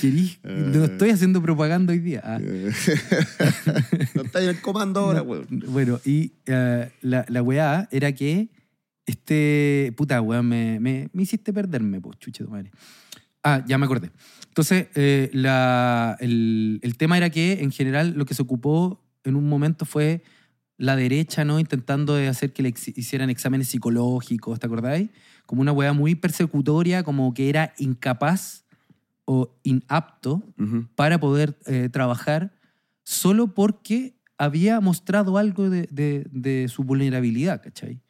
querís- 0.00 0.38
no 0.44 0.84
estoy 0.84 1.10
haciendo 1.10 1.40
propaganda 1.42 1.92
hoy 1.92 1.98
día. 2.00 2.20
ah. 2.24 2.38
no 4.14 4.22
está 4.22 4.42
en 4.42 4.48
el 4.50 4.60
comando 4.60 5.00
ahora, 5.00 5.20
güey. 5.20 5.42
Bueno, 5.50 6.00
y 6.04 6.32
eh, 6.46 6.90
la, 7.02 7.24
la 7.28 7.42
weá 7.42 7.88
era 7.90 8.12
que 8.12 8.48
este. 9.06 9.92
Puta, 9.96 10.20
weón, 10.20 10.46
me, 10.48 10.80
me, 10.80 11.08
me 11.12 11.22
hiciste 11.22 11.52
perderme, 11.52 12.00
pues, 12.00 12.18
chuche 12.18 12.44
tu 12.44 12.50
madre. 12.50 12.70
Ah, 13.42 13.64
ya 13.66 13.78
me 13.78 13.84
acordé. 13.86 14.10
Entonces, 14.48 14.88
eh, 14.94 15.30
la- 15.32 16.16
el, 16.20 16.80
el 16.82 16.96
tema 16.96 17.16
era 17.16 17.30
que, 17.30 17.60
en 17.62 17.70
general, 17.70 18.14
lo 18.16 18.24
que 18.24 18.34
se 18.34 18.42
ocupó 18.42 19.00
en 19.24 19.36
un 19.36 19.48
momento 19.48 19.84
fue 19.84 20.22
la 20.78 20.96
derecha, 20.96 21.44
¿no? 21.44 21.58
Intentando 21.60 22.14
de 22.16 22.28
hacer 22.28 22.52
que 22.52 22.62
le 22.62 22.68
ex- 22.70 22.88
hicieran 22.98 23.30
exámenes 23.30 23.68
psicológicos, 23.68 24.58
¿te 24.60 24.66
acordáis? 24.66 25.08
Como 25.46 25.62
una 25.62 25.72
weá 25.72 25.92
muy 25.92 26.14
persecutoria, 26.16 27.02
como 27.02 27.32
que 27.32 27.48
era 27.48 27.72
incapaz 27.78 28.64
o 29.26 29.54
inapto 29.62 30.42
Ujú. 30.58 30.86
para 30.94 31.20
poder 31.20 31.58
eh, 31.66 31.88
trabajar 31.92 32.54
solo 33.04 33.54
porque 33.54 34.16
había 34.38 34.80
mostrado 34.80 35.36
algo 35.38 35.68
de, 35.70 35.88
de- 35.90 36.26
de 36.32 36.68
su 36.68 36.82
vulnerabilidad, 36.84 37.62
¿cachai? 37.62 38.00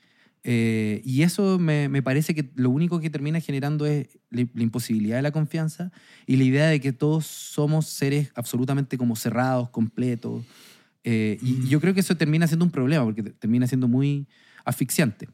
Eh, 0.49 1.03
y 1.05 1.23
eso 1.23 1.59
me, 1.59 1.89
me 1.89 2.03
parece 2.03 2.33
que 2.33 2.53
lo 2.55 2.71
único 2.71 3.01
que 3.01 3.11
termina 3.11 3.41
generando 3.41 3.85
es 3.85 4.19
la, 4.31 4.47
la 4.55 4.63
imposibilidad 4.63 5.17
de 5.17 5.23
la 5.23 5.33
confianza 5.33 5.91
y 6.25 6.37
la 6.37 6.45
idea 6.45 6.67
de 6.69 6.81
que 6.81 6.93
todos 6.93 7.27
somos 7.27 7.87
seres 7.89 8.31
absolutamente 8.37 8.97
como 8.97 9.17
cerrados, 9.17 9.71
completos. 9.71 10.45
Eh, 11.03 11.39
y, 11.43 11.65
y 11.65 11.69
yo 11.69 11.81
creo 11.81 11.95
que 11.95 12.01
eso 12.01 12.17
termina 12.17 12.47
siendo 12.47 12.65
un 12.65 12.71
problema 12.71 13.05
porque 13.05 13.23
te- 13.25 13.31
termina 13.31 13.67
siendo 13.67 13.89
muy 13.89 14.29
asfixiante. 14.65 15.29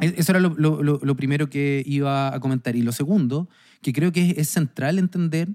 E- 0.00 0.14
Eso 0.16 0.32
era 0.32 0.40
lo- 0.40 0.54
lo- 0.56 0.82
lo 0.82 1.16
primero 1.16 1.48
que 1.48 1.82
iba 1.86 2.34
a 2.34 2.40
comentar. 2.40 2.74
Y 2.74 2.82
lo 2.82 2.90
segundo, 2.92 3.48
que 3.84 3.92
creo 3.92 4.10
que 4.10 4.30
es, 4.30 4.38
es 4.38 4.48
central 4.48 4.98
entender 4.98 5.48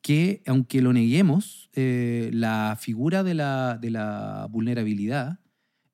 que, 0.00 0.42
aunque 0.46 0.80
lo 0.80 0.92
neguemos, 0.92 1.68
eh, 1.74 2.30
la 2.32 2.76
figura 2.80 3.22
de 3.22 3.34
la, 3.34 3.78
de 3.80 3.90
la 3.90 4.46
vulnerabilidad 4.50 5.40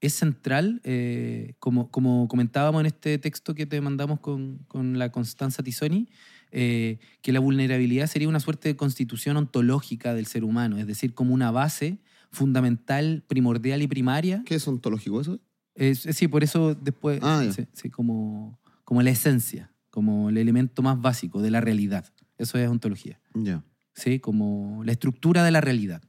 es 0.00 0.14
central, 0.14 0.80
eh, 0.84 1.54
como, 1.58 1.90
como 1.90 2.26
comentábamos 2.28 2.80
en 2.80 2.86
este 2.86 3.18
texto 3.18 3.54
que 3.54 3.66
te 3.66 3.80
mandamos 3.80 4.20
con, 4.20 4.58
con 4.68 4.98
la 4.98 5.10
Constanza 5.12 5.62
Tisoni, 5.62 6.08
eh, 6.52 6.98
que 7.22 7.32
la 7.32 7.40
vulnerabilidad 7.40 8.06
sería 8.08 8.28
una 8.28 8.40
suerte 8.40 8.68
de 8.70 8.76
constitución 8.76 9.36
ontológica 9.36 10.14
del 10.14 10.26
ser 10.26 10.42
humano, 10.44 10.78
es 10.78 10.86
decir, 10.86 11.14
como 11.14 11.32
una 11.34 11.50
base 11.50 11.98
fundamental, 12.32 13.22
primordial 13.28 13.82
y 13.82 13.86
primaria. 13.88 14.42
¿Qué 14.46 14.54
es 14.56 14.66
ontológico 14.66 15.20
eso? 15.20 15.38
es, 15.74 16.06
es- 16.06 16.16
sí, 16.16 16.26
por 16.28 16.42
eso 16.42 16.74
después, 16.74 17.20
Ah, 17.22 17.44
sí, 17.54 17.64
sí, 17.72 17.90
como, 17.90 18.58
como 18.84 19.02
la 19.02 19.10
esencia, 19.10 19.70
como 19.90 20.30
el 20.30 20.38
elemento 20.38 20.82
más 20.82 21.00
básico 21.00 21.42
de 21.42 21.50
la 21.50 21.60
realidad. 21.60 22.06
Eso 22.38 22.58
es 22.58 22.68
ontología, 22.68 23.20
Ya. 23.34 23.62
¿sí? 23.94 24.18
Como 24.20 24.82
la 24.84 24.92
estructura 24.92 25.44
de 25.44 25.50
la 25.50 25.60
realidad, 25.60 26.02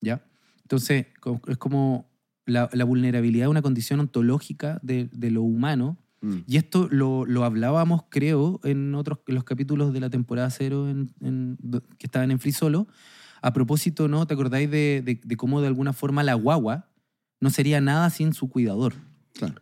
¿ya? 0.00 0.24
Entonces, 0.62 1.06
es 1.48 1.56
como 1.58 2.10
la, 2.46 2.68
la 2.72 2.84
vulnerabilidad 2.84 3.46
es 3.46 3.50
una 3.50 3.62
condición 3.62 4.00
ontológica 4.00 4.78
de, 4.82 5.08
de 5.12 5.30
lo 5.30 5.42
humano. 5.42 5.96
Mm. 6.20 6.38
Y 6.46 6.56
esto 6.56 6.88
lo, 6.90 7.24
lo 7.26 7.44
hablábamos, 7.44 8.02
creo, 8.10 8.60
en 8.64 8.94
otros 8.94 9.18
en 9.26 9.34
los 9.34 9.44
capítulos 9.44 9.92
de 9.92 10.00
la 10.00 10.10
temporada 10.10 10.50
cero 10.50 10.88
en, 10.88 11.12
en- 11.20 11.58
que 11.98 12.06
estaban 12.06 12.30
en 12.30 12.38
Free 12.40 12.52
Solo. 12.52 12.88
A 13.42 13.52
propósito, 13.52 14.08
¿no? 14.08 14.26
¿Te 14.26 14.32
acordáis 14.34 14.70
de, 14.70 15.02
de- 15.04 15.20
de 15.22 15.36
cómo 15.36 15.60
de 15.60 15.66
alguna 15.68 15.92
forma 15.92 16.22
la 16.22 16.32
guagua 16.34 16.88
no 17.40 17.50
sería 17.50 17.80
nada 17.82 18.08
sin 18.10 18.32
su 18.32 18.48
cuidador? 18.48 18.94
Claro. 19.34 19.60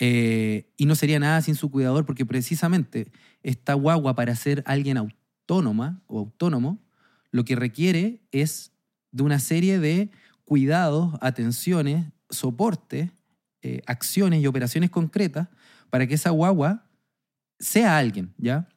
Eh, 0.00 0.72
y 0.78 0.86
no 0.86 0.94
sería 0.94 1.18
nada 1.20 1.42
sin 1.42 1.54
su 1.54 1.70
cuidador, 1.70 2.06
porque 2.06 2.24
precisamente 2.26 3.12
esta 3.42 3.74
guagua 3.74 4.14
para 4.14 4.34
ser 4.34 4.62
alguien 4.66 4.96
autónoma 4.96 6.02
o 6.06 6.18
autónomo, 6.20 6.80
lo 7.30 7.44
que 7.44 7.54
requiere 7.54 8.22
es 8.32 8.72
de 9.12 9.22
una 9.22 9.38
serie 9.38 9.78
de 9.78 10.10
cuidados, 10.44 11.14
atenciones, 11.20 12.06
soportes, 12.30 13.10
eh, 13.62 13.82
acciones 13.86 14.42
y 14.42 14.46
operaciones 14.46 14.90
concretas 14.90 15.48
para 15.90 16.06
que 16.06 16.14
esa 16.14 16.30
guagua 16.30 16.86
sea 17.58 17.98
alguien, 17.98 18.32
¿ya? 18.38 18.68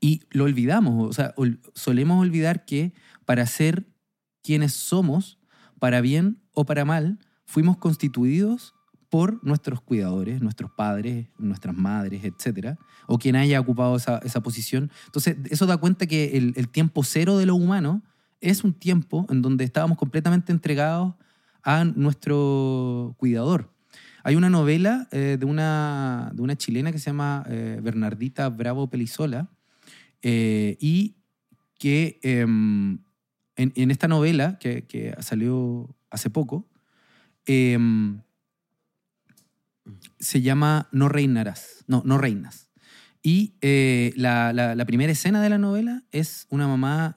Y 0.00 0.22
lo 0.30 0.44
olvidamos, 0.44 1.08
o 1.08 1.12
sea, 1.12 1.34
ol- 1.36 1.60
solemos 1.74 2.20
olvidar 2.20 2.64
que 2.64 2.92
para 3.24 3.44
ser 3.46 3.86
quienes 4.42 4.72
somos, 4.72 5.38
para 5.80 6.00
bien 6.00 6.40
o 6.52 6.64
para 6.64 6.84
mal, 6.84 7.18
fuimos 7.44 7.76
constituidos 7.78 8.74
por 9.10 9.42
nuestros 9.44 9.80
cuidadores, 9.80 10.40
nuestros 10.42 10.70
padres, 10.70 11.28
nuestras 11.38 11.76
madres, 11.76 12.24
etcétera, 12.24 12.78
o 13.06 13.18
quien 13.18 13.36
haya 13.36 13.58
ocupado 13.60 13.96
esa, 13.96 14.18
esa 14.18 14.42
posición. 14.42 14.90
Entonces, 15.06 15.36
eso 15.50 15.66
da 15.66 15.78
cuenta 15.78 16.06
que 16.06 16.36
el, 16.36 16.52
el 16.56 16.68
tiempo 16.68 17.02
cero 17.04 17.38
de 17.38 17.46
lo 17.46 17.54
humano 17.54 18.02
es 18.40 18.64
un 18.64 18.74
tiempo 18.74 19.26
en 19.30 19.42
donde 19.42 19.64
estábamos 19.64 19.98
completamente 19.98 20.52
entregados 20.52 21.14
a 21.62 21.84
nuestro 21.84 23.14
cuidador. 23.18 23.72
Hay 24.24 24.36
una 24.36 24.50
novela 24.50 25.08
eh, 25.10 25.36
de, 25.38 25.46
una, 25.46 26.30
de 26.34 26.42
una 26.42 26.56
chilena 26.56 26.92
que 26.92 26.98
se 26.98 27.06
llama 27.06 27.44
eh, 27.48 27.80
Bernardita 27.82 28.48
Bravo 28.48 28.90
Pelizola 28.90 29.48
eh, 30.22 30.76
y 30.80 31.16
que 31.78 32.18
em, 32.22 32.98
en, 33.56 33.72
en 33.74 33.90
esta 33.90 34.08
novela 34.08 34.58
que, 34.58 34.86
que 34.86 35.14
salió 35.20 35.96
hace 36.10 36.30
poco 36.30 36.68
em, 37.46 38.20
se 40.18 40.42
llama 40.42 40.88
No 40.92 41.08
reinarás, 41.08 41.84
no, 41.86 42.02
no 42.04 42.18
reinas. 42.18 42.70
Y 43.22 43.54
eh, 43.60 44.12
la, 44.16 44.52
la- 44.52 44.84
primera 44.86 45.12
escena 45.12 45.42
de 45.42 45.50
la 45.50 45.58
novela 45.58 46.04
es 46.12 46.46
una 46.50 46.68
mamá 46.68 47.16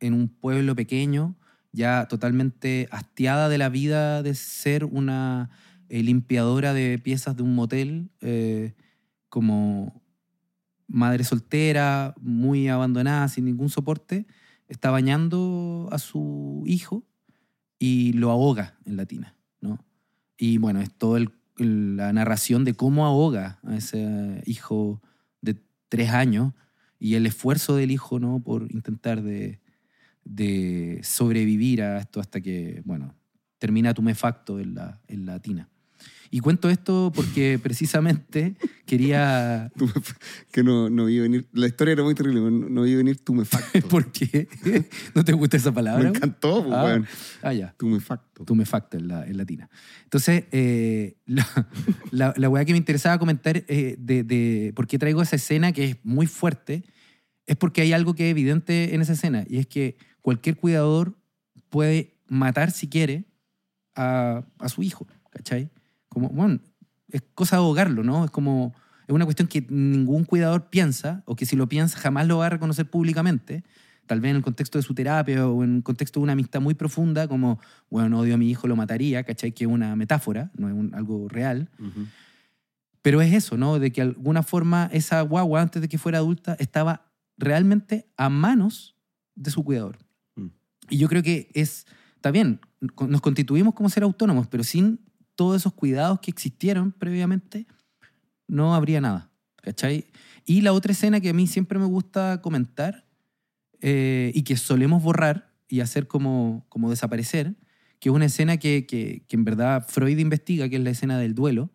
en 0.00 0.14
un 0.14 0.28
pueblo 0.28 0.74
pequeño, 0.76 1.36
ya 1.72 2.06
totalmente 2.08 2.88
hastiada 2.90 3.48
de 3.48 3.58
la 3.58 3.68
vida 3.68 4.22
de 4.22 4.34
ser 4.34 4.84
una 4.84 5.50
eh, 5.88 6.02
limpiadora 6.02 6.72
de 6.74 6.98
piezas 6.98 7.36
de 7.36 7.42
un 7.42 7.54
motel, 7.54 8.10
eh, 8.20 8.74
como 9.28 10.02
madre 10.86 11.24
soltera, 11.24 12.14
muy 12.20 12.68
abandonada, 12.68 13.28
sin 13.28 13.44
ningún 13.46 13.70
soporte, 13.70 14.26
está 14.68 14.90
bañando 14.90 15.88
a 15.92 15.98
su 15.98 16.62
hijo 16.66 17.04
y 17.78 18.12
lo 18.12 18.30
ahoga 18.30 18.78
en 18.84 18.96
la 18.96 19.06
tina, 19.06 19.36
¿no? 19.60 19.84
Y 20.36 20.58
bueno, 20.58 20.80
es 20.80 20.92
toda 20.92 21.20
la 21.56 22.12
narración 22.12 22.64
de 22.64 22.74
cómo 22.74 23.06
ahoga 23.06 23.58
a 23.64 23.76
ese 23.76 24.42
hijo 24.46 25.02
de 25.40 25.56
tres 25.88 26.10
años 26.10 26.54
y 26.98 27.14
el 27.14 27.26
esfuerzo 27.26 27.76
del 27.76 27.90
hijo, 27.90 28.18
¿no? 28.18 28.40
Por 28.40 28.70
intentar 28.72 29.22
de, 29.22 29.60
de 30.24 31.00
sobrevivir 31.02 31.82
a 31.82 31.98
esto 31.98 32.20
hasta 32.20 32.40
que, 32.40 32.82
bueno, 32.84 33.14
termina 33.58 33.94
tumefacto 33.94 34.60
en 34.60 34.74
la, 34.74 35.00
en 35.08 35.26
la 35.26 35.40
tina. 35.40 35.68
Y 36.34 36.40
cuento 36.40 36.70
esto 36.70 37.12
porque 37.14 37.58
precisamente 37.62 38.56
quería... 38.86 39.70
Que 40.50 40.62
no, 40.64 40.88
no 40.88 41.04
vi 41.04 41.18
venir. 41.20 41.46
La 41.52 41.66
historia 41.66 41.92
era 41.92 42.02
muy 42.02 42.14
terrible, 42.14 42.40
no, 42.40 42.50
no 42.50 42.82
vi 42.82 42.94
venir 42.94 43.18
tumefacto. 43.18 43.80
¿Por 43.88 44.10
qué? 44.10 44.48
¿No 45.14 45.24
te 45.24 45.32
gusta 45.32 45.58
esa 45.58 45.72
palabra? 45.72 46.02
Me 46.04 46.08
encantó, 46.16 46.64
pues, 46.64 46.74
Ah, 46.74 46.84
weón. 46.84 47.06
ah, 47.42 47.52
ya. 47.52 47.74
Tumefacto. 47.78 48.44
Tumefacto 48.46 48.96
en, 48.96 49.08
la, 49.08 49.26
en 49.26 49.36
latina. 49.36 49.68
Entonces, 50.04 50.44
eh, 50.52 51.16
la, 51.26 51.46
la, 52.10 52.32
la 52.36 52.48
weá 52.48 52.64
que 52.64 52.72
me 52.72 52.78
interesaba 52.78 53.18
comentar 53.18 53.64
eh, 53.68 53.96
de, 53.98 54.24
de 54.24 54.72
por 54.74 54.86
qué 54.86 54.98
traigo 54.98 55.20
esa 55.20 55.36
escena 55.36 55.72
que 55.72 55.84
es 55.84 55.96
muy 56.02 56.26
fuerte, 56.26 56.82
es 57.46 57.56
porque 57.56 57.82
hay 57.82 57.92
algo 57.92 58.14
que 58.14 58.28
es 58.28 58.30
evidente 58.30 58.94
en 58.94 59.02
esa 59.02 59.12
escena, 59.12 59.44
y 59.48 59.58
es 59.58 59.66
que 59.66 59.96
cualquier 60.22 60.56
cuidador 60.56 61.14
puede 61.68 62.14
matar 62.26 62.70
si 62.70 62.88
quiere 62.88 63.24
a, 63.94 64.44
a 64.58 64.68
su 64.70 64.82
hijo, 64.82 65.06
¿cachai? 65.30 65.70
Como, 66.12 66.28
bueno, 66.28 66.60
es 67.08 67.22
cosa 67.34 67.56
de 67.56 67.62
ahogarlo, 67.62 68.04
¿no? 68.04 68.24
Es 68.26 68.30
como, 68.30 68.74
es 69.08 69.14
una 69.14 69.24
cuestión 69.24 69.48
que 69.48 69.66
ningún 69.70 70.24
cuidador 70.24 70.68
piensa, 70.68 71.22
o 71.24 71.34
que 71.36 71.46
si 71.46 71.56
lo 71.56 71.68
piensa 71.68 71.98
jamás 71.98 72.26
lo 72.26 72.38
va 72.38 72.46
a 72.46 72.50
reconocer 72.50 72.90
públicamente, 72.90 73.64
tal 74.06 74.20
vez 74.20 74.30
en 74.30 74.36
el 74.36 74.42
contexto 74.42 74.78
de 74.78 74.82
su 74.82 74.94
terapia 74.94 75.48
o 75.48 75.64
en 75.64 75.76
el 75.76 75.82
contexto 75.82 76.20
de 76.20 76.24
una 76.24 76.32
amistad 76.34 76.60
muy 76.60 76.74
profunda, 76.74 77.28
como, 77.28 77.58
bueno, 77.88 78.18
odio 78.20 78.34
a 78.34 78.36
mi 78.36 78.50
hijo, 78.50 78.66
lo 78.68 78.76
mataría, 78.76 79.24
¿cachai? 79.24 79.52
Que 79.52 79.64
es 79.64 79.70
una 79.70 79.96
metáfora, 79.96 80.50
no 80.56 80.68
es 80.68 80.74
un- 80.74 80.94
algo 80.94 81.28
real. 81.28 81.70
Ujú. 81.78 82.06
Pero 83.00 83.22
es 83.22 83.32
eso, 83.32 83.56
¿no? 83.56 83.78
De 83.78 83.90
que 83.90 84.02
de 84.02 84.08
alguna 84.08 84.42
forma 84.42 84.90
esa 84.92 85.22
guagua, 85.22 85.62
antes 85.62 85.80
de 85.80 85.88
que 85.88 85.96
fuera 85.98 86.18
adulta, 86.18 86.56
estaba 86.58 87.10
realmente 87.38 88.06
a 88.18 88.28
manos 88.28 88.96
de 89.34 89.50
su 89.50 89.64
cuidador. 89.64 89.98
Mm. 90.36 90.46
Y 90.90 90.98
yo 90.98 91.08
creo 91.08 91.22
que 91.22 91.50
es, 91.54 91.86
está 92.16 92.30
bien, 92.30 92.60
nos 93.08 93.20
constituimos 93.20 93.74
como 93.74 93.88
ser 93.88 94.02
autónomos, 94.02 94.46
pero 94.46 94.62
sin 94.62 95.00
todos 95.34 95.56
esos 95.56 95.72
cuidados 95.72 96.20
que 96.20 96.30
existieron 96.30 96.92
previamente, 96.92 97.66
no 98.46 98.74
habría 98.74 99.00
nada, 99.00 99.30
¿cachai? 99.56 100.06
Y 100.44 100.60
la 100.60 100.72
otra 100.72 100.92
escena 100.92 101.20
que 101.20 101.30
a 101.30 101.32
mí 101.32 101.46
siempre 101.46 101.78
me 101.78 101.86
gusta 101.86 102.40
comentar 102.42 103.06
eh, 103.80 104.32
y 104.34 104.42
que 104.42 104.56
solemos 104.56 105.02
borrar 105.02 105.52
y 105.68 105.80
hacer 105.80 106.06
como, 106.06 106.66
como 106.68 106.90
desaparecer, 106.90 107.54
que 107.98 108.08
es 108.08 108.14
una 108.14 108.26
escena 108.26 108.56
que, 108.56 108.86
que, 108.86 109.24
en 109.30 109.44
verdad 109.44 109.86
Freud 109.88 110.18
investiga, 110.18 110.68
que 110.68 110.76
es 110.76 110.82
la 110.82 110.90
escena 110.90 111.18
del 111.18 111.34
duelo, 111.34 111.70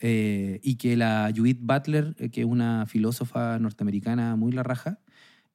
eh, 0.00 0.60
y 0.62 0.76
que 0.76 0.96
la 0.96 1.32
Judith 1.34 1.58
Butler, 1.60 2.16
eh, 2.18 2.30
que 2.30 2.40
es 2.40 2.46
una 2.46 2.86
filósofa 2.86 3.58
norteamericana 3.58 4.36
muy 4.36 4.52
la 4.52 4.62
raja, 4.62 5.00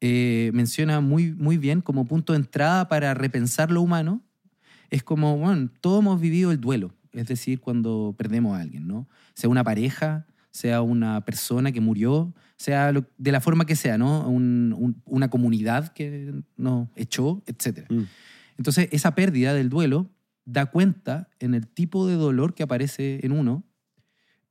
menciona 0.01 1.01
muy, 1.01 1.33
muy 1.33 1.57
bien 1.57 1.81
como 1.81 2.05
punto 2.05 2.33
de 2.33 2.37
entrada 2.37 2.87
para 2.87 3.15
repensar 3.15 3.71
lo 3.71 3.81
humano, 3.81 4.21
es 4.91 5.03
como, 5.03 5.37
bueno, 5.37 5.71
todos 5.81 6.01
hemos 6.01 6.21
vivido 6.21 6.51
el 6.51 6.61
duelo, 6.61 6.93
es 7.15 7.27
decir, 7.27 7.59
cuando 7.59 8.13
perdemos 8.17 8.57
a 8.57 8.61
alguien, 8.61 8.87
¿no? 8.87 9.07
Sea 9.33 9.49
una 9.49 9.63
pareja, 9.63 10.25
sea 10.51 10.81
una 10.81 11.25
persona 11.25 11.71
que 11.71 11.81
murió, 11.81 12.33
sea 12.57 12.91
lo- 12.91 13.05
de 13.17 13.31
la 13.31 13.41
forma 13.41 13.65
que 13.65 13.75
sea, 13.75 13.97
¿no? 13.97 14.27
Un- 14.29 14.73
un- 14.77 15.01
una 15.05 15.29
comunidad 15.29 15.89
que 15.93 16.33
nos 16.57 16.87
echó, 16.95 17.43
etc. 17.45 17.85
Mm. 17.89 18.03
Entonces, 18.57 18.87
esa 18.91 19.15
pérdida 19.15 19.53
del 19.53 19.69
duelo 19.69 20.09
da 20.45 20.67
cuenta 20.67 21.29
en 21.39 21.55
el 21.55 21.67
tipo 21.67 22.07
de 22.07 22.15
dolor 22.15 22.53
que 22.53 22.63
aparece 22.63 23.19
en 23.25 23.31
uno, 23.31 23.63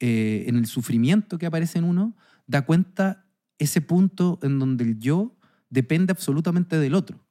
eh, 0.00 0.44
en 0.48 0.56
el 0.56 0.66
sufrimiento 0.66 1.38
que 1.38 1.46
aparece 1.46 1.78
en 1.78 1.84
uno, 1.84 2.16
da 2.46 2.62
cuenta 2.66 3.24
ese 3.58 3.80
punto 3.80 4.38
en 4.42 4.58
donde 4.58 4.84
el 4.84 4.98
yo 4.98 5.36
depende 5.70 6.10
absolutamente 6.12 6.78
del 6.78 6.94
otro. 6.94 7.24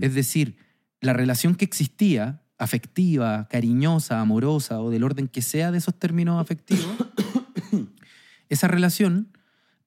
Es 0.00 0.14
decir, 0.14 0.56
la 1.00 1.12
relación 1.12 1.54
que 1.54 1.64
existía, 1.64 2.41
afectiva, 2.58 3.48
cariñosa, 3.48 4.20
amorosa 4.20 4.80
o 4.80 4.90
del 4.90 5.04
orden 5.04 5.28
que 5.28 5.42
sea 5.42 5.70
de 5.70 5.78
esos 5.78 5.98
términos 5.98 6.40
afectivos, 6.40 6.86
esa 8.48 8.68
relación 8.68 9.28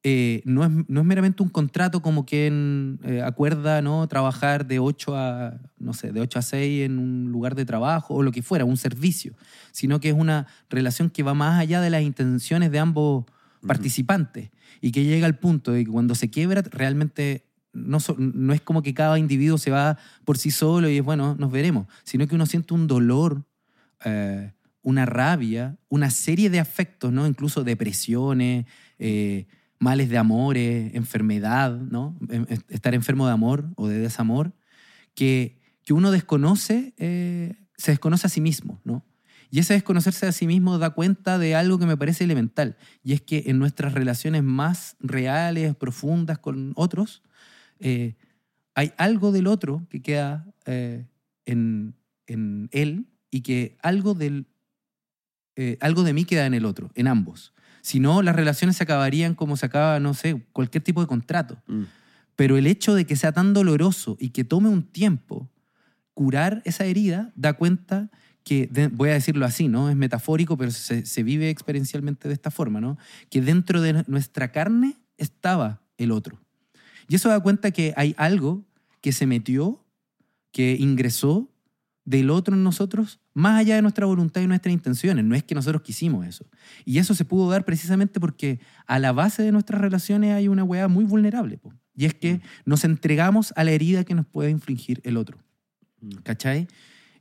eh, 0.08 0.44
no, 0.46 0.64
es, 0.64 0.70
no 0.88 1.00
es 1.00 1.06
meramente 1.08 1.42
un 1.42 1.50
contrato 1.50 2.04
como 2.04 2.28
quien 2.28 3.00
eh, 3.04 3.24
acuerda 3.24 3.82
¿no? 3.82 4.08
trabajar 4.08 4.68
de 4.68 4.78
8 4.78 5.18
a, 5.18 5.60
no 5.80 5.94
sé, 5.94 6.12
de 6.12 6.22
8 6.22 6.38
a 6.38 6.42
6 6.44 6.86
en 6.86 7.00
un 7.00 7.32
lugar 7.32 7.56
de 7.56 7.66
trabajo 7.66 8.14
o 8.14 8.22
lo 8.22 8.32
que 8.32 8.44
fuera, 8.44 8.66
un 8.66 8.78
servicio, 8.78 9.34
sino 9.72 10.00
que 10.00 10.10
es 10.10 10.16
una 10.16 10.46
relación 10.70 11.10
que 11.10 11.24
va 11.24 11.34
más 11.34 11.60
allá 11.60 11.82
de 11.82 11.90
las 11.90 12.04
intenciones 12.04 12.72
de 12.72 12.78
ambos 12.78 13.26
participantes 13.66 14.52
y 14.80 14.92
que 14.92 15.04
llega 15.04 15.26
al 15.26 15.40
punto 15.40 15.72
de 15.72 15.86
que 15.86 15.92
cuando 15.92 16.14
se 16.14 16.30
quiebra 16.30 16.62
realmente 16.62 17.45
no, 17.76 18.00
no 18.18 18.54
es 18.54 18.62
como 18.62 18.82
que 18.82 18.94
cada 18.94 19.20
individuo 19.20 19.58
se 19.58 19.72
va 19.72 19.98
por 20.24 20.38
sí 20.38 20.50
solo 20.52 20.90
y 20.90 20.98
es 20.98 21.04
bueno, 21.04 21.36
nos 21.38 21.52
veremos, 21.52 21.88
sino 22.04 22.28
que 22.28 22.36
uno 22.36 22.46
siente 22.46 22.74
un 22.74 22.88
dolor, 22.88 23.44
eh, 24.04 24.54
una 24.82 25.06
rabia, 25.06 25.78
una 25.90 26.10
serie 26.10 26.50
de 26.50 26.60
afectos, 26.60 27.12
¿no? 27.12 27.28
incluso 27.28 27.64
depresiones, 27.64 28.66
eh, 29.00 29.46
males 29.80 30.10
de 30.10 30.18
amores, 30.18 30.96
enfermedad, 30.96 31.76
¿no? 31.78 32.18
Em- 32.30 32.46
est- 32.50 32.72
estar 32.72 32.94
enfermo 32.96 33.28
de 33.28 33.34
amor 33.34 33.66
o 33.76 33.88
de 33.88 34.00
desamor, 34.00 34.54
que, 35.16 35.60
que 35.84 35.94
uno 35.94 36.12
desconoce, 36.12 36.94
eh, 36.98 37.56
se 37.78 37.92
desconoce 37.92 38.28
a 38.28 38.30
sí 38.30 38.42
mismo, 38.42 38.80
¿no? 38.84 39.04
Y 39.52 39.60
ese 39.60 39.74
desconocerse 39.74 40.26
a 40.28 40.32
sí 40.32 40.48
mismo 40.48 40.78
da 40.78 40.90
cuenta 40.92 41.38
de 41.38 41.56
algo 41.56 41.78
que 41.78 41.86
me 41.86 41.98
parece 41.98 42.24
elemental, 42.24 42.78
y 43.04 43.14
es 43.14 43.22
que 43.22 43.44
en 43.48 43.60
nuestras 43.60 43.94
relaciones 43.94 44.44
más 44.44 44.96
reales, 45.00 45.76
profundas 45.76 46.40
con 46.40 46.74
otros, 46.76 47.22
eh, 47.86 48.16
hay 48.74 48.92
algo 48.98 49.32
del 49.32 49.48
otro 49.48 49.86
que 49.90 50.02
queda 50.02 50.46
eh, 50.66 51.06
en, 51.46 51.94
en 52.28 52.68
él 52.72 53.06
y 53.32 53.42
que 53.42 53.78
algo, 53.82 54.14
del, 54.16 54.48
eh, 55.56 55.78
algo 55.82 56.04
de 56.04 56.14
mí 56.14 56.26
queda 56.26 56.46
en 56.46 56.54
el 56.54 56.66
otro, 56.66 56.92
en 56.96 57.08
ambos. 57.08 57.54
Si 57.82 58.00
no, 58.00 58.22
las 58.22 58.36
relaciones 58.36 58.78
se 58.78 58.84
acabarían 58.84 59.36
como 59.36 59.56
se 59.58 59.68
acaba, 59.68 60.00
no 60.00 60.14
sé, 60.14 60.44
cualquier 60.52 60.84
tipo 60.84 61.02
de 61.02 61.08
contrato. 61.08 61.62
Mm. 61.68 61.84
Pero 62.36 62.58
el 62.58 62.68
hecho 62.68 62.96
de 62.96 63.06
que 63.06 63.16
sea 63.16 63.32
tan 63.32 63.54
doloroso 63.54 64.18
y 64.20 64.30
que 64.30 64.44
tome 64.44 64.70
un 64.70 64.84
tiempo 64.84 65.50
curar 66.14 66.62
esa 66.66 66.86
herida 66.86 67.32
da 67.36 67.54
cuenta 67.54 68.10
que, 68.44 68.68
de- 68.72 68.88
voy 68.88 69.10
a 69.10 69.14
decirlo 69.14 69.46
así, 69.46 69.68
¿no? 69.68 69.90
Es 69.90 69.96
metafórico, 69.96 70.58
pero 70.58 70.72
se, 70.72 71.06
se 71.06 71.24
vive 71.24 71.50
experiencialmente 71.50 72.28
de 72.28 72.34
esta 72.34 72.52
forma, 72.52 72.82
¿no? 72.82 72.98
Que 73.30 73.42
dentro 73.42 73.82
de 73.82 74.04
nuestra 74.08 74.52
carne 74.52 74.96
estaba 75.18 75.82
el 75.98 76.12
otro. 76.12 76.40
Y 77.08 77.16
eso 77.16 77.30
da 77.30 77.40
cuenta 77.40 77.72
que 77.72 77.94
hay 77.96 78.16
algo 78.18 78.66
que 79.02 79.12
se 79.12 79.28
metió, 79.28 79.84
que 80.52 80.76
ingresó 80.80 81.50
del 82.06 82.30
otro 82.30 82.56
en 82.56 82.64
nosotros, 82.64 83.20
más 83.34 83.60
allá 83.60 83.76
de 83.76 83.82
nuestra 83.82 84.06
voluntad 84.06 84.42
y 84.42 84.48
nuestras 84.48 84.74
intenciones. 84.74 85.26
No 85.26 85.36
es 85.36 85.44
que 85.44 85.56
nosotros 85.56 85.82
quisimos 85.82 86.26
eso. 86.26 86.46
Y 86.86 87.00
eso 87.00 87.16
se 87.16 87.26
pudo 87.26 87.50
dar 87.50 87.66
precisamente 87.66 88.20
porque 88.20 88.60
a 88.86 89.00
la 89.00 89.12
base 89.12 89.44
de 89.44 89.52
nuestras 89.52 89.82
relaciones 89.82 90.34
hay 90.34 90.48
una 90.48 90.64
weá 90.64 90.88
muy 90.88 91.04
vulnerable. 91.04 91.58
po. 91.58 91.74
Y 91.96 92.06
es 92.06 92.14
que 92.14 92.42
nos 92.66 92.84
entregamos 92.84 93.54
a 93.56 93.64
la 93.64 93.72
herida 93.72 94.04
que 94.04 94.14
nos 94.14 94.26
puede 94.26 94.52
infligir 94.52 95.02
el 95.04 95.18
otro. 95.18 95.40
Mm. 96.02 96.10
¿Cachai? 96.24 96.68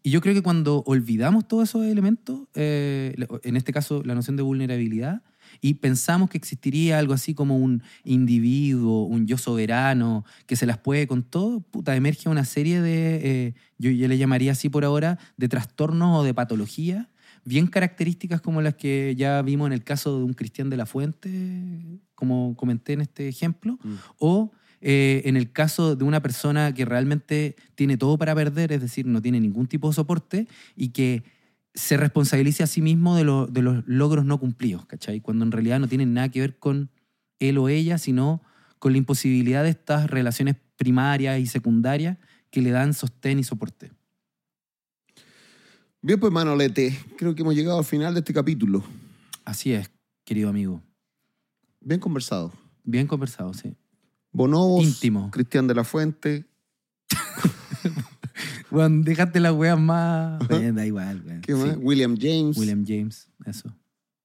Y 0.03 0.11
yo 0.11 0.21
creo 0.21 0.35
que 0.35 0.43
cuando 0.43 0.83
olvidamos 0.87 1.49
todos 1.49 1.71
esos 1.71 1.87
elementos, 1.87 2.41
eh, 2.55 3.17
en 3.43 3.57
este 3.57 3.73
caso 3.73 4.03
la 4.05 4.15
noción 4.15 4.37
de 4.37 4.43
vulnerabilidad, 4.43 5.23
y 5.61 5.75
pensamos 5.75 6.31
que 6.31 6.39
existiría 6.39 6.99
algo 6.99 7.15
así 7.15 7.35
como 7.35 7.57
un 7.57 7.83
individuo, 8.05 9.05
un 9.05 9.27
yo 9.27 9.39
soberano, 9.39 10.25
que 10.47 10.57
se 10.57 10.67
las 10.67 10.79
puede 10.79 11.07
con 11.07 11.23
todo, 11.23 11.61
puta, 11.61 11.95
emerge 11.97 12.29
una 12.29 12.45
serie 12.45 12.81
de, 12.81 13.21
eh, 13.23 13.55
yo, 13.79 13.91
yo 13.91 14.09
le 14.09 14.19
llamaría 14.19 14.53
así 14.53 14.69
por 14.69 14.85
ahora, 14.85 15.19
de 15.37 15.49
trastornos 15.49 16.21
o 16.21 16.25
de 16.25 16.35
patologías 16.35 17.07
bien 17.47 17.67
características 17.67 18.41
como 18.41 18.63
las 18.63 18.75
que 18.75 19.15
ya 19.19 19.43
vimos 19.43 19.67
en 19.67 19.75
el 19.75 19.85
caso 19.85 20.17
de 20.19 20.25
un 20.25 20.33
Cristian 20.33 20.71
de 20.71 20.79
la 20.79 20.87
Fuente, 20.87 21.31
como 22.15 22.57
comenté 22.57 22.95
en 22.95 23.03
este 23.03 23.29
ejemplo, 23.29 23.79
Mm. 23.83 23.95
o 24.19 24.53
eh, 24.81 25.23
en 25.27 25.37
el 25.37 25.51
caso 25.53 25.95
de 25.97 26.05
una 26.05 26.21
persona 26.23 26.73
que 26.75 26.85
realmente 26.85 27.57
tiene 27.75 27.97
todo 27.97 28.17
para 28.19 28.35
perder, 28.35 28.73
es 28.73 28.81
decir, 28.81 29.07
no 29.07 29.21
tiene 29.21 29.41
ningún 29.41 29.67
tipo 29.67 29.89
de 29.89 29.95
soporte 29.95 30.47
y 30.77 30.89
que 30.89 31.23
se 31.75 31.97
responsabilice 31.97 32.63
a 32.63 32.67
sí 32.67 32.81
mismo 32.81 33.17
de, 33.17 33.25
lo- 33.25 33.47
de 33.47 33.61
los 33.63 33.83
logros 33.87 34.25
no 34.25 34.39
cumplidos, 34.39 34.87
¿cachai? 34.87 35.21
Cuando 35.21 35.45
en 35.45 35.53
realidad 35.53 35.81
no 35.81 35.89
tienen 35.89 36.15
nada 36.15 36.29
que 36.29 36.41
ver 36.41 36.59
con 36.59 36.91
él 37.41 37.59
o 37.59 37.69
ella, 37.69 37.99
sino 37.99 38.43
con 38.79 38.93
la 38.93 38.99
imposibilidad 38.99 39.63
de 39.65 39.71
estas 39.71 40.09
relaciones 40.11 40.57
primarias 40.77 41.41
y 41.41 41.47
secundarias 41.47 42.19
que 42.51 42.63
le 42.63 42.71
dan 42.71 42.95
sostén 42.95 43.39
y 43.39 43.45
soporte. 43.45 43.91
Bien, 46.01 46.21
pues, 46.21 46.33
Manolete, 46.33 46.99
creo 47.17 47.35
que 47.35 47.43
hemos 47.43 47.55
llegado 47.55 47.79
al 47.79 47.85
final 47.85 48.13
de 48.15 48.21
este 48.21 48.35
capítulo. 48.35 48.85
Así 49.45 49.73
es, 49.73 49.91
querido 50.25 50.51
amigo. 50.51 50.83
Bien 51.81 51.99
conversado. 51.99 52.53
Bien 52.85 53.07
conversado, 53.07 53.55
sí. 53.55 53.75
Bonobos, 54.31 54.85
Íntimo. 54.85 55.31
Cristian 55.31 55.67
de 55.67 55.75
la 55.75 55.85
Fuente. 55.85 56.45
Bueno, 58.75 59.03
dejaste 59.05 59.41
las 59.41 59.53
weas 59.53 59.79
más. 59.79 60.41
Eh, 60.51 60.73
da 60.73 60.85
igual, 60.85 61.23
weón. 61.27 61.41
¿Qué 61.41 61.53
Sí. 61.55 61.59
más? 61.59 61.77
William 61.81 62.17
James. 62.21 62.57
William 62.59 62.85
James, 62.87 63.29
eso. 63.47 63.75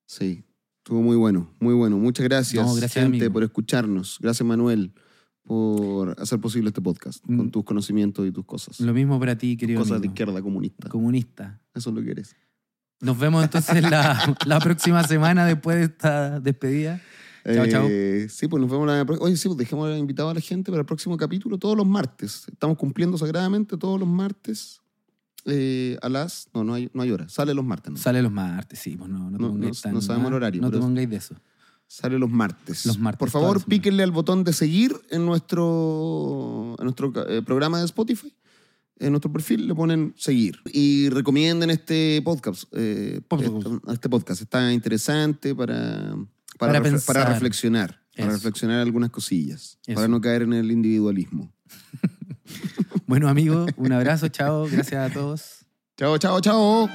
Sí, 0.05 0.43
estuvo 0.79 1.01
muy 1.01 1.15
bueno, 1.15 1.53
muy 1.59 1.73
bueno. 1.73 1.97
Muchas 1.97 2.23
gracias, 2.25 2.65
No, 2.65 2.73
gracias, 2.73 3.03
gente, 3.03 3.17
amigo. 3.17 3.33
por 3.33 3.43
escucharnos. 3.43 4.17
Gracias, 4.19 4.45
Manuel, 4.45 4.91
por 5.43 6.19
hacer 6.19 6.39
posible 6.39 6.69
este 6.69 6.81
podcast 6.81 7.23
Mm. 7.27 7.37
con 7.37 7.51
tus 7.51 7.63
conocimientos 7.63 8.27
y 8.27 8.31
tus 8.31 8.45
cosas. 8.45 8.79
Lo 8.79 8.93
mismo 8.93 9.19
para 9.19 9.37
ti, 9.37 9.55
querido 9.55 9.79
cosas 9.79 9.91
de 10.01 10.07
amigo. 10.07 10.13
izquierda 10.13 10.41
comunista. 10.41 10.89
Comunista. 10.89 11.61
Eso 11.73 11.89
es 11.91 11.95
lo 11.95 12.01
que 12.03 12.11
eres. 12.11 12.35
Nos 13.01 13.17
vemos 13.17 13.43
entonces 13.43 13.81
la, 13.89 14.35
la 14.45 14.59
próxima 14.59 15.03
semana 15.03 15.45
después 15.45 15.77
de 15.77 15.83
esta 15.85 16.39
despedida. 16.39 17.01
Chao, 17.55 17.67
chao. 17.67 17.87
Eh, 17.89 18.27
sí, 18.29 18.47
pues 18.47 18.61
nos 18.61 18.69
vemos 18.71 18.87
la 18.87 19.05
próxima. 19.05 19.25
Oye, 19.27 19.37
sí, 19.37 19.47
pues 19.47 19.57
dejemos 19.57 19.97
invitado 19.97 20.29
a 20.29 20.33
la 20.33 20.41
gente 20.41 20.71
para 20.71 20.81
el 20.81 20.85
próximo 20.85 21.17
capítulo 21.17 21.57
todos 21.57 21.75
los 21.77 21.87
martes. 21.87 22.45
Estamos 22.51 22.77
cumpliendo 22.77 23.17
sagradamente 23.17 23.77
todos 23.77 23.99
los 23.99 24.07
martes 24.09 24.81
eh, 25.45 25.97
a 26.01 26.09
las. 26.09 26.49
No, 26.53 26.63
no 26.63 26.73
hay, 26.73 26.89
no 26.93 27.01
hay 27.01 27.11
hora. 27.11 27.27
Sale 27.29 27.53
los 27.53 27.65
martes. 27.65 27.91
¿no? 27.91 27.97
Sale 27.97 28.21
los 28.21 28.31
martes, 28.31 28.79
sí, 28.79 28.95
pues 28.97 29.09
no, 29.09 29.29
no 29.31 29.37
te 29.37 29.43
No- 29.43 29.49
pongáis 29.49 29.77
no- 29.77 29.81
tan- 29.81 29.93
no 29.93 30.01
sabemos 30.01 30.27
el 30.29 30.33
horario, 30.35 30.61
No 30.61 30.69
te 30.71 30.77
pongáis 30.77 31.09
de 31.09 31.15
eso. 31.15 31.35
Sale 31.87 32.19
los 32.19 32.29
martes. 32.29 32.85
Los 32.85 32.99
martes, 32.99 33.17
Por 33.19 33.29
favor, 33.31 33.63
píquenle 33.65 34.03
al 34.03 34.11
botón 34.11 34.43
de 34.43 34.53
seguir 34.53 34.95
en 35.09 35.25
nuestro, 35.25 36.75
en 36.77 36.83
nuestro 36.83 37.11
eh, 37.27 37.41
programa 37.41 37.79
de 37.79 37.85
Spotify. 37.85 38.31
En 38.97 39.11
nuestro 39.13 39.31
perfil 39.31 39.65
le 39.67 39.73
ponen 39.73 40.13
seguir. 40.17 40.59
Y 40.73 41.09
recomienden 41.09 41.69
este 41.69 42.21
podcast. 42.23 42.65
eh, 42.73 43.21
Podcast. 43.27 43.53
este, 43.55 43.91
este 43.93 44.09
podcast. 44.09 44.41
Está 44.41 44.71
interesante 44.73 45.55
para, 45.55 46.15
para, 46.59 46.79
reflexionar. 46.79 48.01
Para 48.15 48.31
reflexionar 48.31 48.79
algunas 48.81 49.09
cosillas. 49.09 49.79
Eso. 49.87 49.95
Para 49.95 50.07
no 50.07 50.21
caer 50.21 50.43
en 50.43 50.53
el 50.53 50.71
individualismo. 50.71 51.51
Bueno, 53.05 53.27
amigo, 53.27 53.65
un 53.77 53.91
abrazo, 53.91 54.27
chao. 54.27 54.67
Gracias 54.71 55.09
a 55.09 55.11
todos. 55.11 55.65
Chao, 55.97 56.19
chao, 56.19 56.39
chao. 56.41 56.87